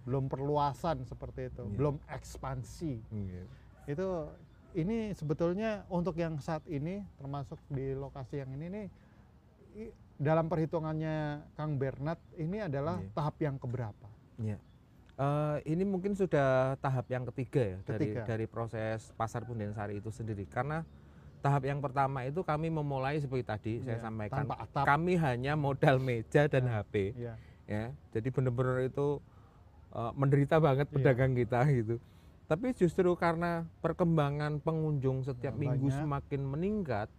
belum 0.08 0.26
perluasan 0.26 0.98
seperti 1.06 1.54
itu 1.54 1.64
Iya. 1.68 1.76
belum 1.76 1.96
ekspansi 2.10 2.94
Iya. 3.12 3.44
itu 3.92 4.08
ini 4.74 5.12
sebetulnya 5.14 5.84
untuk 5.92 6.16
yang 6.16 6.40
saat 6.40 6.64
ini 6.66 7.04
termasuk 7.20 7.60
di 7.70 7.94
lokasi 7.94 8.40
yang 8.42 8.56
ini 8.56 8.66
nih 8.72 8.88
dalam 10.16 10.48
perhitungannya 10.48 11.48
Kang 11.54 11.76
Bernard 11.78 12.20
ini 12.40 12.64
adalah 12.64 12.98
Iya. 13.04 13.12
tahap 13.14 13.36
yang 13.44 13.56
keberapa 13.60 14.08
Iya. 14.40 14.58
Eh, 15.20 15.58
ini 15.68 15.84
mungkin 15.84 16.16
sudah 16.16 16.80
tahap 16.80 17.12
yang 17.12 17.28
ketiga 17.28 17.60
ya 17.60 17.78
Ketiga. 17.84 18.24
dari 18.24 18.40
dari 18.40 18.46
proses 18.48 19.12
pasar 19.20 19.44
Pundensari 19.44 20.00
itu 20.00 20.08
sendiri 20.16 20.48
karena 20.48 20.88
tahap 21.44 21.68
yang 21.68 21.84
pertama 21.84 22.24
itu 22.24 22.40
kami 22.40 22.72
memulai 22.72 23.20
seperti 23.20 23.44
tadi 23.44 23.74
saya 23.84 24.00
Iya, 24.00 24.04
sampaikan 24.08 24.48
kami 24.88 25.20
hanya 25.20 25.60
modal 25.60 26.00
meja 26.00 26.48
dan 26.48 26.72
Ya. 26.72 26.80
HP 26.80 26.94
ya 27.20 27.34
ya 27.68 27.86
jadi 28.16 28.32
benar-benar 28.32 28.80
itu 28.88 29.20
eh, 29.92 30.12
menderita 30.16 30.56
banget 30.56 30.88
Iya. 30.88 30.96
pedagang 30.96 31.36
kita 31.36 31.68
gitu 31.68 32.00
tapi 32.48 32.72
justru 32.72 33.12
karena 33.20 33.68
perkembangan 33.84 34.64
pengunjung 34.64 35.28
setiap 35.28 35.52
Ya, 35.52 35.60
minggu 35.60 35.92
banyak. 35.92 36.00
semakin 36.00 36.42
meningkat 36.48 37.12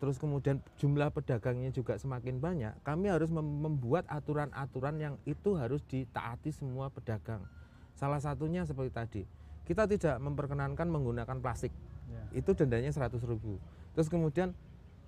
terus 0.00 0.16
kemudian 0.16 0.64
jumlah 0.80 1.12
pedagangnya 1.12 1.70
juga 1.76 2.00
semakin 2.00 2.40
banyak 2.40 2.72
kami 2.82 3.12
harus 3.12 3.28
mem- 3.28 3.68
membuat 3.68 4.08
aturan-aturan 4.08 4.96
yang 4.96 5.14
itu 5.28 5.54
harus 5.60 5.84
ditaati 5.84 6.50
semua 6.50 6.88
pedagang. 6.88 7.44
Salah 7.92 8.18
satunya 8.18 8.64
seperti 8.64 8.90
tadi 8.90 9.22
kita 9.70 9.86
tidak 9.86 10.18
memperkenankan 10.18 10.90
menggunakan 10.90 11.38
plastik. 11.38 11.70
Ya. 12.10 12.42
Itu 12.42 12.58
dendanya 12.58 12.90
100 12.90 13.22
ribu. 13.22 13.62
Terus 13.94 14.10
kemudian 14.10 14.50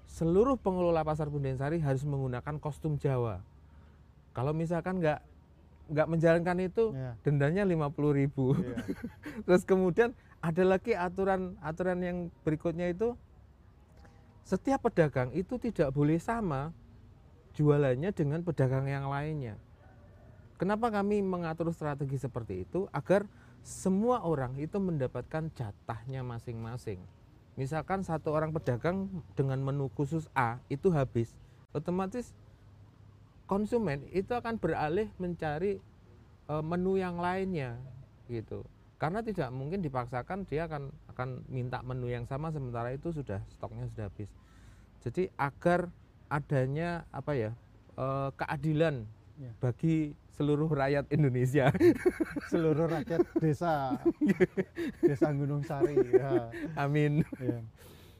seluruh 0.06 0.54
pengelola 0.54 1.02
pasar 1.02 1.26
Bundensari 1.26 1.82
harus 1.82 2.06
menggunakan 2.06 2.62
kostum 2.62 2.94
Jawa. 2.94 3.42
Kalau 4.30 4.54
misalkan 4.54 5.02
nggak 5.02 5.18
nggak 5.90 6.06
menjalankan 6.08 6.56
itu 6.62 6.94
ya, 6.94 7.18
dendanya 7.26 7.66
50 7.66 8.20
ribu. 8.22 8.54
Ya. 8.54 8.86
terus 9.50 9.66
kemudian 9.66 10.14
ada 10.38 10.62
lagi 10.62 10.94
aturan 10.94 11.58
aturan 11.58 11.98
yang 11.98 12.16
berikutnya 12.46 12.94
itu 12.94 13.18
setiap 14.42 14.90
pedagang 14.90 15.30
itu 15.32 15.58
tidak 15.58 15.94
boleh 15.94 16.18
sama 16.18 16.74
jualannya 17.54 18.10
dengan 18.10 18.40
pedagang 18.42 18.88
yang 18.88 19.06
lainnya. 19.06 19.54
Kenapa 20.58 20.94
kami 20.94 21.22
mengatur 21.22 21.70
strategi 21.74 22.18
seperti 22.18 22.62
itu? 22.62 22.86
Agar 22.94 23.26
semua 23.62 24.22
orang 24.22 24.58
itu 24.58 24.78
mendapatkan 24.78 25.50
jatahnya 25.54 26.22
masing-masing. 26.22 27.02
Misalkan 27.54 28.02
satu 28.02 28.32
orang 28.32 28.50
pedagang 28.50 29.10
dengan 29.36 29.60
menu 29.60 29.90
khusus 29.92 30.26
A 30.32 30.58
itu 30.72 30.90
habis. 30.94 31.34
Otomatis 31.74 32.32
konsumen 33.44 34.06
itu 34.14 34.32
akan 34.32 34.56
beralih 34.56 35.10
mencari 35.20 35.82
eh, 36.48 36.64
menu 36.64 36.96
yang 36.96 37.20
lainnya 37.20 37.76
gitu. 38.30 38.64
Karena 38.96 39.18
tidak 39.18 39.50
mungkin 39.50 39.82
dipaksakan 39.82 40.46
dia 40.46 40.70
akan 40.70 40.94
akan 41.12 41.44
minta 41.46 41.78
menu 41.80 42.08
yang 42.08 42.24
sama 42.24 42.48
sementara 42.48 42.90
itu 42.90 43.12
sudah 43.12 43.44
stoknya 43.48 43.84
sudah 43.86 44.08
habis 44.08 44.32
jadi 45.00 45.28
agar 45.36 45.92
adanya 46.26 47.04
apa 47.08 47.32
ya 47.32 47.50
eh, 47.94 48.30
keadilan 48.34 49.04
Ya. 49.32 49.48
bagi 49.58 50.12
seluruh 50.28 50.68
rakyat 50.68 51.08
Indonesia 51.08 51.72
seluruh 52.52 52.84
rakyat 52.84 53.24
desa 53.40 53.96
desa 55.02 55.32
Gunung 55.32 55.64
Sari 55.64 55.96
ya, 56.12 56.52
amin 56.76 57.24
ya. 57.40 57.64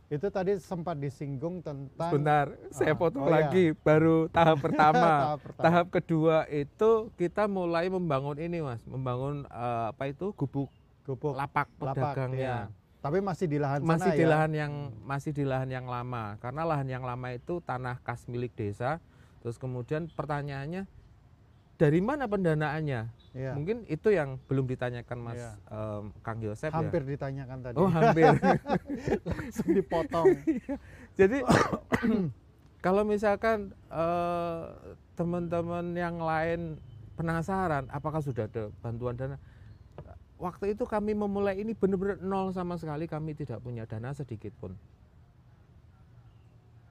itu 0.09 0.26
tadi 0.28 0.57
sempat 0.57 0.97
disinggung 0.97 1.61
tentang 1.61 2.09
sebentar 2.11 2.49
Ah, 2.49 2.72
saya 2.72 2.97
potong 2.97 3.22
oh 3.22 3.28
iya. 3.28 3.45
lagi 3.45 3.76
baru 3.76 4.26
tahap 4.26 4.59
pertama 4.64 4.99
tahap 4.99 5.38
pertama. 5.45 5.62
tahap 5.62 5.86
kedua 5.93 6.36
itu 6.49 6.90
kita 7.14 7.45
mulai 7.45 7.86
membangun 7.86 8.40
ini 8.40 8.59
mas 8.59 8.80
membangun 8.84 9.45
eh, 9.47 9.84
apa 9.93 10.09
itu 10.09 10.32
gubuk 10.32 10.72
gubuk 11.05 11.36
lapak 11.36 11.68
lapak, 11.76 11.93
pedagangnya 11.93 12.40
ya. 12.40 12.59
Tapi 13.03 13.18
masih 13.18 13.50
di 13.50 13.59
lahan 13.59 13.82
masih 13.82 14.14
sana 14.14 14.18
di 14.18 14.24
ya? 14.24 14.30
lahan 14.30 14.53
yang 14.55 14.72
masih 15.03 15.34
di 15.34 15.42
lahan 15.42 15.66
yang 15.66 15.86
lama. 15.90 16.38
Karena 16.38 16.62
lahan 16.62 16.86
yang 16.86 17.03
lama 17.03 17.34
itu 17.34 17.59
tanah 17.59 17.98
kas 18.07 18.30
milik 18.30 18.55
desa. 18.55 19.03
Terus 19.42 19.59
kemudian 19.59 20.07
pertanyaannya 20.07 20.86
dari 21.74 21.98
mana 21.98 22.30
pendanaannya? 22.30 23.20
Ya. 23.32 23.57
mungkin 23.57 23.88
itu 23.88 24.12
yang 24.12 24.36
belum 24.44 24.68
ditanyakan 24.68 25.16
mas 25.16 25.40
Iya. 25.40 25.57
em, 25.72 26.12
Kang 26.20 26.36
Yosep 26.44 26.68
hampir 26.68 27.00
ya 27.00 27.09
ditanyakan 27.16 27.59
tadi. 27.64 27.76
Oh 27.80 27.88
hampir. 27.88 28.28
Langsung 29.24 29.68
dipotong. 29.72 30.36
Jadi 31.18 31.40
kalau 32.84 33.09
misalkan 33.09 33.72
eh, 33.88 34.62
teman-teman 35.16 35.96
yang 35.96 36.20
lain 36.20 36.76
penasaran 37.16 37.88
apakah 37.88 38.20
sudah 38.20 38.44
ada 38.46 38.68
bantuan 38.84 39.16
dana 39.16 39.40
waktu 40.43 40.74
itu 40.74 40.82
kami 40.82 41.14
memulai 41.14 41.62
ini 41.62 41.70
benar-benar 41.70 42.18
nol 42.18 42.51
sama 42.51 42.74
sekali 42.74 43.07
kami 43.07 43.38
tidak 43.38 43.62
punya 43.62 43.86
dana 43.86 44.11
sedikit 44.11 44.51
pun 44.59 44.74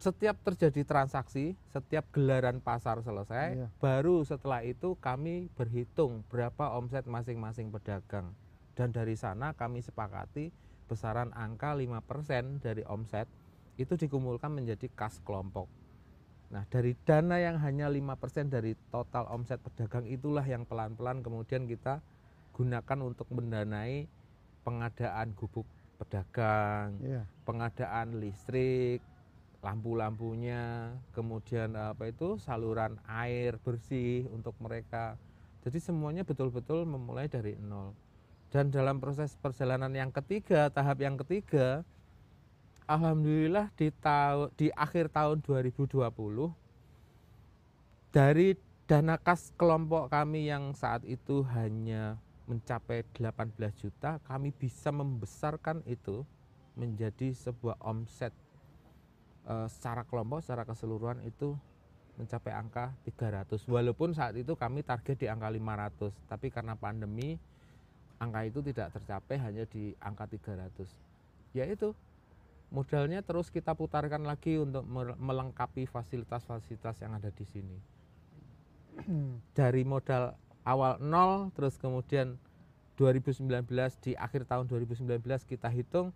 setiap 0.02 0.40
terjadi 0.42 0.82
transaksi 0.82 1.54
setiap 1.70 2.08
gelaran 2.10 2.58
pasar 2.58 3.04
selesai 3.06 3.54
Iya. 3.54 3.68
baru 3.78 4.24
setelah 4.26 4.66
itu 4.66 4.98
kami 4.98 5.52
berhitung 5.54 6.24
berapa 6.32 6.74
omset 6.74 7.06
masing-masing 7.06 7.70
pedagang 7.70 8.34
dan 8.74 8.90
dari 8.90 9.14
sana 9.14 9.54
kami 9.54 9.84
sepakati 9.84 10.50
besaran 10.90 11.30
angka 11.38 11.78
5% 11.78 12.64
dari 12.66 12.82
omset 12.88 13.30
itu 13.80 13.96
dikumpulkan 13.96 14.52
menjadi 14.52 14.92
kas 14.92 15.24
kelompok. 15.24 15.72
Nah, 16.52 16.68
dari 16.68 17.00
dana 17.08 17.40
yang 17.40 17.56
hanya 17.64 17.88
5% 17.88 18.52
dari 18.52 18.76
total 18.92 19.24
omset 19.32 19.64
pedagang 19.64 20.04
itulah 20.04 20.44
yang 20.44 20.68
pelan-pelan 20.68 21.24
kemudian 21.24 21.64
kita 21.64 22.04
gunakan 22.54 23.00
untuk 23.02 23.28
mendanai 23.32 24.06
pengadaan 24.62 25.34
gubuk 25.34 25.66
pedagang, 25.98 26.98
Iya. 27.02 27.24
pengadaan 27.46 28.18
listrik, 28.18 29.02
lampu-lampunya, 29.62 30.98
kemudian 31.14 31.78
apa 31.78 32.10
itu 32.10 32.42
saluran 32.42 32.98
air 33.06 33.62
bersih 33.62 34.26
untuk 34.34 34.58
mereka. 34.58 35.18
Jadi 35.62 35.78
semuanya 35.78 36.26
betul-betul 36.26 36.90
memulai 36.90 37.30
dari 37.30 37.54
nol. 37.62 37.94
Dan 38.50 38.74
dalam 38.74 38.98
proses 38.98 39.38
perjalanan 39.38 39.94
yang 39.94 40.10
ketiga, 40.10 40.74
tahap 40.74 41.00
yang 41.00 41.16
ketiga, 41.22 41.86
alhamdulillah 42.90 43.70
di 43.78 43.94
tahun 44.02 44.52
di 44.58 44.68
akhir 44.74 45.14
tahun 45.14 45.40
2020 45.46 46.52
dari 48.12 48.60
dana 48.90 49.16
kas 49.16 49.56
kelompok 49.56 50.12
kami 50.12 50.52
yang 50.52 50.76
saat 50.76 51.08
itu 51.08 51.48
hanya 51.56 52.20
mencapai 52.52 53.08
18 53.16 53.56
juta, 53.80 54.20
kami 54.28 54.52
bisa 54.52 54.92
membesarkan 54.92 55.88
itu 55.88 56.28
menjadi 56.76 57.32
sebuah 57.32 57.80
omset 57.80 58.36
eh, 59.48 59.68
secara 59.72 60.04
kelompok 60.04 60.44
secara 60.44 60.68
keseluruhan 60.68 61.24
itu 61.24 61.56
mencapai 62.20 62.52
angka 62.52 62.92
300 63.08 63.56
walaupun 63.72 64.12
saat 64.12 64.36
itu 64.36 64.54
kami 64.54 64.84
target 64.84 65.16
di 65.16 65.28
angka 65.32 65.48
500 65.48 66.12
tapi 66.28 66.52
karena 66.52 66.76
pandemi 66.76 67.40
angka 68.20 68.46
itu 68.46 68.60
tidak 68.62 68.94
tercapai 68.94 69.40
hanya 69.40 69.64
di 69.66 69.96
angka 70.04 70.28
300 70.28 71.56
yaitu 71.56 71.96
modalnya 72.72 73.20
terus 73.20 73.52
kita 73.52 73.76
putarkan 73.76 74.24
lagi 74.24 74.56
untuk 74.56 74.88
mel- 74.88 75.20
melengkapi 75.20 75.84
fasilitas-fasilitas 75.86 77.04
yang 77.04 77.20
ada 77.20 77.28
di 77.30 77.44
sini. 77.44 77.78
Dari 79.52 79.84
modal 79.84 80.32
awal 80.68 81.02
nol 81.02 81.50
terus 81.58 81.78
kemudian 81.82 82.38
2019 83.00 83.48
di 84.04 84.14
akhir 84.14 84.46
tahun 84.46 84.70
2019 84.70 85.22
kita 85.50 85.70
hitung 85.74 86.14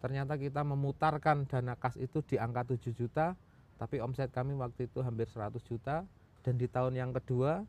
ternyata 0.00 0.34
kita 0.40 0.64
memutarkan 0.64 1.44
dana 1.46 1.76
kas 1.76 1.94
itu 2.00 2.24
di 2.24 2.40
angka 2.40 2.72
7 2.74 2.92
juta 2.96 3.36
tapi 3.82 3.98
omset 3.98 4.30
kami 4.30 4.54
waktu 4.54 4.86
itu 4.86 5.02
hampir 5.02 5.26
100 5.26 5.58
juta. 5.66 6.06
Dan 6.46 6.54
di 6.54 6.70
tahun 6.70 6.94
yang 6.94 7.10
kedua 7.10 7.66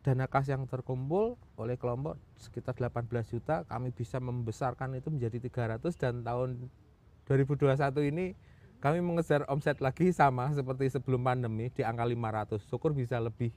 dana 0.00 0.24
kas 0.28 0.48
yang 0.48 0.64
terkumpul 0.64 1.36
oleh 1.56 1.76
kelompok 1.80 2.20
sekitar 2.36 2.76
18 2.76 3.08
juta 3.28 3.64
kami 3.64 3.88
bisa 3.88 4.20
membesarkan 4.20 5.00
itu 5.00 5.08
menjadi 5.08 5.40
300 5.48 5.80
dan 5.96 6.20
tahun 6.20 6.68
2021 7.24 8.12
ini 8.12 8.36
kami 8.84 9.00
mengejar 9.00 9.48
omset 9.48 9.80
lagi 9.80 10.12
sama 10.12 10.52
seperti 10.52 10.92
sebelum 10.92 11.24
pandemi 11.24 11.72
di 11.72 11.80
angka 11.80 12.04
500 12.04 12.68
syukur 12.68 12.92
bisa 12.92 13.16
lebih 13.16 13.48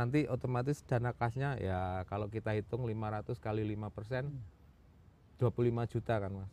nanti 0.00 0.24
otomatis 0.24 0.80
dana 0.88 1.12
kasnya 1.12 1.60
ya 1.60 2.08
kalau 2.08 2.32
kita 2.32 2.56
hitung 2.56 2.88
500 2.88 3.36
kali 3.36 3.68
5 3.76 3.92
persen 3.92 4.32
25 5.36 5.92
juta 5.92 6.14
kan 6.16 6.32
mas. 6.32 6.52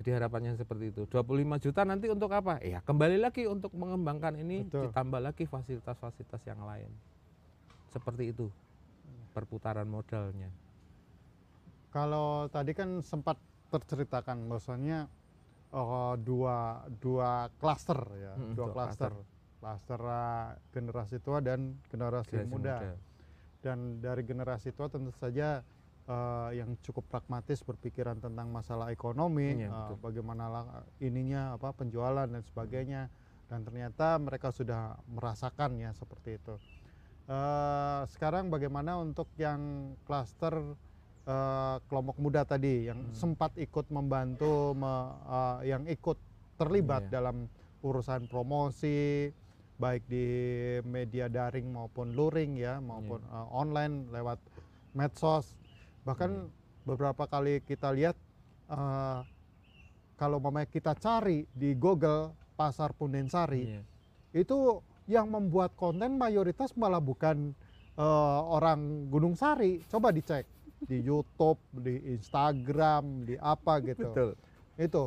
Jadi 0.00 0.10
harapannya 0.10 0.58
seperti 0.58 0.90
itu. 0.90 1.02
25 1.06 1.64
juta 1.64 1.80
nanti 1.86 2.08
untuk 2.08 2.32
apa? 2.32 2.58
Ya 2.64 2.80
kembali 2.82 3.20
lagi 3.20 3.44
untuk 3.44 3.76
mengembangkan 3.76 4.40
ini 4.40 4.64
Betul. 4.64 4.88
ditambah 4.88 5.20
lagi 5.20 5.44
fasilitas-fasilitas 5.44 6.40
yang 6.48 6.64
lain. 6.64 6.88
Seperti 7.92 8.32
itu 8.32 8.48
perputaran 9.36 9.86
modalnya. 9.86 10.48
Kalau 11.92 12.50
tadi 12.50 12.74
kan 12.74 13.04
sempat 13.04 13.38
terceritakan 13.70 14.50
bahwasanya 14.50 15.06
eh, 15.70 16.14
dua 16.24 16.88
dua 16.98 17.52
klaster 17.60 18.00
ya, 18.18 18.32
dua 18.34 18.54
dua 18.56 18.66
klaster. 18.72 19.12
Klaster 19.64 19.96
eh, 19.96 20.46
generasi 20.76 21.16
tua 21.24 21.40
dan 21.40 21.80
generasi, 21.88 22.36
Generasi 22.36 22.52
muda. 22.52 22.76
Dan 23.64 23.96
dari 23.96 24.20
generasi 24.20 24.76
tua 24.76 24.92
tentu 24.92 25.08
saja 25.16 25.64
eh, 26.04 26.50
yang 26.52 26.76
cukup 26.84 27.08
pragmatis 27.08 27.64
berpikiran 27.64 28.20
tentang 28.20 28.52
masalah 28.52 28.92
ekonomi, 28.92 29.64
Iya, 29.64 29.72
eh, 29.72 29.88
betul. 29.88 30.04
bagaimana 30.04 30.52
lang- 30.52 30.84
ininya 31.00 31.56
apa 31.56 31.72
penjualan 31.72 32.28
dan 32.28 32.44
sebagainya. 32.44 33.08
Dan 33.48 33.64
ternyata 33.64 34.20
mereka 34.20 34.52
sudah 34.52 35.00
merasakan 35.08 35.80
ya 35.80 35.96
seperti 35.96 36.36
itu. 36.36 36.60
Eh, 37.24 38.02
sekarang 38.12 38.52
bagaimana 38.52 39.00
untuk 39.00 39.32
yang 39.40 39.96
klaster 40.04 40.76
eh, 41.24 41.76
kelompok 41.88 42.20
muda 42.20 42.44
tadi 42.44 42.84
yang 42.84 43.00
Hmm. 43.00 43.16
sempat 43.16 43.56
ikut 43.56 43.88
membantu 43.88 44.76
me- 44.76 45.08
eh, 45.24 45.72
yang 45.72 45.88
ikut 45.88 46.20
terlibat 46.60 47.08
Iya. 47.08 47.16
dalam 47.16 47.48
urusan 47.80 48.28
promosi 48.28 49.32
baik 49.74 50.06
di 50.06 50.24
media 50.86 51.26
daring 51.26 51.66
maupun 51.66 52.14
luring 52.14 52.54
ya 52.54 52.78
maupun 52.78 53.18
Iya. 53.20 53.34
eh, 53.34 53.46
online 53.50 53.94
lewat 54.08 54.38
medsos 54.92 55.58
bahkan 56.02 56.46
beberapa 56.82 57.26
kali 57.26 57.58
kita 57.60 57.90
lihat 57.90 58.14
eh, 58.68 59.18
kalau 60.14 60.38
mamanya 60.38 60.70
kita 60.70 60.94
cari 60.94 61.42
di 61.50 61.74
Google 61.74 62.30
pasar 62.54 62.94
Pundensari 62.94 63.66
Iya. 63.66 63.82
itu 64.32 64.78
yang 65.04 65.28
membuat 65.28 65.74
konten 65.74 66.16
mayoritas 66.16 66.72
malah 66.74 67.02
bukan 67.02 67.52
eh, 67.94 68.40
orang 68.42 69.06
Gunung 69.06 69.34
Sari. 69.34 69.78
Coba 69.86 70.10
dicek 70.10 70.46
di 70.82 70.98
YouTube, 71.08 71.60
di 71.70 71.94
Instagram, 72.10 73.22
di 73.22 73.34
apa 73.36 73.78
gitu. 73.78 74.10
betul 74.10 74.30
Itu 74.74 75.04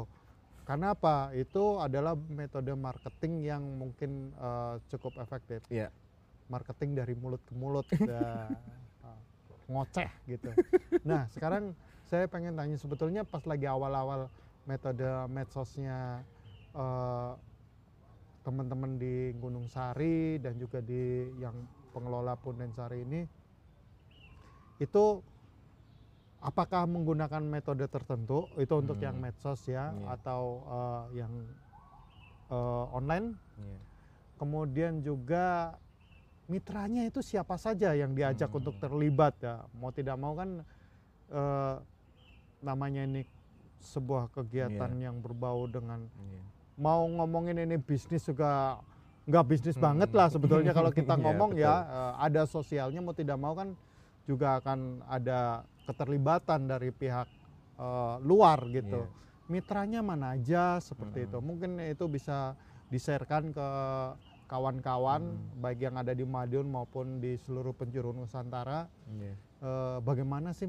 karena 0.68 0.92
apa? 0.92 1.32
Itu 1.32 1.80
adalah 1.80 2.12
metode 2.28 2.76
marketing 2.76 3.40
yang 3.48 3.64
mungkin 3.80 4.36
eh, 4.36 4.76
cukup 4.92 5.16
efektif. 5.24 5.64
Iya. 5.72 5.88
Marketing 6.52 6.92
dari 7.00 7.16
mulut 7.16 7.40
ke 7.48 7.56
mulut, 7.56 7.88
ya, 8.04 8.52
eh, 8.52 9.20
ngoceh 9.72 10.12
gitu. 10.28 10.52
Nah 11.08 11.32
sekarang 11.32 11.72
saya 12.04 12.28
pengen 12.28 12.60
tanya 12.60 12.76
sebetulnya 12.76 13.24
pas 13.24 13.48
lagi 13.48 13.64
awal-awal 13.64 14.28
metode 14.68 15.08
medsosnya 15.32 16.20
eh, 16.76 17.32
teman-teman 18.44 19.00
di 19.00 19.32
Gunung 19.40 19.72
Sari 19.72 20.36
dan 20.44 20.60
juga 20.60 20.84
di 20.84 21.32
yang 21.40 21.56
pengelola 21.96 22.36
Punden 22.36 22.76
Sari 22.76 23.08
ini 23.08 23.24
itu 24.84 25.24
apakah 26.40 26.86
menggunakan 26.86 27.42
metode 27.42 27.90
tertentu 27.90 28.46
itu 28.56 28.74
untuk 28.74 28.98
Hmm. 28.98 29.06
yang 29.10 29.16
medsos 29.18 29.66
ya 29.66 29.90
Iya. 29.90 30.06
atau 30.14 30.42
eh, 30.64 31.24
yang 31.24 31.34
eh, 32.48 32.86
online 32.94 33.36
Iya. 33.58 33.80
kemudian 34.38 34.94
juga 35.02 35.76
mitranya 36.48 37.04
itu 37.04 37.20
siapa 37.20 37.58
saja 37.58 37.92
yang 37.92 38.14
diajak 38.14 38.48
Hmm. 38.48 38.60
untuk 38.64 38.78
terlibat 38.78 39.36
ya 39.42 39.66
mau 39.76 39.92
tidak 39.92 40.16
mau 40.16 40.32
kan 40.32 40.62
eh, 41.28 41.76
namanya 42.62 43.04
ini 43.04 43.22
sebuah 43.78 44.32
kegiatan 44.32 44.96
Iya. 44.96 45.12
yang 45.12 45.20
berbau 45.20 45.68
dengan 45.68 46.08
Iya. 46.08 46.42
mau 46.78 47.04
ngomongin 47.04 47.58
ini 47.58 47.76
bisnis 47.76 48.24
juga 48.24 48.80
nggak 49.28 49.44
bisnis 49.44 49.76
Hmm. 49.76 49.92
banget 49.92 50.10
lah 50.16 50.32
sebetulnya 50.32 50.72
kalau 50.78 50.94
kita 50.94 51.18
Iya, 51.18 51.24
ngomong 51.26 51.52
ya 51.52 51.74
betul. 51.84 51.98
eh, 51.98 52.14
ada 52.24 52.42
sosialnya 52.48 53.02
mau 53.04 53.12
tidak 53.12 53.36
mau 53.36 53.52
kan 53.52 53.76
juga 54.24 54.62
akan 54.62 55.04
ada 55.04 55.68
keterlibatan 55.88 56.68
dari 56.68 56.92
pihak 56.92 57.28
eh, 57.80 58.16
luar 58.22 58.60
gitu 58.70 59.08
Iya. 59.08 59.16
mitranya 59.48 60.04
mana 60.04 60.36
aja 60.36 60.76
seperti 60.78 61.24
Mm-mm. 61.24 61.30
itu 61.32 61.38
mungkin 61.40 61.72
itu 61.80 62.06
bisa 62.06 62.60
di-sharekan 62.92 63.56
ke 63.56 63.68
kawan-kawan 64.46 65.24
Hmm. 65.28 65.60
baik 65.60 65.80
yang 65.84 65.96
ada 65.96 66.12
di 66.12 66.24
Madiun 66.24 66.68
maupun 66.68 67.20
di 67.20 67.36
seluruh 67.38 67.72
penjuru 67.72 68.12
Nusantara 68.12 68.88
Iya. 69.08 69.36
eh, 69.60 69.98
bagaimana 70.02 70.52
sih 70.52 70.68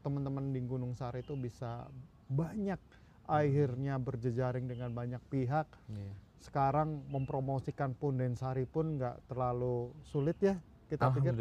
teman-teman 0.00 0.52
di 0.52 0.60
Gunung 0.62 0.92
Sari 0.92 1.20
itu 1.20 1.34
bisa 1.34 1.88
banyak 2.26 2.78
akhirnya 3.26 3.98
berjejaring 3.98 4.64
dengan 4.64 4.92
banyak 4.92 5.20
pihak 5.26 5.66
Iya. 5.88 6.12
sekarang 6.38 7.08
mempromosikan 7.08 7.92
Punden 7.92 8.32
Sari 8.32 8.64
pun 8.64 8.96
nggak 8.96 9.26
terlalu 9.26 9.90
sulit 10.04 10.36
ya 10.38 10.56
kita 10.86 11.10
pikir 11.10 11.34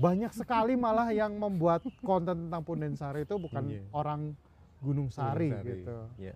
banyak 0.00 0.32
sekali 0.32 0.74
malah 0.80 1.12
yang 1.12 1.36
membuat 1.36 1.84
konten 2.00 2.48
tentang 2.48 2.62
Punden 2.64 2.96
Sari 2.96 3.28
itu 3.28 3.36
bukan 3.36 3.68
Iya. 3.68 3.84
orang 3.92 4.32
Gunung 4.80 5.12
Sari, 5.12 5.52
Gunung 5.52 5.64
gitu 5.68 5.96
Iya. 6.16 6.34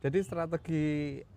Jadi 0.00 0.18
strategi 0.24 0.84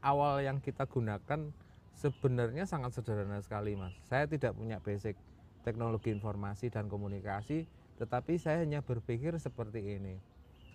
awal 0.04 0.44
yang 0.46 0.60
kita 0.64 0.88
gunakan 0.88 1.52
sebenarnya 1.96 2.64
sangat 2.64 2.96
sederhana 2.96 3.40
sekali, 3.44 3.76
Mas. 3.76 3.96
Saya 4.08 4.28
tidak 4.28 4.56
punya 4.56 4.80
basic 4.80 5.20
teknologi 5.64 6.12
informasi 6.16 6.72
dan 6.72 6.88
komunikasi, 6.88 7.68
tetapi 8.00 8.40
saya 8.40 8.64
hanya 8.64 8.80
berpikir 8.80 9.36
seperti 9.36 10.00
ini. 10.00 10.16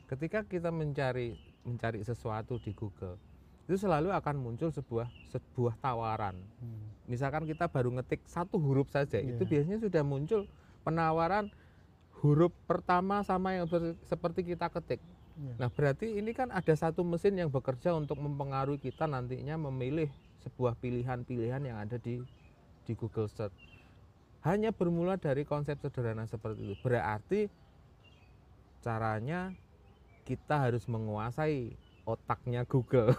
Ketika 0.05 0.45
kita 0.45 0.69
mencari 0.69 1.37
mencari 1.65 2.05
sesuatu 2.05 2.61
di 2.61 2.77
Google, 2.77 3.17
itu 3.65 3.77
selalu 3.81 4.13
akan 4.13 4.37
muncul 4.37 4.69
sebuah 4.69 5.09
sebuah 5.33 5.81
tawaran. 5.81 6.37
Hmm. 6.61 6.85
Misalkan 7.09 7.49
kita 7.49 7.69
baru 7.69 7.93
ngetik 7.97 8.21
satu 8.29 8.61
huruf 8.61 8.93
saja, 8.93 9.21
itu 9.21 9.41
Iya. 9.45 9.51
biasanya 9.51 9.79
sudah 9.81 10.03
muncul 10.05 10.45
penawaran 10.85 11.49
huruf 12.21 12.53
pertama 12.69 13.25
sama 13.25 13.57
yang 13.57 13.69
ber- 13.69 13.97
seperti 14.05 14.45
kita 14.45 14.69
ketik. 14.69 15.01
Iya. 15.35 15.55
Nah, 15.59 15.69
berarti 15.73 16.17
ini 16.17 16.37
kan 16.37 16.53
ada 16.53 16.73
satu 16.77 17.05
mesin 17.05 17.37
yang 17.41 17.49
bekerja 17.49 17.97
untuk 17.97 18.21
mempengaruhi 18.21 18.81
kita 18.81 19.09
nantinya 19.09 19.57
memilih 19.57 20.09
sebuah 20.45 20.77
pilihan-pilihan 20.81 21.65
yang 21.65 21.81
ada 21.81 21.97
di 21.97 22.21
di 22.85 22.93
Google 22.93 23.33
Search. 23.33 23.57
Hanya 24.45 24.77
bermula 24.77 25.17
dari 25.17 25.49
konsep 25.49 25.81
sederhana 25.81 26.29
seperti 26.29 26.69
itu. 26.69 26.77
Berarti 26.85 27.49
caranya 28.85 29.57
kita 30.29 30.69
harus 30.69 30.85
menguasai 30.85 31.73
otaknya 32.05 32.69
Google. 32.69 33.13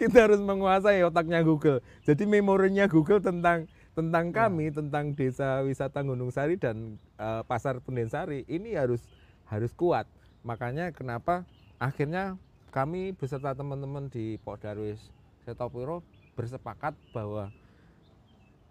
kita 0.00 0.28
harus 0.28 0.40
menguasai 0.40 1.04
otaknya 1.04 1.44
Google. 1.44 1.84
Jadi 2.02 2.24
memorinya 2.24 2.88
Google 2.88 3.20
tentang 3.20 3.68
tentang 3.92 4.32
kami, 4.32 4.72
tentang 4.72 5.12
desa 5.12 5.60
wisata 5.60 6.00
Gunung 6.00 6.32
Sari 6.32 6.56
dan 6.56 6.96
eh, 7.20 7.42
pasar 7.44 7.78
Pendensari 7.84 8.48
ini 8.48 8.74
harus 8.74 9.04
harus 9.46 9.70
kuat. 9.76 10.08
Makanya 10.42 10.90
kenapa 10.96 11.44
akhirnya 11.76 12.40
kami 12.72 13.12
beserta 13.12 13.52
teman-teman 13.52 14.08
di 14.08 14.40
Pokdarwis 14.40 15.12
Setopiro 15.44 16.00
bersepakat 16.32 16.96
bahwa 17.12 17.52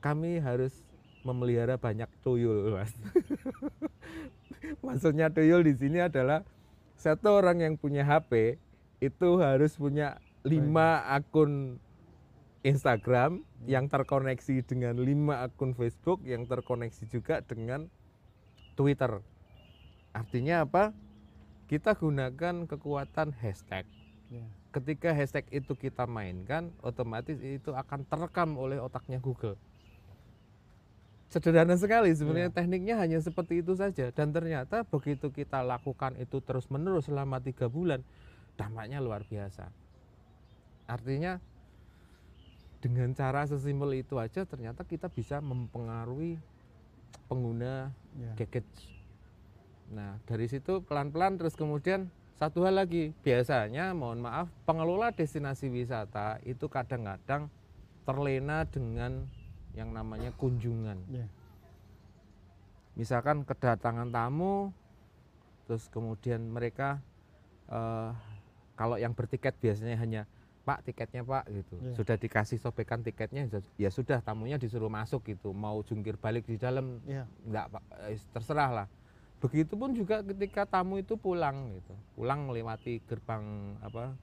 kami 0.02 0.42
harus 0.42 0.74
memelihara 1.22 1.78
banyak 1.78 2.10
tuyul, 2.26 2.74
Mas. 2.74 2.90
Maksudnya 4.86 5.30
tuyul 5.30 5.62
di 5.62 5.78
sini 5.78 6.02
adalah 6.02 6.42
satu 7.02 7.34
orang 7.34 7.66
yang 7.66 7.74
punya 7.82 8.06
HP 8.06 8.62
itu 9.02 9.30
harus 9.42 9.74
punya 9.74 10.22
lima 10.46 11.02
akun 11.10 11.82
Instagram 12.62 13.42
yang 13.66 13.90
terkoneksi 13.90 14.62
dengan 14.62 15.02
lima 15.02 15.42
akun 15.42 15.74
Facebook 15.74 16.22
yang 16.22 16.46
terkoneksi 16.46 17.10
juga 17.10 17.42
dengan 17.42 17.90
Twitter. 18.78 19.18
Artinya 20.14 20.62
apa? 20.62 20.94
Kita 21.66 21.98
gunakan 21.98 22.70
kekuatan 22.70 23.34
hashtag. 23.34 23.90
Ya. 24.30 24.46
Ketika 24.70 25.10
hashtag 25.10 25.50
itu 25.50 25.74
kita 25.74 26.06
mainkan, 26.06 26.70
otomatis 26.86 27.42
itu 27.42 27.74
akan 27.74 28.06
terekam 28.06 28.62
oleh 28.62 28.78
otaknya 28.78 29.18
Google. 29.18 29.58
Sederhana 31.32 31.80
sekali 31.80 32.12
sebenarnya 32.12 32.52
Iya. 32.52 32.58
tekniknya 32.60 32.96
hanya 33.00 33.24
seperti 33.24 33.64
itu 33.64 33.72
saja 33.72 34.12
dan 34.12 34.36
ternyata 34.36 34.84
begitu 34.84 35.32
kita 35.32 35.64
lakukan 35.64 36.20
itu 36.20 36.44
terus 36.44 36.68
menerus 36.68 37.08
selama 37.08 37.40
tiga 37.40 37.72
bulan 37.72 38.04
dampaknya 38.60 39.00
luar 39.00 39.24
biasa. 39.24 39.72
Artinya 40.92 41.40
dengan 42.84 43.16
cara 43.16 43.48
sesimpel 43.48 44.04
itu 44.04 44.20
aja 44.20 44.44
ternyata 44.44 44.84
kita 44.84 45.08
bisa 45.08 45.40
mempengaruhi 45.40 46.36
pengguna 47.32 47.96
Ya. 48.20 48.36
gadget. 48.36 48.68
Nah 49.88 50.20
dari 50.28 50.52
situ 50.52 50.84
pelan-pelan 50.84 51.40
terus 51.40 51.56
kemudian 51.56 52.12
satu 52.36 52.68
hal 52.68 52.76
lagi 52.76 53.16
biasanya 53.24 53.96
mohon 53.96 54.20
maaf 54.20 54.52
pengelola 54.68 55.16
destinasi 55.16 55.72
wisata 55.72 56.44
itu 56.44 56.68
kadang-kadang 56.68 57.48
terlena 58.04 58.68
dengan 58.68 59.32
yang 59.76 59.90
namanya 59.96 60.32
kunjungan. 60.36 61.00
Ya. 61.08 61.28
Misalkan 62.96 63.48
kedatangan 63.48 64.12
tamu, 64.12 64.76
terus 65.68 65.88
kemudian 65.88 66.44
mereka 66.52 67.00
eh, 67.72 68.12
kalau 68.76 69.00
yang 69.00 69.16
bertiket 69.16 69.56
biasanya 69.62 69.96
hanya 69.96 70.22
Pak 70.62 70.86
tiketnya 70.86 71.26
Pak 71.26 71.50
gitu, 71.50 71.74
Iya. 71.82 71.94
sudah 71.98 72.16
dikasih 72.22 72.62
sobekan 72.62 73.02
tiketnya 73.02 73.50
ya 73.82 73.90
sudah 73.90 74.22
tamunya 74.22 74.62
disuruh 74.62 74.94
masuk 74.94 75.26
gitu, 75.26 75.56
mau 75.58 75.82
jungkir 75.82 76.22
balik 76.22 76.46
di 76.46 76.60
dalam 76.60 77.02
Ya. 77.08 77.26
enggak 77.48 77.72
Pak, 77.74 77.84
eh, 78.12 78.20
terserah 78.30 78.70
lah. 78.70 78.88
Begitupun 79.42 79.98
juga 79.98 80.22
ketika 80.22 80.70
tamu 80.70 81.02
itu 81.02 81.18
pulang 81.18 81.74
gitu, 81.74 81.98
pulang 82.14 82.46
melewati 82.46 83.02
gerbang 83.10 83.74
apa 83.82 84.14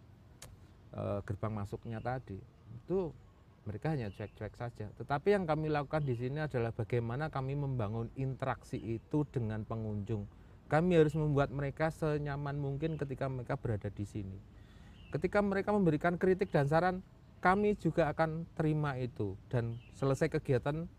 eh, 0.94 1.20
gerbang 1.26 1.52
masuknya 1.52 1.98
tadi 1.98 2.38
itu 2.84 3.10
mereka 3.68 3.92
hanya 3.92 4.08
cuek-cuek 4.08 4.56
saja. 4.56 4.88
Tetapi 4.96 5.36
yang 5.36 5.44
kami 5.44 5.68
lakukan 5.68 6.00
di 6.00 6.16
sini 6.16 6.40
adalah 6.40 6.72
bagaimana 6.72 7.28
kami 7.28 7.52
membangun 7.52 8.08
interaksi 8.16 8.80
itu 8.80 9.28
dengan 9.28 9.68
pengunjung. 9.68 10.24
Kami 10.72 10.96
harus 10.96 11.12
membuat 11.12 11.52
mereka 11.52 11.92
senyaman 11.92 12.56
mungkin 12.56 12.96
ketika 12.96 13.28
mereka 13.28 13.60
berada 13.60 13.92
di 13.92 14.08
sini. 14.08 14.40
Ketika 15.12 15.44
mereka 15.44 15.76
memberikan 15.76 16.16
kritik 16.16 16.48
dan 16.48 16.64
saran, 16.64 17.04
kami 17.44 17.76
juga 17.76 18.08
akan 18.08 18.48
terima 18.56 18.98
itu 18.98 19.38
dan 19.46 19.78
selesai 19.94 20.26
kegiatan 20.26 20.90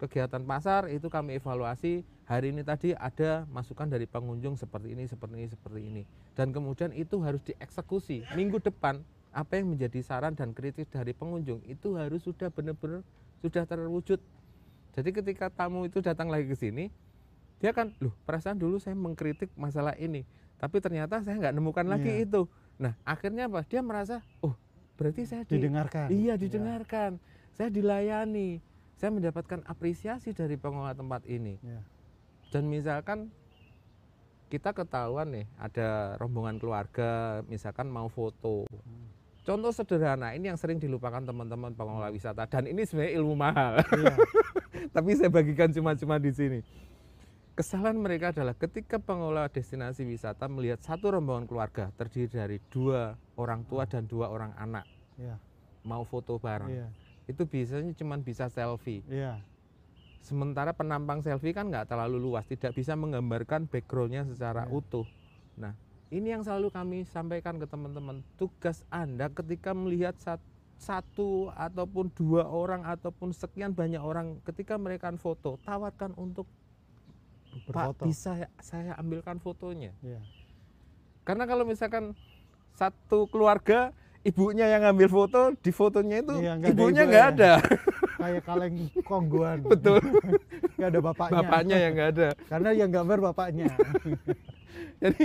kegiatan 0.00 0.42
pasar 0.42 0.90
itu 0.90 1.06
kami 1.06 1.38
evaluasi 1.38 2.02
hari 2.26 2.50
ini 2.50 2.66
tadi 2.66 2.96
ada 2.96 3.46
masukan 3.52 3.86
dari 3.86 4.08
pengunjung 4.08 4.58
seperti 4.58 4.96
ini 4.96 5.04
seperti 5.06 5.34
ini 5.38 5.46
seperti 5.46 5.80
ini 5.84 6.02
dan 6.34 6.50
kemudian 6.50 6.90
itu 6.96 7.20
harus 7.22 7.38
dieksekusi 7.44 8.26
minggu 8.34 8.58
depan 8.58 9.04
apa 9.32 9.56
yang 9.56 9.72
menjadi 9.72 10.00
saran 10.00 10.32
dan 10.32 10.52
kritik 10.52 10.86
dari 10.86 11.10
pengunjung 11.10 11.64
itu 11.64 11.96
harus 11.96 12.20
sudah 12.20 12.48
benar-benar 12.48 13.00
sudah 13.40 13.64
terwujud 13.64 14.20
jadi 14.92 15.08
ketika 15.10 15.48
tamu 15.48 15.84
itu 15.84 15.98
datang 15.98 16.28
lagi 16.28 16.44
ke 16.44 16.54
sini 16.54 16.92
dia 17.58 17.72
kan 17.72 17.96
loh 17.98 18.12
perasaan 18.22 18.54
dulu 18.54 18.76
saya 18.76 18.92
mengkritik 18.92 19.48
masalah 19.54 19.96
ini 19.96 20.28
tapi 20.56 20.78
ternyata 20.78 21.18
saya 21.20 21.40
nggak 21.40 21.54
nemukan 21.54 21.86
lagi 21.86 22.12
Iya. 22.12 22.24
itu 22.24 22.42
nah 22.76 22.92
akhirnya 23.02 23.48
apa 23.48 23.64
dia 23.64 23.80
merasa 23.80 24.20
oh 24.40 24.52
berarti 24.92 25.24
saya 25.24 25.42
di- 25.42 25.56
Didengarkan. 25.58 26.06
Iya 26.08 26.36
Ya. 26.36 26.38
didengarkan. 26.38 27.10
Saya 27.50 27.68
dilayani. 27.68 28.62
Saya 28.94 29.10
mendapatkan 29.10 29.64
apresiasi 29.66 30.30
dari 30.30 30.54
pengelola 30.54 30.94
tempat 30.94 31.26
ini. 31.26 31.58
Ya. 31.58 31.82
Dan 32.54 32.70
misalkan 32.70 33.32
kita 34.46 34.70
ketahuan 34.70 35.32
nih 35.32 35.46
ada 35.56 36.14
rombongan 36.16 36.54
keluarga, 36.56 37.10
misalkan 37.46 37.88
mau 37.88 38.06
foto. 38.06 38.68
Contoh 39.42 39.74
sederhana 39.74 40.38
ini 40.38 40.46
yang 40.46 40.58
sering 40.58 40.78
dilupakan 40.78 41.18
teman-teman 41.18 41.74
pengelola 41.74 42.14
wisata 42.14 42.46
dan 42.46 42.70
ini 42.70 42.86
sebenarnya 42.86 43.18
ilmu 43.18 43.34
mahal. 43.34 43.82
Iya. 43.90 44.14
Tapi 44.94 45.18
saya 45.18 45.30
bagikan 45.34 45.66
cuma-cuma 45.74 46.22
di 46.22 46.30
sini. 46.30 46.60
Kesalahan 47.52 47.98
mereka 47.98 48.30
adalah 48.32 48.54
ketika 48.54 48.96
pengelola 48.96 49.50
destinasi 49.50 50.06
wisata 50.06 50.46
melihat 50.48 50.80
satu 50.80 51.12
rombongan 51.12 51.44
keluarga 51.44 51.90
terdiri 51.98 52.30
dari 52.30 52.58
dua 52.70 53.18
orang 53.36 53.66
tua 53.68 53.84
dan 53.84 54.08
dua 54.08 54.32
orang 54.32 54.56
anak 54.56 54.88
Iya. 55.20 55.36
mau 55.84 56.00
foto 56.08 56.40
bareng 56.40 56.72
Iya. 56.72 56.88
itu 57.28 57.44
biasanya 57.44 57.92
cuma 57.92 58.16
bisa 58.16 58.48
selfie. 58.48 59.04
Iya. 59.04 59.42
Sementara 60.22 60.72
penampang 60.72 61.20
selfie 61.20 61.52
kan 61.52 61.66
nggak 61.68 61.90
terlalu 61.90 62.16
luas, 62.16 62.46
tidak 62.46 62.72
bisa 62.72 62.94
menggambarkan 62.94 63.66
backgroundnya 63.68 64.22
secara 64.24 64.64
Iya. 64.64 64.72
utuh. 64.72 65.06
Nah, 65.58 65.74
ini 66.12 66.28
yang 66.28 66.44
selalu 66.44 66.68
kami 66.68 66.98
sampaikan 67.08 67.56
ke 67.56 67.64
teman-teman. 67.64 68.20
Tugas 68.36 68.84
Anda 68.92 69.32
ketika 69.32 69.72
melihat 69.72 70.12
sat- 70.20 70.44
satu 70.76 71.48
ataupun 71.54 72.12
dua 72.12 72.44
orang 72.44 72.84
ataupun 72.84 73.32
sekian 73.32 73.72
banyak 73.72 74.02
orang 74.02 74.36
ketika 74.44 74.76
mereka 74.76 75.08
foto, 75.16 75.56
tawarkan 75.62 76.12
untuk 76.14 76.44
Pak 77.64 77.96
Berfoto. 77.96 78.02
bisa 78.04 78.36
ya- 78.36 78.52
saya 78.60 78.92
ambilkan 78.96 79.38
fotonya. 79.38 79.94
Iya. 80.02 80.20
Karena 81.22 81.46
kalau 81.46 81.62
misalkan 81.62 82.12
satu 82.74 83.30
keluarga 83.30 83.94
ibunya 84.20 84.66
yang 84.68 84.82
ngambil 84.82 85.08
foto, 85.08 85.40
di 85.56 85.70
fotonya 85.70 86.20
itu 86.20 86.34
Iya, 86.34 86.52
nggak 86.58 86.68
ada 86.68 86.76
ibunya 86.76 87.02
ibu 87.02 87.10
nggak 87.12 87.24
ya. 87.24 87.32
ada. 87.32 87.52
Kayak 88.22 88.42
kaleng 88.44 88.74
kongguan. 89.02 89.58
Betul. 89.72 90.00
Nggak 90.76 90.88
ada 90.92 91.00
bapaknya. 91.00 91.36
Bapaknya 91.40 91.76
yang 91.78 91.92
nggak 91.94 92.10
ada. 92.10 92.28
Karena 92.50 92.68
yang 92.74 92.90
gambar 92.90 93.18
bapaknya. 93.32 93.66
jadi 95.02 95.24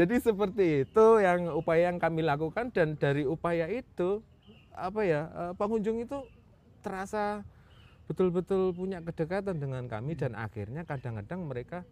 jadi 0.00 0.16
seperti 0.16 0.88
itu 0.88 1.06
yang 1.20 1.52
upaya 1.52 1.92
yang 1.92 2.00
kami 2.00 2.24
lakukan 2.24 2.72
dan 2.72 2.96
dari 2.96 3.28
upaya 3.28 3.68
itu 3.68 4.24
apa 4.72 5.04
ya 5.04 5.28
eh, 5.28 5.52
pengunjung 5.60 6.00
itu 6.00 6.24
terasa 6.80 7.44
betul-betul 8.08 8.72
punya 8.72 9.04
kedekatan 9.04 9.60
dengan 9.60 9.84
kami 9.84 10.16
dan 10.16 10.32
akhirnya 10.32 10.88
kadang-kadang 10.88 11.44
mereka 11.44 11.84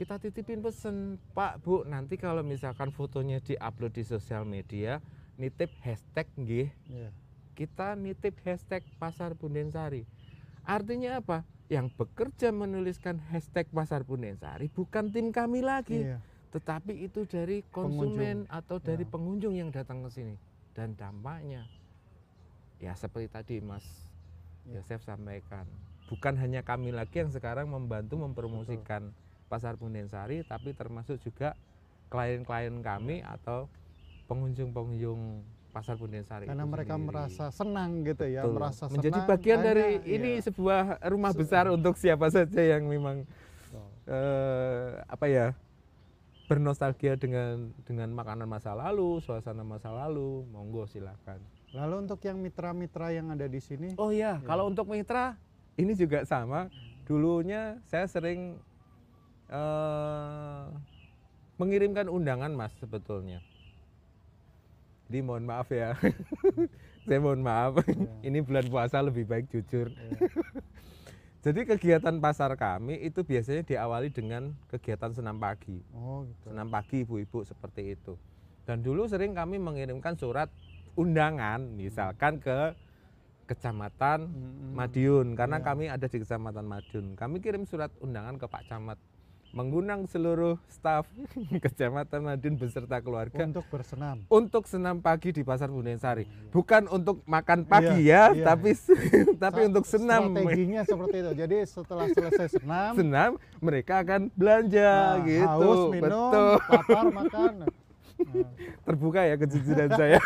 kita 0.00 0.16
titipin 0.16 0.64
pesen 0.64 1.20
Pak 1.36 1.60
Bu 1.60 1.84
nanti 1.84 2.16
kalau 2.16 2.40
misalkan 2.40 2.88
fotonya 2.88 3.36
diupload 3.44 3.92
di 3.92 4.00
sosial 4.00 4.48
media 4.48 5.04
nitip 5.36 5.68
hashtag 5.84 6.24
nggih 6.40 6.72
Iya. 6.88 7.12
kita 7.52 8.00
nitip 8.00 8.40
hashtag 8.48 8.80
pasar 8.96 9.36
Bundensari 9.36 10.08
artinya 10.64 11.20
apa 11.20 11.44
yang 11.68 11.92
bekerja 11.92 12.48
menuliskan 12.50 13.20
hashtag 13.28 13.68
pasar 13.68 14.08
Bundensari 14.08 14.72
bukan 14.72 15.12
tim 15.12 15.28
kami 15.36 15.60
lagi 15.60 16.08
Iya. 16.08 16.18
Tetapi 16.50 16.92
itu 17.00 17.22
dari 17.24 17.62
konsumen 17.68 18.44
atau 18.46 18.76
dari 18.76 19.02
Ya. 19.02 19.10
pengunjung 19.10 19.54
yang 19.54 19.70
datang 19.70 20.02
ke 20.02 20.10
sini 20.10 20.34
dan 20.72 20.92
dampaknya 20.92 21.62
ya 22.76 22.92
seperti 22.92 23.28
tadi 23.28 23.56
Mas 23.60 23.86
Ya. 24.62 24.78
Yosef 24.78 25.00
sampaikan 25.00 25.64
bukan 26.06 26.34
hanya 26.36 26.60
kami 26.60 26.90
lagi 26.90 27.16
yang 27.16 27.30
sekarang 27.30 27.66
membantu 27.66 28.18
mempromosikan 28.18 29.14
pasar 29.46 29.74
Bundensari 29.74 30.42
tapi 30.42 30.72
termasuk 30.72 31.16
juga 31.18 31.54
klien-klien 32.06 32.74
kami 32.80 33.22
atau 33.22 33.70
pengunjung-pengunjung 34.26 35.42
pasar 35.70 35.94
Bundensari 35.94 36.44
Karena 36.44 36.62
itu 36.62 36.72
mereka 36.72 36.94
sendiri. 36.94 37.08
merasa 37.08 37.44
senang 37.48 37.90
gitu 38.02 38.26
ya, 38.26 38.42
Betul. 38.42 38.54
merasa 38.56 38.84
menjadi 38.86 39.14
senang, 39.16 39.30
bagian 39.30 39.56
hanya- 39.56 39.66
dari 39.70 39.86
iya. 39.96 40.12
ini 40.12 40.30
sebuah 40.40 40.80
rumah 41.06 41.30
Se- 41.30 41.38
besar 41.38 41.64
untuk 41.68 41.94
siapa 41.94 42.26
saja 42.28 42.60
yang 42.60 42.82
memang 42.84 43.22
Betul. 43.22 43.86
eh, 44.08 44.86
apa 45.04 45.26
ya 45.26 45.46
bernostalgia 46.50 47.14
dengan 47.14 47.70
dengan 47.86 48.10
makanan 48.10 48.50
masa 48.50 48.74
lalu, 48.74 49.22
suasana 49.22 49.62
masa 49.62 49.94
lalu, 49.94 50.42
monggo 50.50 50.82
silakan. 50.90 51.38
Lalu 51.70 52.10
untuk 52.10 52.18
yang 52.26 52.42
mitra-mitra 52.42 53.14
yang 53.14 53.30
ada 53.30 53.46
di 53.46 53.62
sini, 53.62 53.94
Oh 53.94 54.10
ya, 54.10 54.42
kalau 54.42 54.66
untuk 54.66 54.90
mitra 54.90 55.38
ini 55.78 55.94
juga 55.94 56.26
sama. 56.26 56.66
Dulunya 57.06 57.78
saya 57.86 58.10
sering 58.10 58.58
eh, 59.46 60.64
mengirimkan 61.54 62.10
undangan 62.10 62.50
mas 62.50 62.74
sebetulnya. 62.82 63.38
Jadi 65.06 65.22
mohon 65.22 65.46
maaf 65.46 65.70
ya, 65.70 65.94
saya 67.06 67.18
mohon 67.22 67.46
maaf. 67.46 67.78
Ya. 67.86 67.94
ini 68.26 68.42
bulan 68.42 68.66
puasa 68.66 68.98
lebih 68.98 69.22
baik 69.30 69.46
jujur. 69.54 69.94
ya, 69.94 70.10
Jadi 71.40 71.64
kegiatan 71.64 72.20
pasar 72.20 72.52
kami 72.52 73.00
itu 73.00 73.24
biasanya 73.24 73.64
diawali 73.64 74.12
dengan 74.12 74.52
kegiatan 74.68 75.08
senam 75.16 75.40
pagi. 75.40 75.80
oh 75.96 76.28
gitu. 76.28 76.52
senam 76.52 76.68
pagi 76.68 77.00
ibu-ibu 77.00 77.40
seperti 77.48 77.96
itu. 77.96 78.12
Dan 78.68 78.84
dulu 78.84 79.08
sering 79.08 79.32
kami 79.32 79.56
mengirimkan 79.56 80.20
surat 80.20 80.52
undangan 81.00 81.64
misalkan 81.80 82.36
ke 82.44 82.76
kecamatan. 83.48 84.28
Madiun 84.76 85.32
karena 85.32 85.58
Iya. 85.58 85.66
kami 85.66 85.84
ada 85.88 86.06
di 86.06 86.18
kecamatan 86.20 86.66
Madiun. 86.68 87.06
Kami 87.16 87.40
kirim 87.40 87.64
surat 87.64 87.88
undangan 88.04 88.36
ke 88.36 88.44
Pak 88.44 88.68
Camat. 88.68 89.00
Mengundang 89.50 90.06
seluruh 90.06 90.54
staf 90.70 91.10
Kecamatan 91.64 92.22
Madiun 92.22 92.54
beserta 92.54 93.02
keluarga 93.02 93.42
Untuk 93.42 93.66
bersenam. 93.66 94.22
untuk 94.30 94.64
senam 94.70 95.02
pagi 95.02 95.34
di 95.34 95.42
Pasar 95.42 95.68
Bundesari. 95.68 96.24
Bukan 96.54 96.86
untuk 96.86 97.22
makan 97.26 97.66
pagi 97.66 98.06
ya, 98.06 98.30
iya. 98.30 98.46
tapi 98.46 98.74
tapi 99.42 99.60
Sa- 99.62 99.68
untuk 99.70 99.84
senam. 99.86 100.30
Strateginya 100.30 100.82
seperti 100.86 101.16
itu. 101.18 101.30
Jadi 101.34 101.56
setelah 101.66 102.06
selesai 102.10 102.48
senam, 102.56 102.92
Senam 103.00 103.30
mereka 103.58 104.02
akan 104.02 104.30
belanja 104.34 104.90
nah, 104.90 105.26
gitu. 105.26 105.46
haus 105.46 105.80
minum, 105.90 106.04
Betul. 106.06 106.50
lapar 106.70 107.06
makan. 107.10 107.52
Nah, 107.64 107.68
Terbuka 108.86 109.20
ya 109.24 109.34
kejujuran 109.34 109.90
saya. 109.96 110.20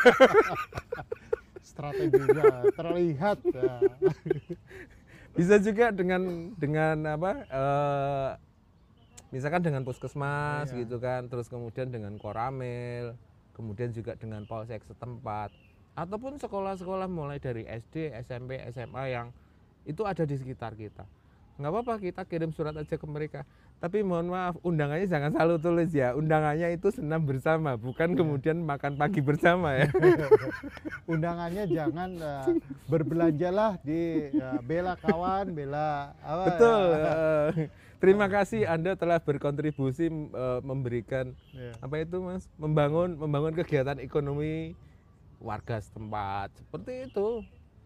strateginya 1.65 2.45
terlihat. 2.77 3.39
ya. 3.51 3.73
Bisa 5.35 5.59
juga 5.59 5.91
dengan 5.91 6.23
dengan 6.55 6.97
apa? 7.09 7.33
eh, 7.47 8.31
misalkan 9.35 9.61
dengan 9.61 9.83
puskesmas 9.83 10.71
Iya. 10.71 10.87
gitu 10.87 10.97
kan, 10.97 11.27
terus 11.27 11.51
kemudian 11.51 11.91
dengan 11.91 12.15
koramil, 12.15 13.19
kemudian 13.51 13.91
juga 13.91 14.15
dengan 14.15 14.47
polsek 14.47 14.83
setempat, 14.85 15.51
ataupun 15.93 16.39
sekolah-sekolah 16.39 17.07
mulai 17.07 17.39
dari 17.39 17.67
SD, 17.67 18.15
SMP, 18.21 18.63
SMA 18.71 19.11
yang 19.11 19.35
itu 19.83 20.03
ada 20.03 20.23
di 20.23 20.35
sekitar 20.35 20.73
kita. 20.75 21.03
Nggak 21.55 21.71
apa-apa 21.71 21.95
kita 22.01 22.23
kirim 22.25 22.51
surat 22.51 22.75
aja 22.75 22.95
ke 22.95 23.07
mereka. 23.07 23.47
Tapi 23.79 24.03
mohon 24.03 24.27
maaf, 24.27 24.59
undangannya 24.61 25.07
jangan 25.07 25.31
selalu 25.31 25.55
tulis 25.61 25.91
ya. 25.93 26.15
Undangannya 26.15 26.73
itu 26.73 26.91
senam 26.91 27.23
bersama, 27.23 27.75
bukan 27.77 28.11
Iya. 28.11 28.17
kemudian 28.17 28.59
makan 28.59 28.95
pagi 28.97 29.21
bersama 29.21 29.77
ya. 29.77 29.87
Undangannya 31.07 31.65
jangan 31.69 32.11
eh, 32.17 32.47
berbelanjalah 32.87 33.79
di 33.83 34.01
eh, 34.31 34.61
bela 34.63 34.97
kawan, 34.97 35.53
bela 35.53 36.17
apa? 36.19 36.45
Betul. 36.49 36.83
ya. 36.91 37.13
eh, 37.55 37.69
terima 38.05 38.29
kasih 38.29 38.61
Anda 38.69 38.93
telah 38.95 39.19
berkontribusi 39.19 40.07
eh, 40.13 40.61
memberikan 40.61 41.33
Iya. 41.51 41.73
apa 41.81 41.95
itu 41.99 42.21
Mas? 42.21 42.45
Membangun 42.61 43.17
membangun 43.17 43.57
kegiatan 43.57 43.97
ekonomi 43.99 44.77
warga 45.41 45.81
setempat. 45.81 46.53
Seperti 46.57 47.09
itu. 47.09 47.29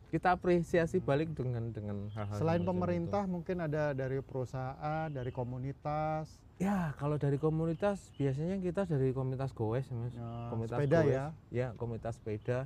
Kita 0.08 0.32
apresiasi 0.32 1.04
balik 1.04 1.36
dengan 1.36 1.68
dengan 1.68 2.08
hal-hal 2.16 2.40
Selain 2.40 2.64
pemerintah 2.64 3.28
mungkin 3.28 3.60
ada 3.60 3.92
dari 3.92 4.24
perusahaan, 4.24 5.04
dari 5.12 5.28
komunitas, 5.28 6.32
itu. 6.56 6.64
Ya, 6.64 6.96
kalau 6.96 7.20
dari 7.20 7.36
komunitas 7.36 8.08
biasanya 8.16 8.56
kita 8.58 8.88
dari 8.88 9.12
komunitas 9.12 9.52
goes, 9.52 9.84
Mas. 9.92 10.16
ya, 10.16 10.48
komunitas 10.48 10.78
sepeda 10.80 10.98
goes. 11.04 11.12
ya. 11.12 11.24
Ya, 11.52 11.68
komunitas 11.76 12.16
sepeda. 12.16 12.58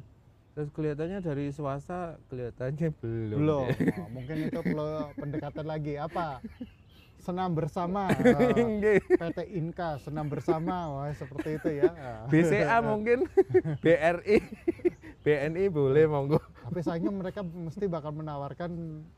Terus 0.55 0.69
kelihatannya 0.71 1.19
dari 1.19 1.51
swasta 1.51 2.15
kelihatannya 2.31 2.89
belum. 3.03 3.39
Belum. 3.43 3.67
Oh, 3.75 4.09
mungkin 4.15 4.37
itu 4.47 4.61
perlu 4.63 4.87
pendekatan 5.19 5.67
lagi 5.67 5.95
apa? 5.99 6.39
Senam 7.23 7.55
bersama. 7.55 8.11
eh, 8.83 8.99
PT 8.99 9.39
Inka 9.55 9.95
senam 9.97 10.27
bersama, 10.27 10.91
wah 10.91 11.11
seperti 11.15 11.55
itu 11.55 11.69
ya. 11.79 11.91
BCA 12.33 12.83
mungkin 12.83 13.31
BRI 13.83 14.43
BNI 15.23 15.71
boleh 15.71 16.05
monggo 16.05 16.43
Tapi 16.67 16.83
sayangnya 16.83 17.15
mereka 17.15 17.41
mesti 17.41 17.87
bakal 17.87 18.11
menawarkan. 18.13 18.71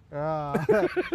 ya. 0.09 0.53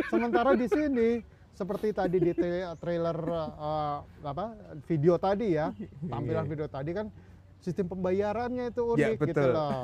sementara 0.10 0.58
di 0.58 0.66
sini 0.66 1.22
seperti 1.52 1.92
tadi 1.92 2.18
di 2.18 2.34
tra- 2.34 2.74
trailer 2.74 3.18
eh, 3.54 3.98
apa 4.26 4.46
video 4.84 5.14
tadi 5.16 5.54
ya, 5.54 5.70
tampilan 6.02 6.42
Iya. 6.42 6.50
video 6.50 6.66
tadi 6.66 6.90
kan 6.92 7.14
sistem 7.60 7.86
pembayarannya 7.86 8.66
itu 8.68 8.82
Ya, 8.98 9.14
unik 9.14 9.18
gitu 9.22 9.30
betul. 9.38 9.50
loh. 9.54 9.82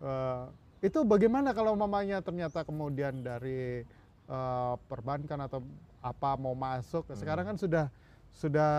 Eh, 0.00 0.42
itu 0.82 0.98
bagaimana 1.04 1.52
kalau 1.52 1.76
mamanya 1.76 2.18
ternyata 2.18 2.64
kemudian 2.64 3.20
dari 3.20 3.84
eh, 4.24 4.74
perbankan 4.88 5.44
atau 5.44 5.60
apa 6.02 6.34
mau 6.34 6.52
masuk 6.52 7.06
Hmm. 7.08 7.16
sekarang 7.16 7.44
kan 7.46 7.56
sudah 7.56 7.86
sudah 8.34 8.72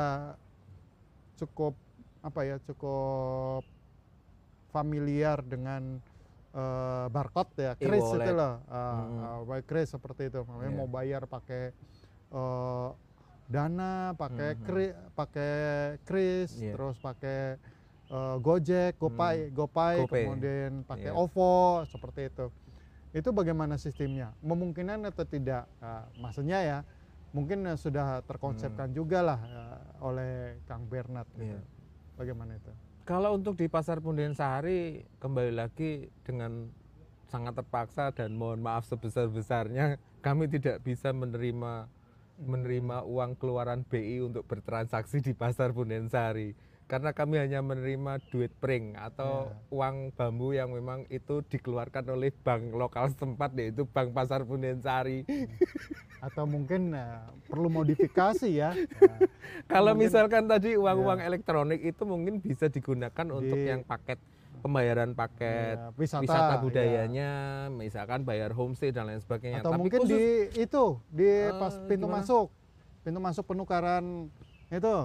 cukup 1.40 1.74
apa 2.20 2.40
ya 2.44 2.56
cukup 2.62 3.64
familiar 4.70 5.40
dengan 5.42 6.04
eh, 6.54 7.06
barcode 7.10 7.50
ya 7.58 7.74
kris 7.74 7.98
itu 7.98 8.14
E-wallet. 8.14 8.36
loh 8.38 8.56
uh, 8.70 9.42
Hmm. 9.42 9.50
uh, 9.50 9.64
kris 9.66 9.90
seperti 9.90 10.30
itu 10.30 10.46
Makanya 10.46 10.70
Iya. 10.70 10.78
mau 10.78 10.88
bayar 10.88 11.24
pakai 11.26 11.74
eh, 12.34 12.90
dana 13.46 14.14
pakai 14.14 14.50
Mhm. 14.54 14.62
kri 14.62 14.88
pakai 15.14 15.54
kris 16.02 16.58
Iya. 16.58 16.74
terus 16.78 16.96
pakai 16.98 17.58
eh, 18.10 18.36
gojek 18.38 18.98
gopay 18.98 19.50
gopay 19.50 19.96
GoPay. 20.06 20.24
kemudian 20.26 20.72
pakai 20.84 21.10
Iya. 21.10 21.18
ovo 21.18 21.82
seperti 21.86 22.30
itu 22.30 22.46
itu 23.14 23.30
bagaimana 23.30 23.78
sistemnya 23.78 24.34
memungkinkan 24.42 25.06
atau 25.06 25.26
tidak 25.26 25.66
Nah, 25.78 26.06
maksudnya 26.18 26.62
ya 26.62 26.78
mungkin 27.34 27.66
eh, 27.68 27.78
sudah 27.78 28.22
terkonsepkan 28.24 28.94
juga 28.94 29.26
lah 29.26 29.40
eh, 29.42 29.80
oleh 30.06 30.34
Kang 30.70 30.86
Bernard 30.86 31.28
gitu. 31.36 31.58
Iya. 31.58 31.62
bagaimana 32.16 32.56
itu 32.56 32.72
Kalau 33.04 33.36
untuk 33.36 33.60
di 33.60 33.68
Pasar 33.68 34.00
Punden 34.00 34.32
Sari 34.32 35.04
kembali 35.20 35.52
lagi 35.52 36.08
dengan 36.24 36.72
sangat 37.28 37.60
terpaksa 37.60 38.16
dan 38.16 38.32
mohon 38.38 38.64
maaf 38.64 38.88
sebesar-besarnya 38.88 40.00
kami 40.24 40.48
tidak 40.48 40.80
bisa 40.86 41.12
menerima 41.12 41.90
menerima 42.40 43.04
uang 43.04 43.36
keluaran 43.36 43.84
BI 43.84 44.24
untuk 44.24 44.48
bertransaksi 44.48 45.20
di 45.20 45.36
Pasar 45.36 45.76
Punden 45.76 46.08
Sari 46.08 46.56
karena 46.88 47.16
kami 47.16 47.40
hanya 47.40 47.64
menerima 47.64 48.22
duit 48.30 48.52
pring 48.60 48.94
atau 49.00 49.50
uang 49.74 50.14
bambu 50.14 50.54
yang 50.54 50.70
memang 50.70 51.08
itu 51.10 51.42
dikeluarkan 51.48 52.06
oleh 52.12 52.30
bank 52.30 52.70
lokal 52.76 53.10
setempat 53.10 53.56
yaitu 53.56 53.88
Bank 53.88 54.12
Pasar 54.12 54.44
Punden 54.44 54.84
Sari. 54.84 55.24
Atau 56.24 56.44
mungkin 56.46 56.94
eh, 56.94 57.20
perlu 57.46 57.68
modifikasi 57.70 58.48
ya 58.48 58.72
Nah, 59.04 59.20
Kalau 59.70 59.92
Mungkin- 59.92 60.08
misalkan 60.08 60.44
tadi 60.46 60.74
uang-uang 60.74 61.20
elektronik 61.20 61.80
itu 61.80 62.04
mungkin 62.04 62.40
bisa 62.40 62.68
digunakan 62.68 63.26
untuk 63.30 63.54
Di- 63.54 63.70
yang 63.70 63.84
paket 63.84 64.16
pembayaran 64.56 65.12
paket 65.12 65.76
ya, 65.76 65.92
wisata, 65.94 66.24
wisata 66.24 66.54
ya. 66.54 66.62
budayanya, 66.62 67.30
misalkan 67.70 68.24
bayar 68.24 68.52
homestay 68.52 68.90
dan 68.90 69.06
lain 69.06 69.20
sebagainya. 69.20 69.60
atau 69.60 69.72
Tapi 69.72 69.80
mungkin 69.82 70.00
khusus- 70.02 70.16
di 70.16 70.24
itu 70.58 70.84
di 71.10 71.28
Eh, 71.28 71.52
pas 71.54 71.76
pintu 71.82 72.08
gimana? 72.08 72.18
masuk 72.18 72.48
pintu 73.04 73.20
masuk 73.20 73.44
penukaran 73.46 74.32
itu 74.70 74.96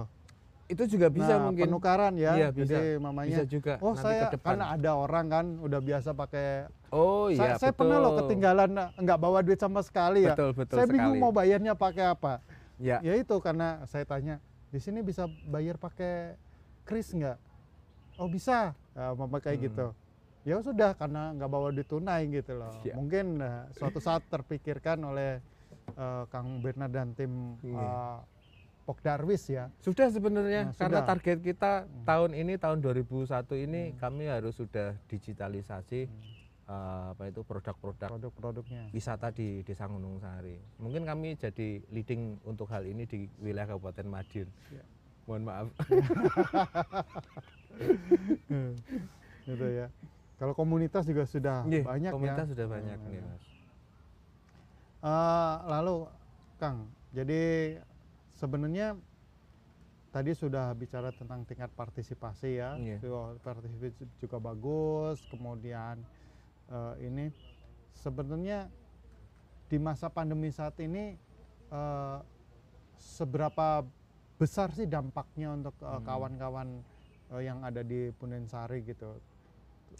itu 0.69 0.83
juga 0.87 1.09
bisa 1.09 1.33
Nah, 1.33 1.49
mungkin 1.49 1.65
penukaran 1.65 2.13
ya 2.13 2.31
Iya, 2.35 2.47
bisa. 2.53 2.69
jadi 2.71 3.01
mamanya 3.01 3.29
bisa 3.35 3.43
juga 3.43 3.73
oh 3.79 3.91
nanti 3.91 4.05
saya 4.05 4.21
ke 4.23 4.37
depan. 4.37 4.45
karena 4.53 4.65
ada 4.71 4.91
orang 4.93 5.25
kan 5.27 5.45
udah 5.57 5.79
biasa 5.79 6.09
pakai 6.13 6.47
oh 6.89 7.25
saya, 7.27 7.33
iya 7.33 7.57
saya 7.57 7.71
betul. 7.71 7.79
pernah 7.81 7.97
loh 7.99 8.11
ketinggalan 8.15 8.69
nggak 8.95 9.19
bawa 9.19 9.39
duit 9.41 9.57
sama 9.57 9.81
sekali 9.81 10.23
ya 10.23 10.37
Betul 10.37 10.53
betul 10.53 10.75
saya 10.75 10.85
sekali. 10.85 10.93
bingung 10.95 11.17
mau 11.19 11.31
bayarnya 11.31 11.73
pakai 11.73 12.05
apa 12.07 12.33
Ya. 12.77 13.01
ya 13.01 13.11
itu 13.13 13.35
karena 13.37 13.83
saya 13.83 14.05
tanya 14.05 14.39
di 14.69 14.77
sini 14.77 15.01
bisa 15.01 15.25
bayar 15.43 15.75
pakai 15.75 16.37
kris 16.81 17.11
nggak 17.11 17.35
oh 18.15 18.29
bisa 18.29 18.71
ya, 18.93 19.11
mama 19.11 19.37
kayak 19.37 19.57
Hmm. 19.57 19.65
gitu 19.65 19.87
ya 20.41 20.55
sudah 20.59 20.93
karena 20.93 21.33
nggak 21.33 21.49
bawa 21.49 21.67
duit 21.69 21.83
tunai 21.85 22.29
gitu 22.29 22.55
loh 22.55 22.71
Ya. 22.81 22.93
mungkin 22.93 23.35
eh, 23.37 23.67
suatu 23.73 23.97
saat 23.97 24.23
terpikirkan 24.23 25.01
oleh 25.01 25.41
eh, 25.91 26.23
Kang 26.29 26.61
Bernard 26.61 26.93
dan 26.93 27.11
tim 27.11 27.57
Iya. 27.59 28.21
Pok 28.89 29.05
Darwis 29.05 29.45
ya 29.45 29.69
Sudah 29.77 30.09
sebenarnya 30.09 30.65
Nah, 30.65 30.73
karena 30.73 30.97
sudah. 30.97 31.05
Hmm. 31.05 31.11
target 31.13 31.37
kita 31.45 31.71
tahun 32.03 32.31
ini 32.33 32.57
tahun 32.57 32.81
2001 32.81 33.29
ini 33.59 33.93
kami 33.95 34.25
harus 34.25 34.57
sudah 34.57 34.97
digitalisasi 35.05 36.09
eh, 36.65 37.05
apa 37.13 37.23
itu 37.25 37.41
produk-produk 37.41 38.09
produk-produknya 38.09 38.89
wisata 38.89 39.29
di 39.29 39.61
Desa 39.61 39.85
Gunung 39.85 40.17
Sari. 40.17 40.57
Mungkin 40.77 41.01
kami 41.01 41.33
jadi 41.33 41.85
leading 41.87 42.41
untuk 42.43 42.65
hal 42.67 42.81
ini 42.83 43.05
di 43.05 43.29
wilayah 43.37 43.69
Kabupaten 43.69 44.05
Madiun. 44.05 44.49
Ya. 44.69 44.81
Mohon 45.25 45.43
maaf. 45.45 45.67
gitu 49.45 49.65
ya 49.65 49.87
kalau 50.37 50.53
komunitas 50.53 51.03
juga 51.03 51.25
sudah 51.25 51.61
Iya, 51.65 51.83
banyak 51.83 52.09
komunitas 52.09 52.47
ya 52.47 52.51
sudah 52.53 52.67
banyak 52.67 52.97
Hmm. 52.97 53.09
nih, 53.11 53.21
Mas. 53.21 53.43
Eh, 54.99 55.55
lalu 55.67 55.95
Kang 56.55 56.77
jadi 57.09 57.41
sebenarnya 58.39 58.95
tadi 60.09 60.31
sudah 60.31 60.71
bicara 60.73 61.11
tentang 61.11 61.43
tingkat 61.43 61.69
partisipasi 61.75 62.49
ya. 62.55 62.79
Tuh, 62.97 63.35
partisipasi 63.43 63.91
juga 64.17 64.39
bagus 64.39 65.19
kemudian 65.27 65.99
eh, 66.67 66.93
ini 67.03 67.25
sebenarnya 67.93 68.71
di 69.69 69.77
masa 69.77 70.07
pandemi 70.07 70.49
saat 70.49 70.79
ini 70.79 71.13
eh, 71.69 72.19
seberapa 72.97 73.83
besar 74.39 74.71
sih 74.71 74.87
dampaknya 74.87 75.51
untuk 75.51 75.75
eh, 75.77 75.91
Hmm. 75.91 76.01
kawan-kawan 76.01 76.67
eh, 77.29 77.41
yang 77.43 77.59
ada 77.61 77.83
di 77.83 78.09
Pundensari 78.15 78.81
gitu 78.81 79.19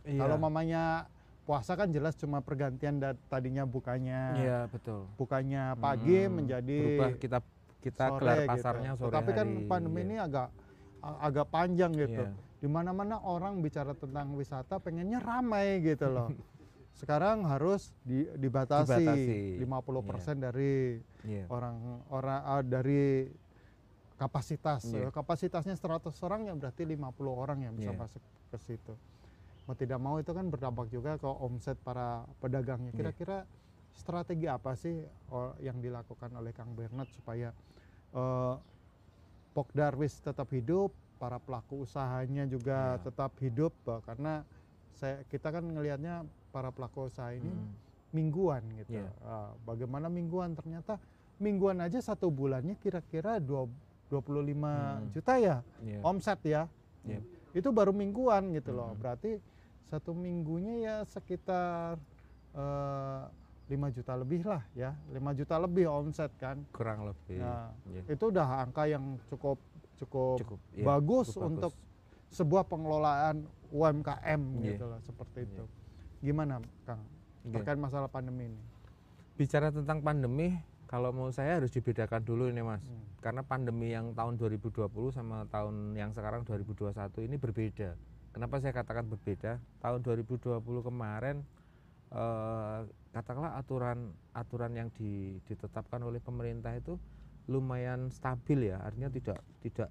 Iya. 0.06 0.22
kalau 0.22 0.38
mamanya 0.40 1.10
puasa 1.44 1.74
kan 1.74 1.90
jelas 1.90 2.14
cuma 2.14 2.40
pergantian 2.40 3.02
da- 3.02 3.18
tadinya 3.26 3.66
bukanya 3.66 4.38
Iya, 4.38 4.60
betul. 4.70 5.10
bukanya 5.18 5.74
pagi 5.76 6.24
Hmm, 6.24 6.40
menjadi 6.40 6.78
berubah 6.80 7.12
kita 7.18 7.40
kita 7.80 8.06
sore 8.10 8.20
gelar 8.22 8.38
gitu. 8.38 8.50
pasarnya 8.52 8.92
sore 8.94 9.14
Tapi 9.14 9.32
kan 9.32 9.48
pandemi 9.66 10.00
Iya. 10.00 10.06
ini 10.06 10.16
agak 10.18 10.48
a- 11.00 11.20
agak 11.24 11.48
panjang 11.48 11.92
gitu. 11.94 12.24
Iya. 12.24 12.36
Di 12.60 12.68
mana-mana 12.68 13.16
orang 13.18 13.60
bicara 13.60 13.94
tentang 13.94 14.36
wisata 14.36 14.78
pengennya 14.78 15.18
ramai 15.18 15.80
gitu 15.80 16.08
loh. 16.08 16.28
Sekarang 17.00 17.48
harus 17.48 17.96
di- 18.04 18.28
dibatasi, 18.36 19.00
Dibatasi. 19.00 19.40
50% 19.64 20.36
dari 20.38 21.00
Iya. 21.24 21.48
orang 21.48 21.76
orang 22.10 22.40
ah, 22.44 22.60
dari 22.60 23.32
kapasitas. 24.16 24.84
Iya. 24.86 25.08
Eh, 25.08 25.12
Kapasitasnya 25.12 25.74
100 25.74 26.12
orang 26.20 26.44
ya 26.44 26.54
berarti 26.54 26.84
50 26.84 27.08
orang 27.34 27.64
yang 27.64 27.74
bisa 27.74 27.92
Iya. 27.92 28.00
masuk 28.00 28.22
ke 28.52 28.58
situ. 28.60 28.94
Mau 29.64 29.78
tidak 29.78 29.96
mau 29.98 30.18
itu 30.18 30.28
kan 30.30 30.44
berdampak 30.44 30.90
juga 30.90 31.16
ke 31.16 31.30
omset 31.30 31.80
para 31.80 32.28
pedagangnya. 32.40 32.92
Iya. 32.92 32.98
Kira-kira 33.00 33.38
strategi 34.00 34.48
apa 34.48 34.74
sih 34.74 34.96
oh, 35.30 35.52
yang 35.60 35.78
dilakukan 35.78 36.32
oleh 36.32 36.56
Kang 36.56 36.72
Bernard 36.72 37.12
supaya 37.12 37.52
eh, 38.16 38.56
Pok 39.50 39.76
Darwis 39.76 40.16
tetap 40.18 40.48
hidup, 40.50 40.90
para 41.20 41.36
pelaku 41.36 41.84
usahanya 41.84 42.48
juga 42.48 42.96
Iya. 42.96 43.04
tetap 43.04 43.32
hidup 43.44 43.76
karena 44.08 44.48
saya 44.96 45.20
kita 45.28 45.52
kan 45.52 45.68
ngelihatnya 45.68 46.24
para 46.50 46.72
pelaku 46.72 47.12
usaha 47.12 47.28
ini 47.30 47.50
Hmm. 47.50 47.76
mingguan 48.10 48.64
gitu. 48.80 48.98
Iya. 48.98 49.10
Ah, 49.22 49.52
bagaimana 49.62 50.08
mingguan? 50.08 50.56
Ternyata 50.56 50.96
mingguan 51.38 51.78
aja 51.80 52.00
satu 52.00 52.32
bulannya 52.32 52.80
kira-kira 52.80 53.38
dua- 53.38 53.68
25 54.08 54.72
Hmm. 54.98 55.12
juta 55.12 55.34
ya 55.38 55.58
Iya. 55.84 56.00
omset 56.02 56.40
ya. 56.42 56.62
Iya. 57.04 57.20
Itu 57.52 57.70
baru 57.70 57.92
mingguan 57.92 58.56
gitu 58.56 58.72
loh. 58.72 58.96
Hmm. 58.96 59.00
Berarti 59.00 59.38
satu 59.86 60.14
minggunya 60.14 60.74
ya 60.80 60.96
sekitar 61.04 62.00
eh, 62.50 63.24
5 63.70 63.96
juta 63.96 64.14
lebih 64.18 64.42
lah 64.44 64.66
ya. 64.74 64.98
5 65.14 65.38
juta 65.38 65.56
lebih 65.62 65.86
omset 65.86 66.34
kan. 66.36 66.66
kurang 66.74 67.06
lebih 67.06 67.38
Nah, 67.38 67.70
Iya. 67.86 68.02
Itu 68.10 68.34
udah 68.34 68.66
angka 68.66 68.90
yang 68.90 69.22
cukup 69.30 69.62
cukup, 70.00 70.38
cukup 70.42 70.60
iya, 70.74 70.86
bagus 70.88 71.28
cukup 71.30 71.44
untuk 71.54 71.74
sebuah 72.30 72.64
pengelolaan 72.66 73.44
UMKM 73.70 74.42
Iya. 74.58 74.66
gitu 74.74 74.86
loh 74.90 75.00
seperti 75.06 75.40
Iya. 75.44 75.48
itu. 75.54 75.64
Gimana 76.20 76.54
Kang 76.84 77.06
Iya. 77.46 77.54
terkait 77.56 77.78
masalah 77.78 78.10
pandemi 78.10 78.50
ini? 78.50 78.62
bicara 79.36 79.72
tentang 79.72 80.04
pandemi 80.04 80.60
kalau 80.84 81.16
mau 81.16 81.32
saya 81.32 81.64
harus 81.64 81.72
dibedakan 81.72 82.20
dulu 82.20 82.52
ini 82.52 82.60
mas 82.60 82.84
Hmm. 82.84 83.00
karena 83.24 83.40
pandemi 83.40 83.88
yang 83.88 84.12
tahun 84.12 84.36
2020 84.36 85.16
sama 85.16 85.48
tahun 85.48 85.96
yang 85.96 86.12
sekarang 86.12 86.44
2021 86.44 87.24
ini 87.24 87.40
berbeda. 87.40 87.96
Kenapa 88.30 88.60
saya 88.60 88.76
katakan 88.76 89.08
berbeda? 89.08 89.58
Tahun 89.80 90.00
2020 90.04 90.84
kemarin 90.84 91.40
eh, 92.14 92.80
katakanlah 93.14 93.58
aturan 93.58 94.14
aturan 94.34 94.72
yang 94.78 94.90
di- 94.94 95.42
ditetapkan 95.50 96.02
oleh 96.06 96.22
pemerintah 96.22 96.74
itu 96.78 96.98
lumayan 97.50 98.14
stabil 98.14 98.70
ya, 98.70 98.78
artinya 98.82 99.10
tidak 99.10 99.40
tidak 99.66 99.90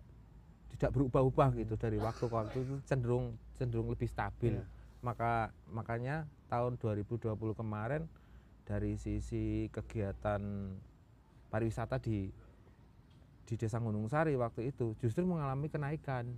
tidak 0.79 0.91
berubah-ubah 0.95 1.59
gitu 1.59 1.75
dari 1.75 1.99
waktu 1.99 2.25
ke 2.31 2.35
waktu 2.35 2.57
itu 2.63 2.75
cenderung 2.87 3.35
cenderung 3.59 3.91
lebih 3.91 4.07
stabil. 4.07 4.55
Iya. 4.55 4.65
Maka 5.03 5.51
makanya 5.71 6.27
tahun 6.47 6.79
2020 6.79 7.35
kemarin 7.55 8.07
dari 8.63 8.95
sisi 8.95 9.67
kegiatan 9.75 10.41
pariwisata 11.51 11.99
di 11.99 12.31
di 13.49 13.55
Desa 13.57 13.81
Gunung 13.81 14.07
Sari 14.13 14.37
waktu 14.37 14.69
itu 14.69 14.93
justru 15.01 15.25
mengalami 15.25 15.73
kenaikan 15.73 16.29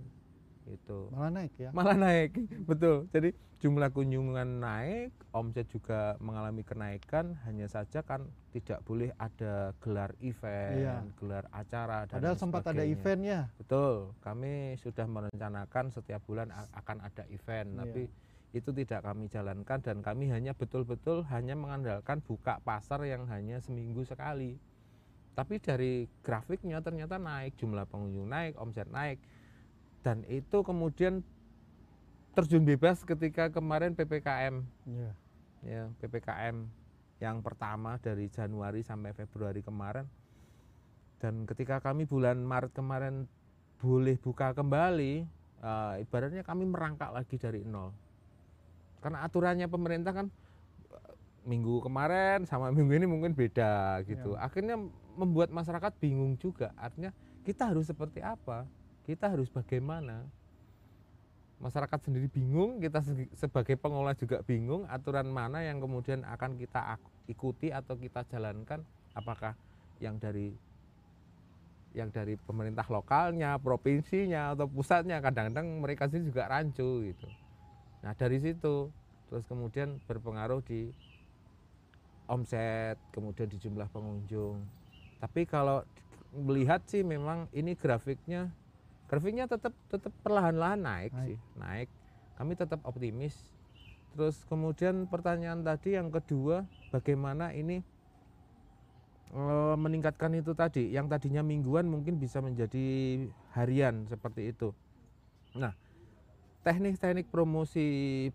itu 0.71 1.11
Malah 1.11 1.31
naik 1.31 1.53
ya. 1.55 1.69
malah 1.71 1.93
naik 1.93 2.31
betul 2.69 3.05
jadi 3.09 3.29
jumlah 3.59 3.91
kunjungan 3.91 4.57
naik 4.57 5.13
omset 5.31 5.69
juga 5.69 6.17
mengalami 6.17 6.63
kenaikan 6.63 7.37
hanya 7.45 7.67
saja 7.67 8.01
kan 8.01 8.25
tidak 8.49 8.81
boleh 8.81 9.13
ada 9.15 9.71
gelar 9.77 10.11
event 10.19 10.75
Iya. 10.75 10.95
gelar 11.15 11.45
acara 11.51 12.03
dan 12.03 12.19
Padahal 12.19 12.35
sempat 12.35 12.61
ada 12.63 12.81
sebagainya. 12.81 12.91
eventnya. 12.91 13.39
Betul, 13.55 13.93
kami 14.19 14.51
sudah 14.75 15.05
merencanakan 15.05 15.85
setiap 15.89 16.19
bulan 16.21 16.49
akan 16.73 16.97
ada 16.99 17.23
event, 17.29 17.69
Iya. 17.69 17.79
tapi 17.79 18.01
itu 18.51 18.69
tidak 18.73 18.99
kami 19.01 19.29
jalankan 19.29 19.79
dan 19.79 19.97
kami 20.01 20.27
hanya 20.27 20.51
betul-betul 20.51 21.23
hanya 21.25 21.55
mengandalkan 21.55 22.19
buka 22.19 22.59
pasar 22.59 22.99
yang 23.05 23.23
hanya 23.25 23.61
seminggu 23.61 24.03
sekali. 24.03 24.59
Tapi 25.31 25.55
dari 25.57 25.93
grafiknya 26.19 26.83
ternyata 26.83 27.15
naik, 27.15 27.55
jumlah 27.55 27.87
pengunjung 27.87 28.27
naik, 28.27 28.59
omset 28.59 28.91
naik, 28.91 29.23
dan 30.01 30.25
itu 30.25 30.65
kemudian 30.65 31.21
terjun 32.33 32.65
bebas 32.65 33.05
ketika 33.05 33.53
kemarin 33.53 33.93
ppkm, 33.93 34.65
Iya. 34.87 35.11
ya 35.61 35.83
ppkm 36.01 36.65
yang 37.21 37.37
pertama 37.45 38.01
dari 38.01 38.25
Januari 38.33 38.81
sampai 38.81 39.13
Februari 39.13 39.61
kemarin. 39.61 40.09
Dan 41.21 41.45
ketika 41.45 41.77
kami 41.77 42.09
bulan 42.09 42.41
Maret 42.41 42.73
kemarin 42.73 43.29
boleh 43.77 44.17
buka 44.17 44.57
kembali 44.57 45.21
eh, 45.61 45.93
ibaratnya 46.01 46.41
kami 46.41 46.65
merangkak 46.65 47.13
lagi 47.13 47.37
dari 47.37 47.61
nol. 47.61 47.93
Karena 49.05 49.21
aturannya 49.21 49.69
pemerintah 49.69 50.17
kan 50.17 50.27
eh, 50.89 51.13
minggu 51.45 51.85
kemarin 51.85 52.49
sama 52.49 52.71
minggu 52.75 52.97
ini 52.97 53.05
mungkin 53.05 53.37
beda 53.37 54.01
gitu. 54.09 54.33
Ya. 54.33 54.49
akhirnya 54.49 54.81
membuat 55.13 55.53
masyarakat 55.53 55.93
bingung 56.01 56.41
juga. 56.41 56.73
Artinya 56.73 57.13
kita 57.45 57.69
harus 57.69 57.85
seperti 57.85 58.25
apa 58.25 58.65
kita 59.05 59.31
harus 59.31 59.49
bagaimana 59.49 60.25
masyarakat 61.61 61.99
sendiri 62.09 62.25
bingung, 62.27 62.81
kita 62.81 63.05
sebagai 63.37 63.77
pengelola 63.77 64.17
juga 64.17 64.41
bingung 64.41 64.89
aturan 64.89 65.29
mana 65.29 65.61
yang 65.61 65.77
kemudian 65.77 66.25
akan 66.25 66.57
kita 66.57 66.97
ikuti 67.29 67.69
atau 67.69 67.93
kita 67.95 68.25
jalankan, 68.33 68.81
apakah 69.13 69.53
yang 70.01 70.17
dari 70.17 70.57
yang 71.91 72.09
dari 72.09 72.39
pemerintah 72.39 72.87
lokalnya, 72.87 73.59
provinsinya 73.59 74.55
atau 74.55 74.65
pusatnya, 74.65 75.19
kadang-kadang 75.19 75.83
mereka 75.83 76.07
sendiri 76.07 76.31
juga 76.33 76.49
rancu 76.49 77.03
gitu. 77.05 77.27
Nah 78.01 78.17
dari 78.17 78.41
situ 78.41 78.89
terus 79.29 79.45
kemudian 79.47 80.01
berpengaruh 80.09 80.63
di 80.65 80.91
omset, 82.31 82.97
kemudian 83.11 83.47
di 83.51 83.59
jumlah 83.59 83.91
pengunjung. 83.91 84.63
Tapi 85.19 85.43
kalau 85.45 85.83
melihat 86.31 86.79
sih 86.87 87.03
memang 87.03 87.51
ini 87.51 87.75
grafiknya 87.75 88.49
grafiknya 89.11 89.43
tetap 89.43 89.75
tetap 89.91 90.15
perlahan-lahan 90.23 90.79
naik, 90.79 91.11
Naik. 91.11 91.27
sih, 91.27 91.37
naik. 91.59 91.89
Kami 92.39 92.55
tetap 92.55 92.79
optimis. 92.87 93.35
Terus 94.15 94.39
kemudian 94.47 95.11
pertanyaan 95.11 95.67
tadi 95.67 95.99
yang 95.99 96.07
kedua, 96.07 96.63
bagaimana 96.95 97.51
ini 97.51 97.83
eh, 99.35 99.75
meningkatkan 99.75 100.31
itu 100.39 100.55
tadi, 100.55 100.95
yang 100.95 101.11
tadinya 101.11 101.43
mingguan 101.43 101.91
mungkin 101.91 102.23
bisa 102.23 102.39
menjadi 102.39 103.27
harian 103.51 104.07
seperti 104.07 104.55
itu. 104.55 104.71
Nah, 105.59 105.75
teknik-teknik 106.63 107.27
promosi 107.27 107.83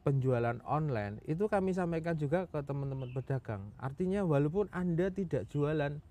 penjualan 0.05 0.61
online 0.69 1.25
itu 1.25 1.49
kami 1.49 1.73
sampaikan 1.73 2.21
juga 2.21 2.45
ke 2.53 2.61
teman-teman 2.61 3.09
pedagang. 3.17 3.73
Artinya 3.81 4.29
walaupun 4.29 4.69
Anda 4.77 5.09
tidak 5.09 5.49
jualan 5.49 6.05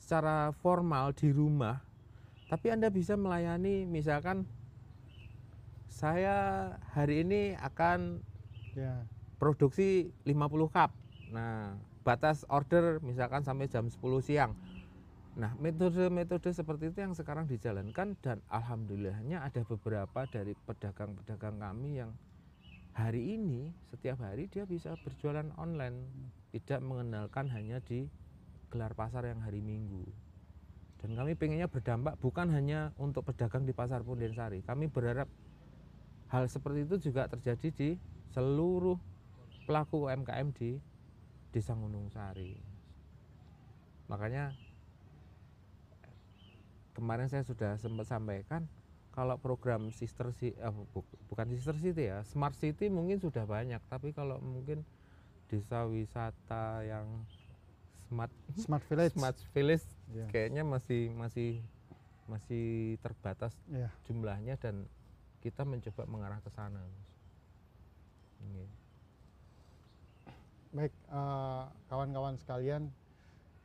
secara 0.00 0.56
formal 0.56 1.12
di 1.12 1.32
rumah, 1.32 1.84
tapi 2.46 2.70
Anda 2.70 2.90
bisa 2.90 3.18
melayani 3.18 3.86
misalkan 3.86 4.46
saya 5.90 6.70
hari 6.92 7.24
ini 7.26 7.56
akan 7.58 8.20
Ya. 8.76 9.08
produksi 9.40 10.12
50 10.28 10.68
cup. 10.68 10.92
Nah, 11.32 11.80
batas 12.04 12.44
order 12.52 13.00
misalkan 13.00 13.40
sampai 13.40 13.72
jam 13.72 13.88
10 13.88 14.20
siang. 14.20 14.52
Nah, 15.32 15.56
metode-metode 15.56 16.52
seperti 16.52 16.92
itu 16.92 17.00
yang 17.00 17.16
sekarang 17.16 17.48
dijalankan 17.48 18.20
dan 18.20 18.44
alhamdulillahnya 18.52 19.40
ada 19.44 19.64
beberapa 19.64 20.28
dari 20.28 20.52
pedagang-pedagang 20.68 21.56
kami 21.56 22.04
yang 22.04 22.12
hari 22.96 23.36
ini 23.36 23.72
setiap 23.88 24.20
hari 24.20 24.48
dia 24.48 24.64
bisa 24.64 24.96
berjualan 25.00 25.48
online, 25.60 26.08
tidak 26.52 26.80
mengenalkan 26.80 27.48
hanya 27.52 27.80
di 27.84 28.08
gelar 28.72 28.92
pasar 28.96 29.28
yang 29.28 29.44
hari 29.44 29.60
Minggu. 29.60 30.04
Dan 31.04 31.12
kami 31.14 31.36
pengennya 31.36 31.68
berdampak 31.68 32.16
bukan 32.18 32.48
hanya 32.50 32.90
untuk 32.96 33.24
pedagang 33.28 33.68
di 33.68 33.72
pasar 33.76 34.00
Pundensari. 34.02 34.64
Kami 34.64 34.88
berharap 34.88 35.28
hal 36.32 36.48
seperti 36.50 36.88
itu 36.88 37.10
juga 37.10 37.28
terjadi 37.30 37.68
di 37.70 37.90
seluruh 38.34 38.98
pelaku 39.68 40.08
UMKM 40.08 40.50
di 40.56 40.78
Desa 41.54 41.76
Gunung 41.76 42.10
Sari. 42.10 42.52
Makanya 44.06 44.54
kemarin 46.96 47.28
saya 47.28 47.44
sudah 47.44 47.76
sempat 47.76 48.08
sampaikan 48.08 48.64
kalau 49.12 49.40
program 49.40 49.88
sister 49.96 50.28
si 50.36 50.52
eh, 50.52 50.72
bu- 50.92 51.08
bukan 51.32 51.48
sister 51.56 51.76
city 51.80 52.12
ya, 52.12 52.20
smart 52.28 52.52
city 52.52 52.92
mungkin 52.92 53.16
sudah 53.16 53.48
banyak, 53.48 53.80
tapi 53.88 54.12
kalau 54.12 54.36
mungkin 54.44 54.84
desa 55.48 55.88
wisata 55.88 56.84
yang 56.84 57.06
smart 58.08 58.32
Smart 58.60 58.84
Village. 58.86 59.14
smart 59.16 59.38
village 59.56 59.86
Ya. 60.14 60.26
kayaknya 60.30 60.62
masih 60.62 61.10
masih 61.14 61.58
masih 62.30 62.94
terbatas 63.02 63.54
Ya. 63.66 63.90
jumlahnya 64.06 64.54
dan 64.58 64.86
kita 65.42 65.62
mencoba 65.62 66.06
mengarah 66.06 66.40
ke 66.42 66.50
sana. 66.50 66.82
Iya. 68.42 68.66
Baik, 70.74 70.92
eh, 70.92 71.64
kawan-kawan 71.88 72.36
sekalian, 72.36 72.90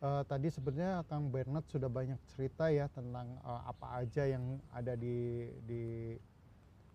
eh, 0.02 0.24
tadi 0.30 0.48
sebenarnya 0.54 1.04
Kang 1.10 1.34
Bernard 1.34 1.66
sudah 1.68 1.90
banyak 1.90 2.18
cerita 2.30 2.70
ya 2.70 2.86
tentang 2.90 3.38
eh, 3.42 3.62
apa 3.66 4.02
aja 4.02 4.24
yang 4.30 4.62
ada 4.72 4.94
di 4.94 5.50
di 5.66 5.84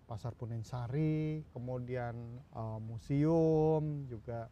Pasar 0.06 0.38
Pundensari, 0.38 1.42
kemudian 1.50 2.14
eh, 2.54 2.78
museum, 2.80 4.06
juga 4.06 4.46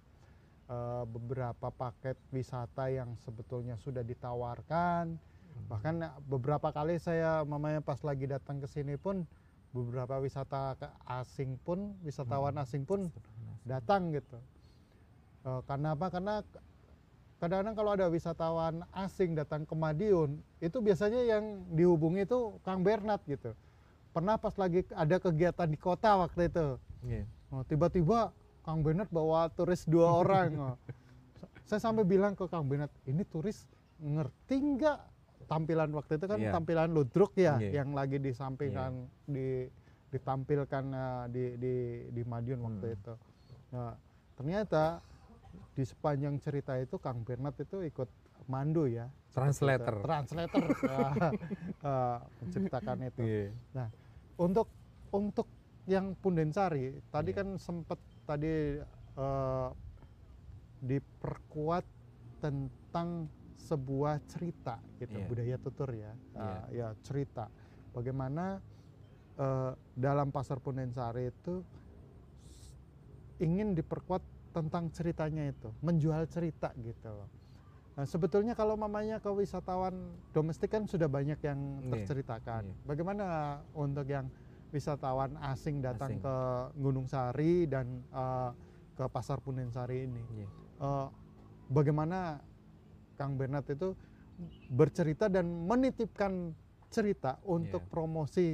eh, 0.67 1.05
beberapa 1.05 1.69
paket 1.69 2.17
wisata 2.31 2.89
yang 2.89 3.17
sebetulnya 3.21 3.77
sudah 3.77 4.01
ditawarkan. 4.01 5.17
Bahkan 5.65 5.95
beberapa 6.27 6.69
kali 6.71 6.99
saya 6.99 7.47
mamanya 7.47 7.79
pas 7.79 8.03
lagi 8.03 8.27
datang 8.27 8.59
ke 8.59 8.67
sini 8.67 8.99
pun 8.99 9.23
beberapa 9.71 10.19
wisata 10.19 10.75
ke- 10.75 10.93
asing 11.07 11.57
pun 11.63 11.95
wisatawan 12.03 12.55
asing 12.59 12.83
pun 12.83 13.09
datang 13.65 14.11
gitu. 14.11 14.39
Eh, 15.45 15.61
karena 15.65 15.95
apa? 15.95 16.11
Karena 16.11 16.43
kadang-kadang 17.39 17.75
kalau 17.77 17.91
ada 17.93 18.07
wisatawan 18.09 18.75
asing 18.91 19.37
datang 19.37 19.63
ke 19.63 19.75
Madiun, 19.75 20.41
itu 20.59 20.79
biasanya 20.81 21.21
yang 21.23 21.45
dihubungi 21.71 22.25
itu 22.25 22.57
Kang 22.65 22.81
Bernard 22.81 23.21
gitu. 23.27 23.53
Pernah 24.11 24.39
pas 24.39 24.55
lagi 24.55 24.87
ada 24.95 25.19
kegiatan 25.19 25.67
di 25.67 25.77
kota 25.77 26.15
waktu 26.17 26.47
itu, 26.47 26.79
Iya. 27.05 27.23
oh, 27.51 27.63
tiba-tiba 27.67 28.31
Kang 28.65 28.81
Bernard 28.81 29.09
bawa 29.09 29.47
turis 29.49 29.85
dua 29.85 30.09
orang. 30.21 30.51
oh. 30.57 30.77
Saya 31.65 31.81
sampai 31.81 32.05
bilang 32.05 32.33
ke 32.33 32.45
Kang 32.45 32.65
Bernard, 32.65 32.93
ini 33.05 33.23
turis 33.23 33.69
ngerti 33.97 34.57
nggak 34.57 34.99
tampilan 35.45 35.93
waktu 35.93 36.17
itu 36.17 36.27
kan 36.27 36.39
Iya. 36.41 36.53
tampilan 36.53 36.89
ludruk 36.89 37.37
ya, 37.37 37.57
Iya. 37.57 37.85
yang 37.85 37.93
lagi 37.93 38.17
disampingkan 38.17 38.93
di 39.25 39.69
ditampilkan 40.09 40.85
eh, 40.89 41.25
di 41.29 41.45
di 41.59 41.75
di 42.09 42.23
Madiun 42.23 42.61
waktu 42.63 42.87
Hmm. 42.87 42.97
itu. 42.97 43.15
Nah, 43.71 43.93
ternyata 44.35 45.03
di 45.75 45.83
sepanjang 45.83 46.39
cerita 46.39 46.79
itu 46.79 46.97
Kang 46.97 47.21
Bernard 47.21 47.59
itu 47.59 47.83
ikut 47.83 48.09
mandu 48.47 48.87
ya. 48.87 49.11
Translator. 49.35 49.99
Translator. 50.01 50.63
ah, 50.95 51.33
ah, 51.83 52.19
menceritakan 52.41 52.99
itu. 53.05 53.21
Iya. 53.21 53.91
Untuk 54.37 54.71
untuk 55.11 55.47
yang 55.85 56.15
Pundensari 56.15 57.03
tadi 57.11 57.31
Iya. 57.31 57.39
kan 57.43 57.49
sempat 57.59 57.99
tadi 58.25 58.81
eh, 59.15 59.69
diperkuat 60.81 61.85
tentang 62.41 63.29
sebuah 63.55 64.21
cerita 64.29 64.83
gitu 64.99 65.17
Iya. 65.17 65.29
budaya 65.29 65.57
tutur 65.57 65.91
ya 65.95 66.13
Iya. 66.35 66.41
Ah, 66.41 66.65
ya 66.69 66.89
cerita 67.01 67.49
bagaimana 67.95 68.61
eh, 69.37 69.73
dalam 69.95 70.29
pasar 70.29 70.61
Pundensari 70.61 71.31
itu 71.31 71.65
ingin 73.39 73.73
diperkuat 73.75 74.23
tentang 74.55 74.91
ceritanya 74.91 75.51
itu 75.51 75.73
menjual 75.81 76.27
cerita 76.29 76.71
gitu 76.77 77.11
loh 77.11 77.31
Nah, 77.95 78.03
sebetulnya 78.11 78.59
kalau 78.59 78.75
mamanya 78.75 79.23
ke 79.23 79.31
wisatawan 79.31 80.19
domestik 80.35 80.75
kan 80.75 80.83
sudah 80.83 81.07
banyak 81.07 81.39
yang 81.47 81.79
Iya, 81.79 81.91
terceritakan. 81.95 82.75
iya. 82.75 82.83
Bagaimana 82.83 83.27
untuk 83.71 84.03
yang 84.11 84.35
wisatawan 84.75 85.39
asing 85.47 85.79
datang 85.79 86.19
Asing. 86.19 86.27
ke 86.27 86.37
Gunung 86.75 87.07
Sari 87.07 87.71
dan 87.71 88.03
eh, 88.11 88.51
ke 88.99 89.07
Pasar 89.07 89.39
Pundensari 89.39 90.03
ini? 90.03 90.23
Iya. 90.35 90.49
Eh, 90.83 91.07
bagaimana 91.71 92.43
Kang 93.15 93.39
Bernard 93.39 93.71
itu 93.71 93.95
bercerita 94.67 95.31
dan 95.31 95.47
menitipkan 95.47 96.51
cerita 96.91 97.39
untuk 97.47 97.87
Iya. 97.87 97.91
promosi 97.91 98.49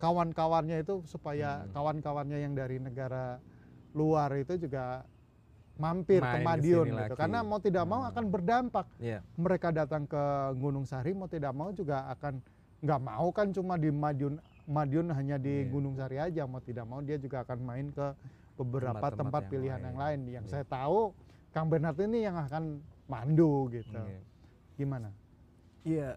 kawan-kawannya 0.00 0.80
itu 0.80 1.04
supaya 1.04 1.62
Hmm. 1.62 1.70
kawan-kawannya 1.70 2.38
yang 2.40 2.56
dari 2.56 2.80
negara 2.80 3.36
luar 3.92 4.32
itu 4.34 4.56
juga 4.56 5.04
mampir 5.74 6.20
ke 6.20 6.26
Main 6.26 6.44
Madiun 6.44 6.64
ke 6.80 6.88
sini 6.88 6.90
gitu. 6.90 7.00
lagi. 7.12 7.20
Karena 7.20 7.38
mau 7.44 7.60
tidak 7.60 7.84
mau 7.84 8.00
Hmm. 8.00 8.10
akan 8.10 8.24
berdampak. 8.26 8.86
Iya. 8.96 9.20
Mereka 9.36 9.68
datang 9.70 10.08
ke 10.08 10.22
Gunung 10.56 10.88
Sari 10.88 11.12
mau 11.12 11.28
tidak 11.28 11.52
mau 11.52 11.68
juga 11.70 12.08
akan 12.08 12.40
nggak 12.82 13.00
mau 13.00 13.28
kan 13.30 13.52
cuma 13.52 13.76
di 13.76 13.88
Madiun 13.88 14.40
Madiun 14.62 15.10
hanya 15.10 15.36
di 15.36 15.66
Iya. 15.66 15.70
Gunung 15.70 15.94
Sari 15.98 16.16
aja 16.16 16.46
mau 16.46 16.62
tidak 16.62 16.86
mau 16.86 17.02
dia 17.02 17.18
juga 17.18 17.42
akan 17.42 17.58
main 17.60 17.90
ke 17.90 18.06
beberapa 18.54 18.94
Tempat-tempat 18.94 19.18
tempat 19.18 19.42
yang 19.42 19.50
pilihan 19.50 19.80
yang 19.82 19.96
lain 19.98 20.20
lain. 20.22 20.34
yang 20.38 20.44
Iya. 20.46 20.52
saya 20.52 20.64
tahu 20.64 21.10
Kang 21.50 21.66
Bernard 21.68 21.98
ini 21.98 22.22
yang 22.22 22.38
akan 22.38 22.78
mandu 23.04 23.66
gitu. 23.68 23.98
Iya. 23.98 24.20
Gimana? 24.78 25.10
Iya, 25.82 26.08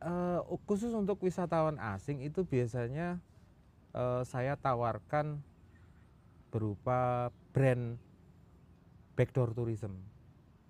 eh, 0.00 0.38
khusus 0.66 0.90
untuk 0.90 1.22
wisatawan 1.22 1.78
asing 1.78 2.20
itu 2.20 2.42
biasanya 2.42 3.22
eh, 3.88 4.22
saya 4.22 4.52
tawarkan 4.54 5.40
berupa 6.50 7.28
brand 7.50 7.96
backdoor 9.14 9.50
tourism. 9.50 9.96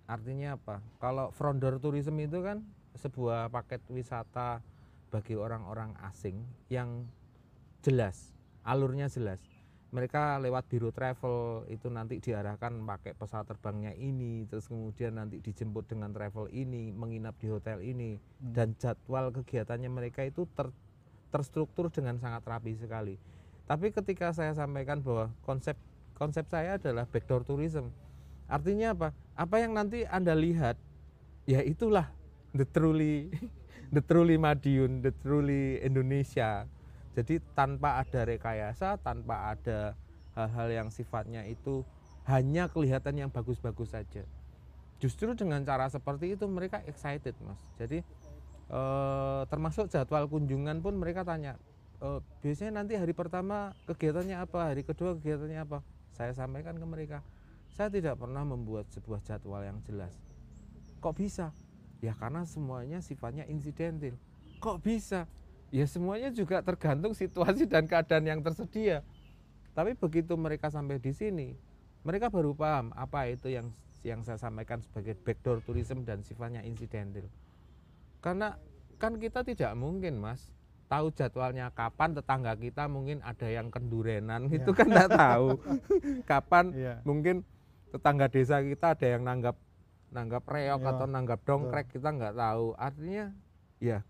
Artinya 0.06 0.56
apa? 0.56 0.80
Kalau 0.97 1.28
front 1.30 1.59
door 1.59 1.76
tourism 1.76 2.16
itu 2.16 2.40
kan 2.40 2.64
sebuah 2.97 3.48
paket 3.48 3.82
wisata 3.89 4.64
bagi 5.09 5.35
orang-orang 5.35 5.97
asing 6.05 6.44
yang 6.68 7.09
jelas, 7.80 8.36
alurnya 8.64 9.09
jelas. 9.09 9.40
Mereka 9.89 10.36
lewat 10.44 10.68
biro 10.68 10.93
travel 10.93 11.64
itu 11.72 11.89
nanti 11.89 12.20
diarahkan 12.20 12.76
pakai 12.85 13.16
pesawat 13.16 13.48
terbangnya 13.48 13.97
ini, 13.97 14.44
terus 14.44 14.68
kemudian 14.68 15.16
nanti 15.16 15.40
dijemput 15.40 15.89
dengan 15.89 16.12
travel 16.12 16.52
ini, 16.52 16.93
menginap 16.93 17.40
di 17.40 17.48
hotel 17.48 17.80
ini, 17.80 18.20
Hmm. 18.20 18.52
dan 18.52 18.68
jadwal 18.76 19.32
kegiatannya 19.32 19.89
mereka 19.89 20.28
itu 20.28 20.44
ter- 20.52 20.76
terstruktur 21.32 21.89
dengan 21.89 22.20
sangat 22.20 22.44
rapi 22.44 22.76
sekali. 22.76 23.16
Tapi 23.64 23.89
ketika 23.89 24.28
saya 24.36 24.52
sampaikan 24.52 25.01
bahwa 25.01 25.32
konsep 25.44 25.76
konsep 26.20 26.44
saya 26.52 26.76
adalah 26.76 27.09
backdoor 27.09 27.48
tourism, 27.48 27.89
artinya 28.44 28.93
apa? 28.93 29.09
Apa 29.32 29.56
yang 29.64 29.72
nanti 29.72 30.05
anda 30.05 30.36
lihat, 30.36 30.76
ya 31.48 31.64
itulah 31.64 32.12
the 32.52 32.68
truly 32.68 33.32
the 33.89 34.02
truly 34.05 34.36
Madiun, 34.36 35.01
the 35.01 35.12
truly 35.24 35.81
Indonesia. 35.81 36.69
Jadi 37.16 37.43
tanpa 37.56 37.98
ada 37.98 38.23
rekayasa, 38.23 39.01
tanpa 39.01 39.56
ada 39.56 39.98
hal-hal 40.39 40.69
yang 40.70 40.89
sifatnya 40.93 41.43
itu 41.48 41.82
hanya 42.28 42.70
kelihatan 42.70 43.27
yang 43.27 43.31
bagus-bagus 43.32 43.97
saja. 43.97 44.23
Justru 45.02 45.35
dengan 45.35 45.65
cara 45.65 45.89
seperti 45.90 46.39
itu 46.39 46.44
mereka 46.47 46.85
excited, 46.86 47.35
Mas. 47.43 47.59
Jadi 47.81 48.05
eh, 48.69 49.43
termasuk 49.48 49.90
jadwal 49.90 50.28
kunjungan 50.31 50.78
pun 50.85 50.94
mereka 50.94 51.24
tanya, 51.24 51.56
"Eh, 51.98 52.20
biasanya 52.44 52.85
nanti 52.85 52.94
hari 52.94 53.16
pertama 53.16 53.73
kegiatannya 53.89 54.36
apa, 54.39 54.70
hari 54.70 54.85
kedua 54.85 55.16
kegiatannya 55.19 55.59
apa? 55.65 55.82
Saya 56.15 56.35
sampaikan 56.36 56.77
ke 56.77 56.86
mereka, 56.86 57.19
saya 57.73 57.89
tidak 57.90 58.19
pernah 58.19 58.43
membuat 58.43 58.90
sebuah 58.90 59.23
jadwal 59.23 59.62
yang 59.62 59.78
jelas. 59.86 60.15
Kok 60.98 61.15
bisa? 61.15 61.55
Ya 61.98 62.14
karena 62.14 62.46
semuanya 62.46 63.02
sifatnya 63.02 63.42
insidental. 63.50 64.14
Kok 64.62 64.78
bisa? 64.82 65.26
Ya 65.68 65.84
semuanya 65.84 66.30
juga 66.32 66.62
tergantung 66.62 67.12
situasi 67.12 67.66
dan 67.68 67.84
keadaan 67.84 68.24
yang 68.24 68.40
tersedia. 68.40 69.02
Tapi 69.74 69.94
begitu 69.94 70.34
mereka 70.34 70.70
sampai 70.72 70.98
di 70.98 71.12
sini, 71.14 71.54
mereka 72.02 72.30
baru 72.30 72.54
paham 72.54 72.90
apa 72.94 73.30
itu 73.30 73.50
yang 73.50 73.70
yang 74.06 74.22
saya 74.22 74.38
sampaikan 74.38 74.78
sebagai 74.80 75.18
backdoor 75.18 75.58
tourism 75.62 76.06
dan 76.06 76.22
sifatnya 76.22 76.62
insidental. 76.62 77.26
Karena 78.22 78.54
kan 78.98 79.18
kita 79.18 79.42
tidak 79.46 79.74
mungkin, 79.78 80.18
Mas, 80.18 80.50
tahu 80.88 81.12
jadwalnya 81.12 81.68
kapan 81.76 82.16
tetangga 82.16 82.56
kita 82.56 82.88
mungkin 82.88 83.20
ada 83.20 83.46
yang 83.46 83.68
kendurenan 83.68 84.48
itu 84.48 84.72
kan 84.72 84.88
nggak 84.88 85.12
tahu 85.12 85.48
kapan 86.30 86.72
Iya. 86.72 86.94
mungkin 87.04 87.44
tetangga 87.92 88.26
desa 88.32 88.64
kita 88.64 88.96
ada 88.96 89.06
yang 89.06 89.22
nanggap 89.22 89.54
nanggap 90.09 90.44
reok 90.48 90.80
Iya, 90.80 90.90
atau 90.90 91.06
nanggap 91.06 91.40
dongkrek 91.44 91.93
kita 91.93 92.09
nggak 92.10 92.35
tahu. 92.35 92.66
Artinya 92.74 93.24
ya 93.78 94.01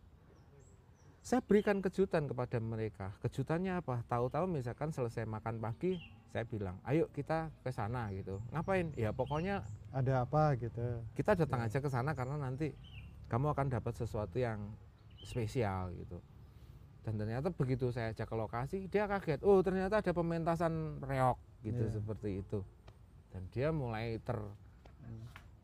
saya 1.20 1.44
berikan 1.44 1.84
kejutan 1.84 2.24
kepada 2.24 2.56
mereka. 2.56 3.12
Kejutannya 3.20 3.84
apa? 3.84 4.00
Tahu-tahu 4.08 4.48
misalkan 4.48 4.94
selesai 4.94 5.28
makan 5.28 5.60
pagi 5.60 5.98
saya 6.28 6.44
bilang 6.44 6.76
ayo 6.84 7.08
kita 7.12 7.48
ke 7.60 7.68
sana 7.68 8.08
gitu. 8.12 8.40
Ngapain? 8.52 8.92
Ya 8.96 9.12
pokoknya 9.12 9.64
Ada 9.92 10.24
apa 10.24 10.56
gitu? 10.56 11.04
kita 11.16 11.32
datang 11.36 11.64
Ya. 11.64 11.68
aja 11.68 11.78
ke 11.80 11.88
sana 11.88 12.12
karena 12.12 12.36
nanti 12.36 12.72
kamu 13.28 13.52
akan 13.52 13.66
dapat 13.68 13.92
sesuatu 13.96 14.36
yang 14.36 14.72
spesial 15.20 15.92
gitu. 15.96 16.20
Dan 17.04 17.16
ternyata 17.16 17.48
begitu 17.48 17.88
saya 17.88 18.12
ajak 18.12 18.28
ke 18.28 18.36
lokasi 18.36 18.78
dia 18.88 19.08
kaget 19.08 19.40
oh 19.40 19.60
ternyata 19.64 20.00
ada 20.00 20.12
pementasan 20.12 21.00
reok 21.00 21.36
gitu 21.60 21.88
Iya. 21.88 21.92
seperti 21.96 22.30
itu. 22.40 22.60
Dan 23.32 23.42
dia 23.52 23.68
mulai 23.68 24.16
ter 24.20 24.36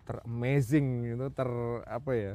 ter 0.04 0.20
amazing 0.28 1.16
gitu 1.16 1.26
ter 1.32 1.48
apa 1.88 2.12
ya 2.12 2.34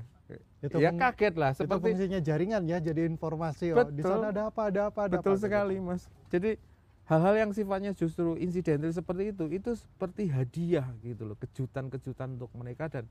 Itu 0.62 0.78
ya 0.78 0.94
kaget 0.94 1.34
lah 1.42 1.56
itu 1.56 1.66
seperti 1.66 1.82
fungsinya 1.82 2.20
jaringan 2.22 2.62
ya 2.70 2.78
jadi 2.78 3.10
informasi 3.10 3.74
oh, 3.74 3.90
di 3.90 4.06
sana 4.06 4.30
ada 4.30 4.54
apa 4.54 4.70
ada 4.70 4.82
apa 4.94 5.10
ada 5.10 5.18
betul 5.18 5.34
apa, 5.34 5.40
gitu. 5.40 5.46
sekali 5.50 5.76
mas 5.82 6.06
jadi 6.30 6.62
hal-hal 7.10 7.36
yang 7.48 7.52
sifatnya 7.56 7.92
justru 7.98 8.38
insidental 8.38 8.94
seperti 8.94 9.34
itu 9.34 9.46
itu 9.50 9.72
seperti 9.74 10.30
hadiah 10.30 10.86
gitu 11.02 11.26
loh 11.26 11.38
kejutan-kejutan 11.42 12.38
untuk 12.38 12.54
mereka 12.54 12.86
dan 12.86 13.10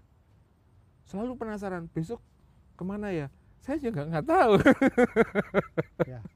selalu 1.08 1.34
penasaran 1.34 1.90
besok 1.90 2.22
ke 2.78 2.84
mana 2.86 3.10
ya 3.10 3.26
saya 3.58 3.82
juga 3.82 4.06
nggak 4.06 4.26
tahu 4.26 4.52
Ya. 6.06 6.22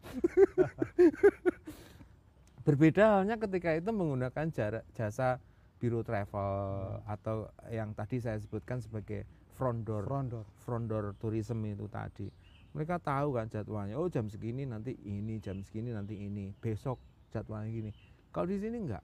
berbeda 2.66 3.18
halnya 3.18 3.36
ketika 3.38 3.74
itu 3.74 3.90
menggunakan 3.90 4.46
jasa 4.94 5.42
biro 5.82 6.06
travel 6.06 7.02
Hmm. 7.02 7.10
atau 7.10 7.50
yang 7.74 7.90
tadi 7.90 8.22
saya 8.22 8.38
sebutkan 8.38 8.78
sebagai 8.78 9.26
front 9.58 9.82
door 9.82 10.06
Frondor. 10.06 10.46
front 10.62 10.86
door 10.86 11.18
tourism 11.18 11.58
itu 11.66 11.90
tadi. 11.90 12.30
Mereka 12.70 13.02
tahu 13.02 13.34
kan 13.34 13.50
jadwalnya 13.50 13.98
oh 13.98 14.06
jam 14.06 14.30
segini 14.30 14.62
nanti 14.62 14.94
ini 15.02 15.42
jam 15.42 15.58
segini 15.66 15.90
nanti 15.90 16.14
ini 16.14 16.54
besok 16.62 17.02
jadwalnya 17.34 17.68
gini. 17.74 17.90
Kalau 18.30 18.46
di 18.46 18.62
sini 18.62 18.78
enggak. 18.78 19.02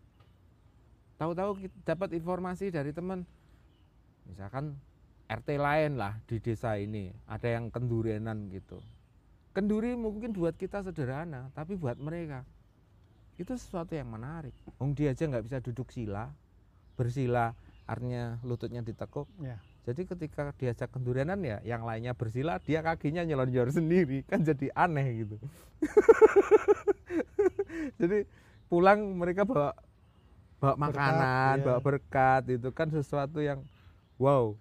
Tahu-tahu 1.18 1.66
dapat 1.82 2.14
informasi 2.14 2.70
dari 2.70 2.94
teman 2.94 3.26
misalkan 4.30 4.78
RT 5.26 5.58
lain 5.58 5.98
lah 5.98 6.14
di 6.30 6.38
desa 6.38 6.78
ini 6.78 7.10
ada 7.26 7.50
yang 7.50 7.74
kendurianan 7.74 8.46
gitu. 8.54 8.78
Kenduri 9.50 9.98
mungkin 9.98 10.30
buat 10.30 10.54
kita 10.54 10.86
sederhana 10.86 11.50
tapi 11.58 11.74
buat 11.74 11.98
mereka. 11.98 12.46
Itu 13.34 13.58
sesuatu 13.58 13.98
yang 13.98 14.08
menarik. 14.08 14.54
Wong 14.78 14.94
dia 14.94 15.10
aja 15.10 15.26
nggak 15.26 15.44
bisa 15.44 15.58
duduk 15.58 15.90
sila 15.90 16.30
bersila 16.98 17.54
artinya 17.86 18.36
lututnya 18.42 18.82
ditekuk 18.82 19.30
Ya. 19.38 19.56
jadi 19.86 20.02
ketika 20.04 20.50
diajak 20.52 20.90
kendurianan 20.90 21.38
ya 21.40 21.62
yang 21.62 21.86
lainnya 21.86 22.12
bersila 22.12 22.58
dia 22.60 22.82
kakinya 22.82 23.22
nyelonjor 23.22 23.70
sendiri 23.70 24.26
kan 24.26 24.42
jadi 24.42 24.68
aneh 24.74 25.22
gitu 25.22 25.36
jadi 28.00 28.26
pulang 28.68 29.00
mereka 29.16 29.46
bawa 29.46 29.72
bawa 30.58 30.74
Berkat, 30.74 30.78
makanan 30.82 31.54
iya. 31.54 31.64
bawa 31.64 31.78
berkat 31.80 32.42
itu 32.50 32.68
kan 32.74 32.88
sesuatu 32.90 33.38
yang 33.38 33.62
wow 34.18 34.58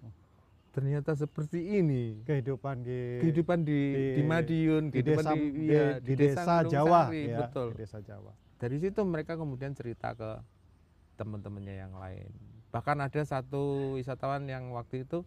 ternyata 0.70 1.10
seperti 1.12 1.82
ini 1.82 2.22
kehidupan 2.22 2.86
di 2.86 2.98
kehidupan 3.20 3.58
di 3.60 3.80
di, 3.90 4.04
di- 4.14 4.24
Madiun 4.24 4.82
di 4.88 5.02
kehidupan 5.02 5.24
desa 5.26 5.32
di, 5.34 5.42
di, 5.50 5.66
iya, 5.66 5.86
di 5.98 6.14
desa 6.14 6.42
Gunung 6.62 6.70
Jawa 6.70 7.00
Sari, 7.04 7.22
ya, 7.26 7.38
betul 7.42 7.66
di 7.68 7.76
desa 7.76 7.98
Jawa. 7.98 8.32
dari 8.56 8.76
situ 8.78 9.00
mereka 9.02 9.34
kemudian 9.34 9.74
cerita 9.74 10.14
ke 10.14 10.30
teman-temannya 11.18 11.74
yang 11.74 11.94
lain 11.98 12.30
bahkan 12.70 12.94
ada 13.00 13.20
satu 13.20 13.96
wisatawan 13.98 14.46
yang 14.46 14.70
waktu 14.70 15.02
itu 15.02 15.26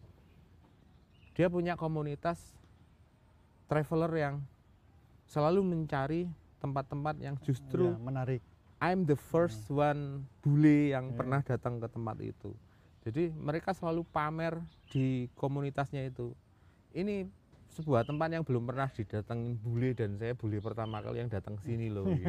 dia 1.36 1.52
punya 1.52 1.76
komunitas 1.76 2.56
traveler 3.68 4.12
yang 4.16 4.36
selalu 5.28 5.64
mencari 5.64 6.28
tempat-tempat 6.60 7.16
yang 7.24 7.36
justru 7.42 7.88
Ya, 7.88 7.98
menarik. 7.98 8.42
I'm 8.84 9.06
the 9.08 9.16
first 9.16 9.70
one 9.72 10.28
bule 10.44 10.92
yang 10.92 11.14
Iya. 11.14 11.18
pernah 11.18 11.40
datang 11.42 11.80
ke 11.80 11.88
tempat 11.88 12.18
itu. 12.20 12.52
Jadi 13.02 13.32
mereka 13.34 13.72
selalu 13.74 14.04
pamer 14.06 14.60
di 14.92 15.26
komunitasnya 15.34 16.06
itu. 16.06 16.36
Ini 16.92 17.26
sebuah 17.72 18.03
tempat 18.03 18.27
yang 18.30 18.43
belum 18.43 18.64
pernah 18.64 18.88
didatengin 18.88 19.56
bule 19.57 19.95
dan 19.95 20.15
saya 20.15 20.35
bule 20.35 20.60
pertama 20.60 20.99
kali 20.99 21.19
yang 21.19 21.31
datang 21.31 21.56
ke 21.56 21.64
sini 21.65 21.88
loh. 21.88 22.03
gitu. 22.06 22.27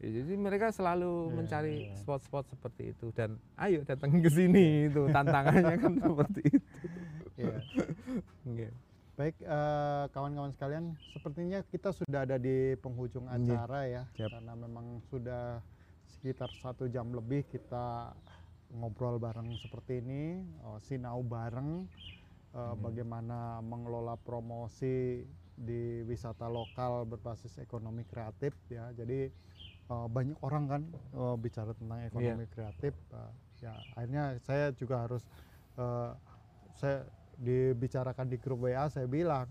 Jadi 0.16 0.32
mereka 0.34 0.68
selalu 0.68 1.12
Iya, 1.22 1.34
mencari 1.36 1.74
iya. 1.86 1.94
spot-spot 1.94 2.44
seperti 2.48 2.82
itu 2.90 3.12
dan 3.12 3.36
ayo 3.56 3.84
datang 3.84 4.16
ke 4.16 4.28
sini 4.28 4.88
itu 4.88 5.06
tantangannya 5.08 5.76
kan 5.76 5.92
seperti 6.04 6.40
itu. 6.48 6.68
Ya. 7.36 7.56
Iya. 8.44 8.70
Baik 9.12 9.36
eh, 9.38 10.04
kawan-kawan 10.08 10.50
sekalian, 10.50 10.84
sepertinya 11.12 11.60
kita 11.68 11.92
sudah 11.92 12.24
ada 12.24 12.40
di 12.40 12.72
penghujung 12.80 13.28
Iya. 13.28 13.36
acara 13.60 13.80
ya, 13.84 14.02
Siap. 14.10 14.30
karena 14.32 14.52
memang 14.56 15.04
sudah 15.06 15.60
sekitar 16.08 16.48
satu 16.56 16.88
jam 16.88 17.12
lebih 17.12 17.44
kita 17.44 18.16
ngobrol 18.72 19.20
bareng 19.20 19.52
seperti 19.60 20.00
ini, 20.00 20.40
eh, 20.40 20.78
sinau 20.80 21.20
bareng 21.20 21.84
eh, 22.52 22.58
Hmm. 22.58 22.78
bagaimana 22.78 23.38
mengelola 23.60 24.16
promosi 24.16 25.24
di 25.52 26.00
wisata 26.02 26.48
lokal 26.48 27.04
berbasis 27.04 27.56
ekonomi 27.58 28.04
kreatif 28.04 28.52
ya. 28.68 28.92
Jadi 28.92 29.28
eh, 29.88 30.06
banyak 30.08 30.38
orang 30.40 30.64
kan 30.66 30.82
eh, 31.12 31.36
bicara 31.36 31.72
tentang 31.72 32.00
ekonomi 32.02 32.44
kreatif, 32.48 32.92
eh, 33.10 33.32
ya. 33.60 33.74
Akhirnya 33.92 34.36
saya 34.40 34.72
juga 34.72 35.04
harus 35.04 35.24
eh, 35.76 36.10
saya 36.72 37.04
dibicarakan 37.36 38.28
di 38.28 38.36
grup 38.38 38.64
WA 38.64 38.86
saya 38.86 39.08
bilang 39.08 39.48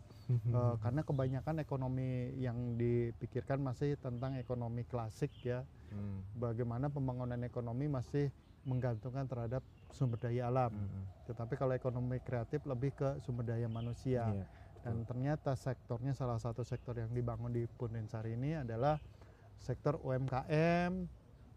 eh, 0.53 0.75
karena 0.79 1.01
kebanyakan 1.01 1.55
ekonomi 1.59 2.09
yang 2.37 2.77
dipikirkan 2.77 3.59
masih 3.59 3.97
tentang 3.97 4.37
ekonomi 4.37 4.83
klasik 4.83 5.29
ya. 5.41 5.65
Hmm, 5.91 6.23
bagaimana 6.33 6.87
pembangunan 6.87 7.41
ekonomi 7.43 7.85
masih 7.85 8.31
menggantungkan 8.63 9.25
terhadap 9.25 9.65
sumber 9.89 10.21
daya 10.21 10.47
alam 10.47 10.71
hmm, 10.71 11.27
tetapi 11.29 11.57
kalau 11.57 11.73
ekonomi 11.73 12.21
kreatif 12.21 12.61
lebih 12.69 12.93
ke 12.93 13.17
sumber 13.25 13.43
daya 13.43 13.65
manusia 13.65 14.29
iya. 14.29 14.45
dan 14.85 15.01
ternyata 15.05 15.57
sektornya 15.57 16.13
salah 16.13 16.37
satu 16.37 16.61
sektor 16.61 16.93
yang 16.93 17.09
dibangun 17.09 17.49
di 17.49 17.65
Pundensari 17.65 18.37
ini 18.37 18.61
adalah 18.61 19.01
sektor 19.57 19.97
UMKM 20.01 21.09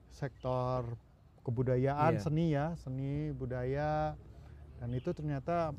sektor 0.08 0.96
kebudayaan 1.44 2.16
Iya. 2.16 2.22
seni 2.24 2.44
ya 2.52 2.66
seni 2.80 3.32
budaya 3.36 4.16
dan 4.80 4.90
itu 4.96 5.12
ternyata 5.12 5.76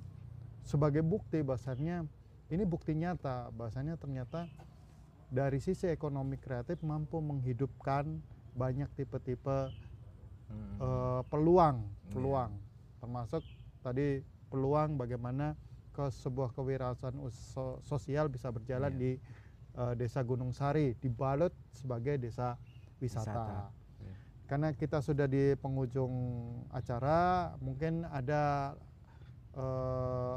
sebagai 0.61 1.01
bukti 1.01 1.41
bahwasannya 1.41 2.05
ini 2.53 2.63
bukti 2.65 2.93
nyata 2.93 3.49
bahwasannya 3.53 3.97
ternyata 3.97 4.45
dari 5.33 5.57
sisi 5.57 5.89
ekonomi 5.89 6.37
kreatif 6.37 6.81
mampu 6.85 7.17
menghidupkan 7.17 8.21
banyak 8.53 8.87
tipe-tipe 8.93 9.73
Hmm, 10.45 10.77
eh, 10.77 11.21
peluang 11.25 11.77
Iya. 11.81 12.11
peluang 12.13 12.51
termasuk 13.01 13.43
tadi 13.81 14.21
peluang 14.47 14.93
bagaimana 14.95 15.57
ke 15.89 16.05
sebuah 16.11 16.53
kewirausahaan 16.53 17.17
us- 17.23 17.81
sosial 17.81 18.29
bisa 18.29 18.53
berjalan 18.53 18.93
Iya. 18.95 19.01
di 19.01 19.11
eh, 19.75 19.93
desa 19.99 20.23
Gunung 20.23 20.55
Sari 20.55 20.95
dibalut 21.03 21.51
sebagai 21.75 22.15
desa 22.15 22.55
wisata, 23.03 23.27
Wisata, 23.27 23.67
iya. 23.99 24.15
karena 24.47 24.71
kita 24.71 25.03
sudah 25.03 25.27
di 25.27 25.51
penghujung 25.59 26.13
acara 26.71 27.51
mungkin 27.59 28.07
ada 28.07 28.71
eh, 29.55 30.35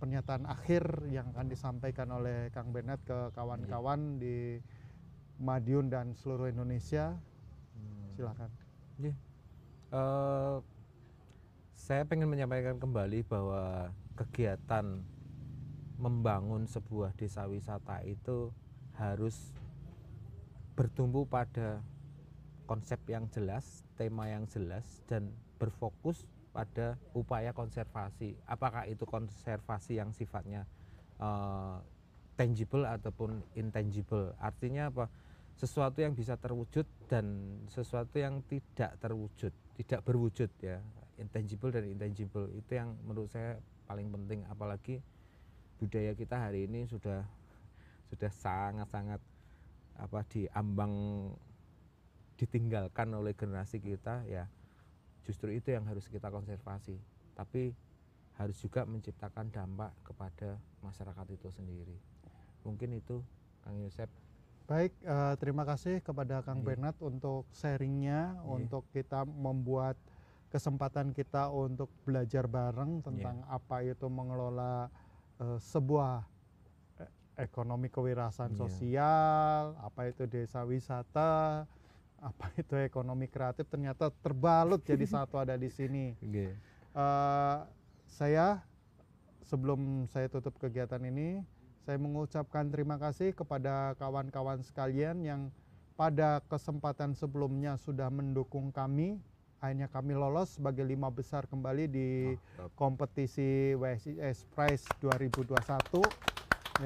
pernyataan 0.00 0.44
akhir 0.44 1.08
yang 1.08 1.32
akan 1.32 1.48
disampaikan 1.48 2.08
oleh 2.12 2.52
Kang 2.52 2.72
Bernard 2.72 3.00
ke 3.04 3.32
kawan-kawan 3.32 4.20
di 4.20 4.60
Madiun 5.40 5.88
dan 5.88 6.12
seluruh 6.12 6.48
Indonesia 6.48 7.16
hmm. 7.76 8.12
silakan 8.14 8.50
Eh, 9.94 10.58
saya 11.74 12.02
pengen 12.06 12.30
menyampaikan 12.30 12.78
kembali 12.78 13.26
bahwa 13.26 13.90
kegiatan 14.14 15.02
membangun 15.98 16.66
sebuah 16.66 17.14
desa 17.14 17.46
wisata 17.46 18.02
itu 18.02 18.50
harus 18.98 19.54
bertumbuh 20.74 21.26
pada 21.26 21.82
konsep 22.66 22.98
yang 23.06 23.30
jelas, 23.30 23.86
tema 23.94 24.26
yang 24.26 24.46
jelas, 24.50 25.02
dan 25.06 25.30
berfokus 25.58 26.26
pada 26.50 26.98
upaya 27.14 27.54
konservasi. 27.54 28.38
Apakah 28.46 28.86
itu 28.86 29.06
konservasi 29.06 29.98
yang 29.98 30.14
sifatnya 30.14 30.66
eh, 31.18 31.76
tangible 32.38 32.86
ataupun 32.86 33.42
intangible? 33.58 34.34
Artinya 34.38 34.90
apa? 34.90 35.06
Sesuatu 35.54 36.02
yang 36.02 36.12
bisa 36.18 36.34
terwujud 36.34 36.86
dan 37.06 37.58
sesuatu 37.70 38.18
yang 38.18 38.42
tidak 38.50 38.98
terwujud, 38.98 39.52
tidak 39.78 40.00
berwujud 40.02 40.50
ya. 40.58 40.82
Intangible 41.14 41.70
dan 41.70 41.86
intangible 41.86 42.50
itu 42.50 42.74
yang 42.74 42.98
menurut 43.06 43.30
saya 43.30 43.62
paling 43.86 44.10
penting. 44.10 44.42
Apalagi 44.50 44.98
budaya 45.78 46.14
kita 46.14 46.50
hari 46.50 46.66
ini 46.66 46.86
sudah 46.90 47.22
sudah 48.10 48.30
sangat-sangat 48.30 49.20
apa 49.98 50.20
diambang 50.26 50.94
ditinggalkan 52.34 53.14
oleh 53.14 53.34
generasi 53.34 53.78
kita 53.78 54.26
ya 54.26 54.50
justru 55.22 55.54
itu 55.54 55.70
yang 55.70 55.86
harus 55.86 56.10
kita 56.10 56.30
konservasi 56.34 56.98
tapi 57.38 57.74
harus 58.34 58.58
juga 58.58 58.82
menciptakan 58.82 59.54
dampak 59.54 59.94
kepada 60.02 60.58
masyarakat 60.82 61.26
itu 61.30 61.48
sendiri 61.54 61.96
mungkin 62.66 62.98
itu 62.98 63.22
Kang 63.62 63.78
Yosep 63.78 64.10
Baik, 64.64 64.96
eh, 65.04 65.34
terima 65.36 65.68
kasih 65.68 66.00
kepada 66.00 66.40
Kang 66.40 66.64
Iya. 66.64 66.72
Bernard 66.72 66.96
untuk 67.04 67.44
sharingnya, 67.52 68.32
Iya. 68.32 68.48
untuk 68.48 68.88
kita 68.96 69.28
membuat 69.28 70.00
kesempatan 70.48 71.12
kita 71.12 71.52
untuk 71.52 71.92
belajar 72.08 72.48
bareng 72.48 73.04
tentang 73.04 73.44
Iya. 73.44 73.50
apa 73.52 73.84
itu 73.84 74.08
mengelola 74.08 74.88
eh, 75.36 75.58
sebuah 75.60 76.24
eh, 76.96 77.10
ekonomi 77.44 77.92
kewirausahaan 77.92 78.56
Iya. 78.56 78.62
sosial, 78.64 79.76
apa 79.84 80.08
itu 80.08 80.24
desa 80.24 80.64
wisata, 80.64 81.68
apa 82.16 82.44
itu 82.62 82.72
ekonomi 82.80 83.28
kreatif, 83.28 83.68
ternyata 83.68 84.08
terbalut 84.24 84.80
jadi 84.80 85.04
satu 85.20 85.36
ada 85.36 85.60
di 85.60 85.68
sini. 85.68 86.16
Oke. 86.24 86.56
Eh, 86.96 87.58
saya 88.08 88.64
sebelum 89.44 90.08
saya 90.08 90.32
tutup 90.32 90.56
kegiatan 90.56 91.04
ini, 91.04 91.44
saya 91.84 92.00
mengucapkan 92.00 92.72
terima 92.72 92.96
kasih 92.96 93.36
kepada 93.36 93.92
kawan-kawan 94.00 94.64
sekalian 94.64 95.20
yang 95.20 95.52
pada 96.00 96.40
kesempatan 96.48 97.12
sebelumnya 97.12 97.76
sudah 97.76 98.08
mendukung 98.08 98.72
kami. 98.72 99.20
Akhirnya 99.60 99.88
kami 99.92 100.16
lolos 100.16 100.56
sebagai 100.56 100.84
lima 100.84 101.12
besar 101.12 101.44
kembali 101.44 101.84
di 101.88 102.08
Oh, 102.60 102.68
kompetisi 102.76 103.76
WSIS 103.76 104.48
Prize 104.56 104.84
2021. 105.00 106.04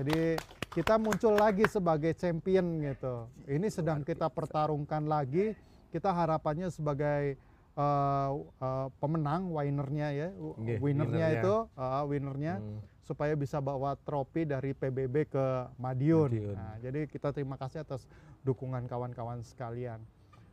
Jadi 0.02 0.38
kita 0.74 0.94
muncul 0.98 1.34
lagi 1.34 1.66
sebagai 1.70 2.14
champion 2.18 2.82
gitu. 2.82 3.30
Ini 3.46 3.66
sedang 3.70 4.02
kita 4.02 4.26
pertarungkan 4.30 5.06
lagi. 5.06 5.54
Kita 5.94 6.10
harapannya 6.10 6.70
sebagai 6.74 7.38
uh, 7.78 8.30
uh, 8.60 8.86
pemenang, 8.98 9.48
winernya 9.48 10.08
ya, 10.12 10.28
winernya 10.58 10.78
winernya. 10.82 11.28
itu, 11.40 11.54
uh, 11.78 12.02
winernya 12.04 12.54
Hmm, 12.60 12.78
supaya 13.08 13.32
bisa 13.32 13.56
bawa 13.58 13.96
trofi 13.96 14.44
dari 14.44 14.70
PBB 14.70 15.32
ke 15.32 15.46
Madiun. 15.74 16.28
Madiun. 16.28 16.52
Nah, 16.54 16.76
jadi 16.78 17.08
kita 17.08 17.32
terima 17.32 17.56
kasih 17.56 17.80
atas 17.80 18.04
dukungan 18.44 18.84
kawan-kawan 18.84 19.40
sekalian. 19.40 20.04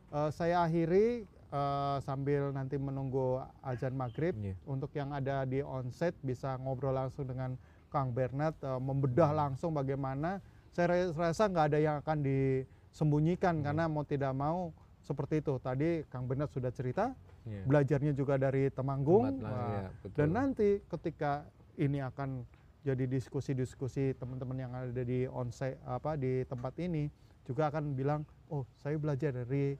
Eh, 0.08 0.30
saya 0.30 0.64
akhiri 0.64 1.28
eh, 1.28 1.96
sambil 2.00 2.48
nanti 2.50 2.74
menunggu 2.74 3.38
azan 3.60 3.92
maghrib 3.92 4.32
Iya. 4.34 4.56
untuk 4.64 4.88
yang 4.92 5.12
ada 5.12 5.44
di 5.44 5.60
onset 5.60 6.16
bisa 6.18 6.56
ngobrol 6.56 6.90
langsung 6.90 7.22
dengan 7.22 7.60
Kang 7.86 8.10
Bernard 8.10 8.56
eh, 8.58 8.80
membedah 8.80 9.30
langsung 9.30 9.70
bagaimana 9.70 10.40
saya 10.72 10.90
ra- 10.90 11.28
rasa 11.28 11.46
nggak 11.46 11.66
ada 11.70 11.78
yang 11.78 11.96
akan 12.00 12.18
disembunyikan 12.20 13.60
Hmm. 13.60 13.64
karena 13.64 13.84
mau 13.86 14.02
tidak 14.02 14.32
mau 14.32 14.72
seperti 14.98 15.38
itu 15.38 15.54
tadi 15.58 16.02
Kang 16.08 16.26
Bernard 16.26 16.50
sudah 16.50 16.70
cerita 16.70 17.14
Iya. 17.44 17.62
belajarnya 17.62 18.12
juga 18.12 18.34
dari 18.36 18.66
Temanggung 18.68 19.38
Tempat 19.38 19.54
iya, 19.70 19.86
betul. 20.02 20.16
dan 20.18 20.28
nanti 20.32 20.68
ketika 20.82 21.46
ini 21.76 22.02
akan 22.02 22.44
jadi 22.86 23.04
diskusi-diskusi 23.06 24.14
teman-teman 24.14 24.56
yang 24.56 24.72
ada 24.74 25.02
di 25.02 25.26
onsite 25.26 25.78
apa 25.82 26.14
di 26.14 26.46
tempat 26.46 26.74
ini 26.78 27.10
juga 27.46 27.70
akan 27.70 27.94
bilang 27.94 28.22
oh 28.50 28.66
saya 28.82 28.98
belajar 28.98 29.34
dari 29.34 29.74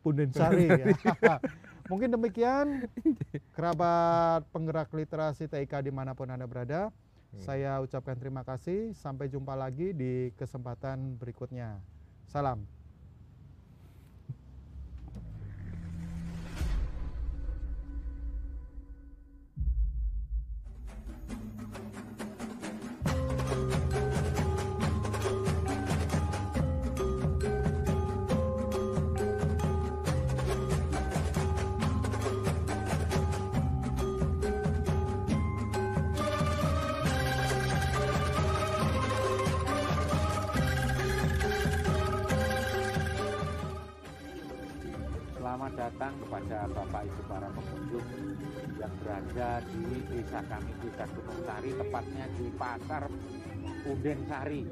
Punden 0.00 0.32
Sari 0.32 0.64
ya. 0.66 0.86
mungkin 1.90 2.08
demikian 2.08 2.88
kerabat 3.52 4.48
penggerak 4.48 4.88
literasi 4.94 5.44
TIK 5.50 5.84
di 5.84 5.92
mana 5.92 6.16
pun 6.16 6.32
anda 6.32 6.48
berada 6.48 6.88
Iya. 7.30 7.42
saya 7.46 7.72
ucapkan 7.78 8.18
terima 8.18 8.42
kasih 8.42 8.90
sampai 8.98 9.30
jumpa 9.30 9.54
lagi 9.54 9.94
di 9.94 10.34
kesempatan 10.34 11.14
berikutnya 11.14 11.78
salam 12.26 12.66
Punden 54.00 54.24
Sari. 54.32 54.64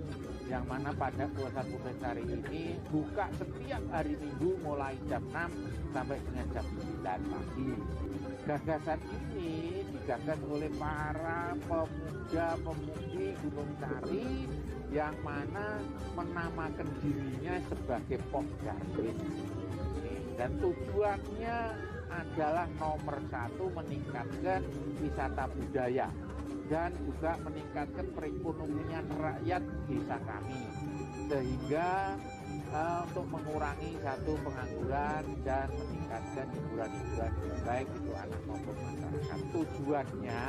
Yang 0.49 0.65
mana 0.73 0.89
pada 0.97 1.29
puasa 1.37 1.61
Punden 1.61 1.97
Sari 2.01 2.25
ini 2.25 2.81
buka 2.89 3.29
setiap 3.37 3.85
hari 3.93 4.17
Minggu 4.17 4.57
mulai 4.65 4.97
jam 5.05 5.21
6 5.29 5.93
sampai 5.93 6.17
dengan 6.25 6.47
jam 6.57 6.65
9 7.05 7.05
pagi. 7.05 7.71
Gagasan 8.49 9.01
ini 9.05 9.85
digagas 9.85 10.41
oleh 10.49 10.73
para 10.81 11.53
pemuda-pemudi 11.69 13.37
Gunung 13.45 13.73
Sari 13.77 14.49
yang 14.97 15.13
mana 15.21 15.77
menamakan 16.17 16.89
dirinya 17.05 17.61
sebagai 17.69 18.17
Pok 18.33 18.49
Darwin 18.65 19.19
dan 20.41 20.57
tujuannya 20.57 21.59
adalah 22.09 22.65
nomor 22.81 23.21
satu 23.29 23.69
meningkatkan 23.77 24.65
wisata 24.97 25.45
budaya 25.53 26.09
dan 26.69 26.93
juga 27.01 27.33
meningkatkan 27.41 28.07
perekonomian 28.13 29.05
rakyat 29.17 29.63
desa 29.89 30.17
kami. 30.25 30.63
Sehingga 31.29 32.17
eh, 32.73 32.99
untuk 33.09 33.27
mengurangi 33.29 33.97
satu 34.01 34.33
pengangguran 34.45 35.25
dan 35.45 35.69
meningkatkan 35.73 36.47
hiburan-hiburan 36.53 37.33
baik 37.65 37.89
itu 38.01 38.13
anak 38.17 38.43
maupun 38.49 38.77
masyarakat. 38.77 39.41
Tujuannya 39.53 40.45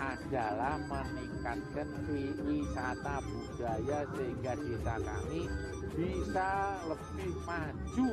adalah 0.00 0.76
meningkatkan 0.88 1.88
wi- 2.08 2.36
wisata 2.44 3.20
budaya 3.24 4.00
sehingga 4.16 4.52
desa 4.56 4.94
kami 5.00 5.42
bisa 5.92 6.52
lebih 6.88 7.32
maju 7.44 8.10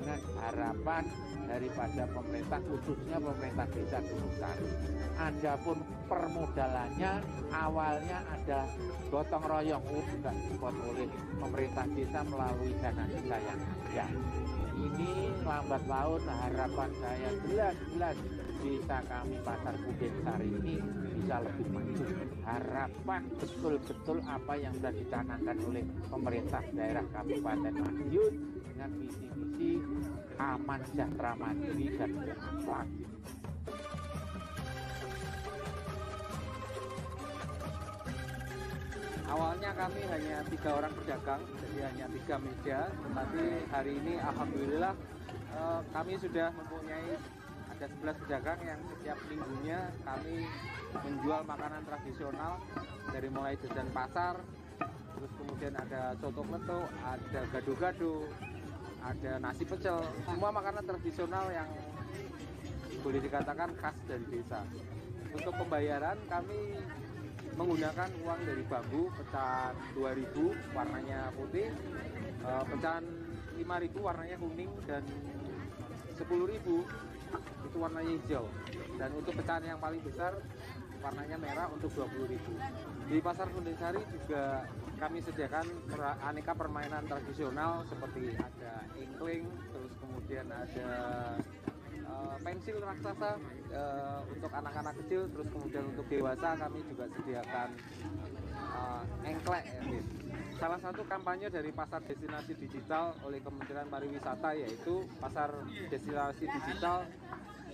dengan 0.00 0.20
harapan 0.40 1.04
daripada 1.44 2.02
pemerintah 2.08 2.60
khususnya 2.64 3.16
pemerintah 3.20 3.66
desa 3.68 3.98
Gunung 4.00 4.34
Sari. 4.40 4.68
Adapun 5.20 5.76
permodalannya 6.08 7.12
awalnya 7.52 8.18
ada 8.32 8.64
gotong 9.12 9.44
royong 9.44 9.84
oh, 9.84 10.04
juga 10.08 10.32
dibuat 10.32 10.76
oleh 10.88 11.08
pemerintah 11.36 11.84
desa 11.92 12.20
melalui 12.24 12.72
dana 12.80 13.04
desa 13.04 13.36
yang 13.36 13.60
ada. 13.60 14.06
Ini 14.80 15.10
lambat 15.44 15.82
laun 15.84 16.22
harapan 16.24 16.90
saya 17.04 17.28
jelas-jelas 17.44 18.16
desa 18.60 18.96
kami 19.04 19.36
Pasar 19.44 19.74
Kuden 19.76 20.14
Sari 20.24 20.48
ini 20.48 20.74
bisa 21.20 21.36
lebih 21.44 21.68
maju. 21.68 22.04
Harapan 22.48 23.22
betul-betul 23.36 24.18
apa 24.24 24.52
yang 24.56 24.72
sudah 24.80 24.92
dicanangkan 24.96 25.56
oleh 25.68 25.84
pemerintah 26.08 26.62
daerah 26.72 27.04
Kabupaten 27.12 27.74
Madiun 27.76 28.59
dengan 28.80 28.96
visi-misi 28.96 29.70
aman, 30.40 30.80
sejahtera, 30.88 31.36
mandiri 31.36 32.00
dan 32.00 32.16
berakhlak. 32.16 32.88
Awalnya 39.28 39.70
kami 39.76 40.00
hanya 40.08 40.36
tiga 40.48 40.70
orang 40.80 40.92
pedagang, 40.96 41.42
jadi 41.60 41.78
hanya 41.92 42.06
tiga 42.08 42.36
meja. 42.40 42.80
Tetapi 42.88 43.42
hari 43.68 43.92
ini 44.00 44.14
alhamdulillah 44.16 44.94
eh, 45.28 45.80
kami 45.92 46.16
sudah 46.16 46.48
mempunyai 46.48 47.20
ada 47.76 47.84
11 48.00 48.16
pedagang 48.24 48.60
yang 48.64 48.80
setiap 48.96 49.18
minggunya 49.28 49.92
kami 50.08 50.48
menjual 51.04 51.44
makanan 51.44 51.84
tradisional 51.84 52.64
dari 53.12 53.28
mulai 53.28 53.60
jajan 53.60 53.92
pasar, 53.92 54.40
terus 55.20 55.32
kemudian 55.36 55.76
ada 55.76 56.16
soto 56.16 56.40
kleto, 56.48 56.88
ada 57.04 57.40
gado-gado, 57.52 58.24
ada 59.00 59.32
nasi 59.40 59.64
pecel, 59.64 60.04
semua 60.28 60.52
makanan 60.52 60.84
tradisional 60.84 61.48
yang 61.48 61.68
boleh 63.00 63.20
dikatakan 63.24 63.72
khas 63.80 63.96
dari 64.04 64.24
desa. 64.28 64.60
Untuk 65.32 65.54
pembayaran 65.56 66.18
kami 66.28 66.76
menggunakan 67.56 68.08
uang 68.24 68.40
dari 68.44 68.62
bambu 68.66 69.08
pecahan 69.14 69.74
2000 69.96 70.76
warnanya 70.76 71.32
putih 71.34 71.68
eh, 72.44 72.64
pecahan 72.66 73.04
5000 73.56 74.00
warnanya 74.00 74.36
kuning 74.40 74.72
dan 74.84 75.02
10000 76.16 76.60
itu 76.60 77.76
warnanya 77.78 78.12
hijau. 78.20 78.44
Dan 78.98 79.10
untuk 79.16 79.32
pecahan 79.38 79.64
yang 79.64 79.80
paling 79.80 80.02
besar 80.04 80.36
warnanya 81.00 81.36
merah 81.40 81.66
untuk 81.72 81.90
20000 81.96 83.10
di 83.10 83.18
pasar 83.18 83.48
Kundensari 83.50 84.00
juga 84.12 84.68
kami 85.00 85.18
sediakan 85.24 85.66
aneka 86.20 86.52
permainan 86.52 87.08
tradisional 87.08 87.82
seperti 87.88 88.36
ada 88.36 88.84
ingkling 89.00 89.48
terus 89.72 89.92
kemudian 89.96 90.46
ada 90.52 90.90
eh, 91.96 92.36
pensil 92.44 92.76
raksasa 92.84 93.40
eh, 93.72 94.20
untuk 94.28 94.52
anak-anak 94.52 94.94
kecil 95.04 95.24
terus 95.32 95.48
kemudian 95.48 95.84
untuk 95.88 96.06
dewasa 96.06 96.52
kami 96.60 96.84
juga 96.84 97.04
sediakan 97.16 97.68
eh, 98.52 99.02
engklek 99.32 99.64
ya. 99.88 100.02
Salah 100.60 100.76
satu 100.76 101.00
kampanye 101.08 101.48
dari 101.48 101.72
pasar 101.72 102.04
destinasi 102.04 102.52
digital 102.60 103.16
oleh 103.24 103.40
Kementerian 103.40 103.88
Pariwisata 103.88 104.52
yaitu 104.52 105.08
pasar 105.16 105.48
destinasi 105.88 106.44
digital 106.44 107.08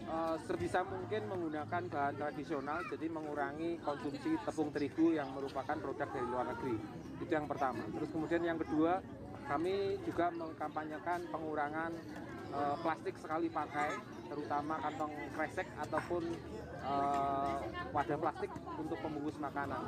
eh, 0.07 0.37
sebisa 0.47 0.81
mungkin 0.87 1.23
menggunakan 1.27 1.83
bahan 1.91 2.15
tradisional 2.17 2.81
jadi 2.91 3.07
mengurangi 3.11 3.79
konsumsi 3.83 4.39
tepung 4.43 4.71
terigu 4.71 5.15
yang 5.15 5.31
merupakan 5.35 5.77
produk 5.77 6.09
dari 6.09 6.27
luar 6.27 6.47
negeri. 6.55 6.77
Itu 7.23 7.33
yang 7.33 7.47
pertama. 7.51 7.83
Terus 7.91 8.11
kemudian 8.11 8.43
yang 8.43 8.59
kedua 8.59 9.03
kami 9.47 10.03
juga 10.03 10.31
mengkampanyekan 10.35 11.31
pengurangan 11.31 11.91
eh, 12.55 12.77
plastik 12.83 13.15
sekali 13.19 13.47
pakai 13.51 13.91
terutama 14.27 14.75
kantong 14.83 15.15
kresek 15.39 15.69
ataupun 15.79 16.23
eh, 16.83 17.57
wadah 17.95 18.19
plastik 18.19 18.51
untuk 18.79 18.99
pembungkus 19.03 19.39
makanan. 19.39 19.83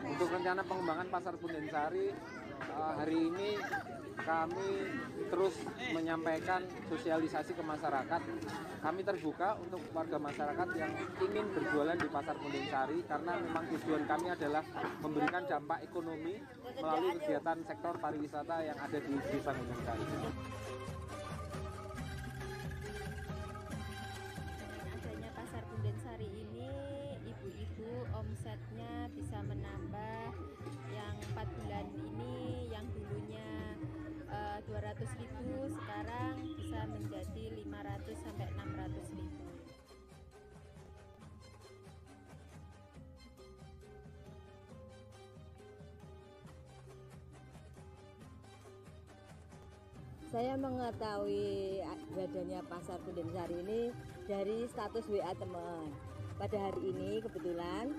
Untuk 0.00 0.28
rencana 0.32 0.60
pengembangan 0.64 1.06
pasar 1.12 1.34
Pundensari 1.36 2.12
eh, 2.60 2.92
hari 3.00 3.16
ini 3.16 3.50
kami 4.20 4.70
terus 5.32 5.54
menyampaikan 5.96 6.60
sosialisasi 6.92 7.56
ke 7.56 7.62
masyarakat. 7.64 8.20
Kami 8.80 9.00
terbuka 9.04 9.56
untuk 9.60 9.80
warga 9.96 10.20
masyarakat 10.20 10.68
yang 10.76 10.92
ingin 11.20 11.46
berjualan 11.56 11.96
di 11.96 12.08
pasar 12.08 12.36
Pundensari 12.36 13.00
karena 13.08 13.32
memang 13.40 13.64
tujuan 13.76 14.04
kami 14.04 14.28
adalah 14.32 14.64
memberikan 15.00 15.42
dampak 15.48 15.84
ekonomi 15.84 16.36
melalui 16.76 17.16
kegiatan 17.20 17.58
sektor 17.64 17.94
pariwisata 17.96 18.56
yang 18.64 18.78
ada 18.78 18.98
di 19.00 19.14
desa 19.32 19.50
Pundensari. 19.56 20.04
Dengan 20.04 20.32
200.000 35.00 35.80
sekarang 35.80 36.44
bisa 36.60 36.84
menjadi 36.92 37.44
500 37.56 38.20
sampai 38.20 38.46
600.000. 38.52 39.32
Saya 50.28 50.54
mengetahui 50.60 51.80
adanya 52.12 52.60
pasar 52.68 53.00
Bundensari 53.00 53.56
ini 53.56 53.96
dari 54.28 54.68
status 54.68 55.08
WA 55.08 55.32
teman. 55.32 55.96
Pada 56.36 56.60
hari 56.60 56.92
ini 56.92 57.24
kebetulan 57.24 57.96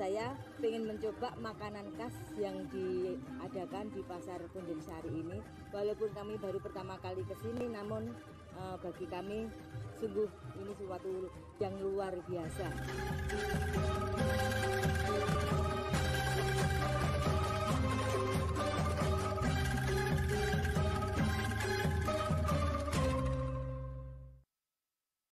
saya 0.00 0.32
ingin 0.64 0.88
mencoba 0.88 1.36
makanan 1.44 1.84
khas 2.00 2.16
yang 2.40 2.56
diadakan 2.72 3.92
di 3.92 4.00
pasar 4.08 4.40
Bundensari 4.48 5.12
ini. 5.12 5.44
Walaupun 5.76 6.08
kami 6.16 6.40
baru 6.40 6.56
pertama 6.56 6.96
kali 7.04 7.20
ke 7.28 7.36
sini, 7.44 7.68
namun 7.68 8.08
eh, 8.56 8.76
bagi 8.80 9.04
kami 9.04 9.44
sungguh 10.00 10.24
ini 10.56 10.72
suatu 10.80 11.28
yang 11.60 11.76
luar 11.84 12.16
biasa. 12.24 12.66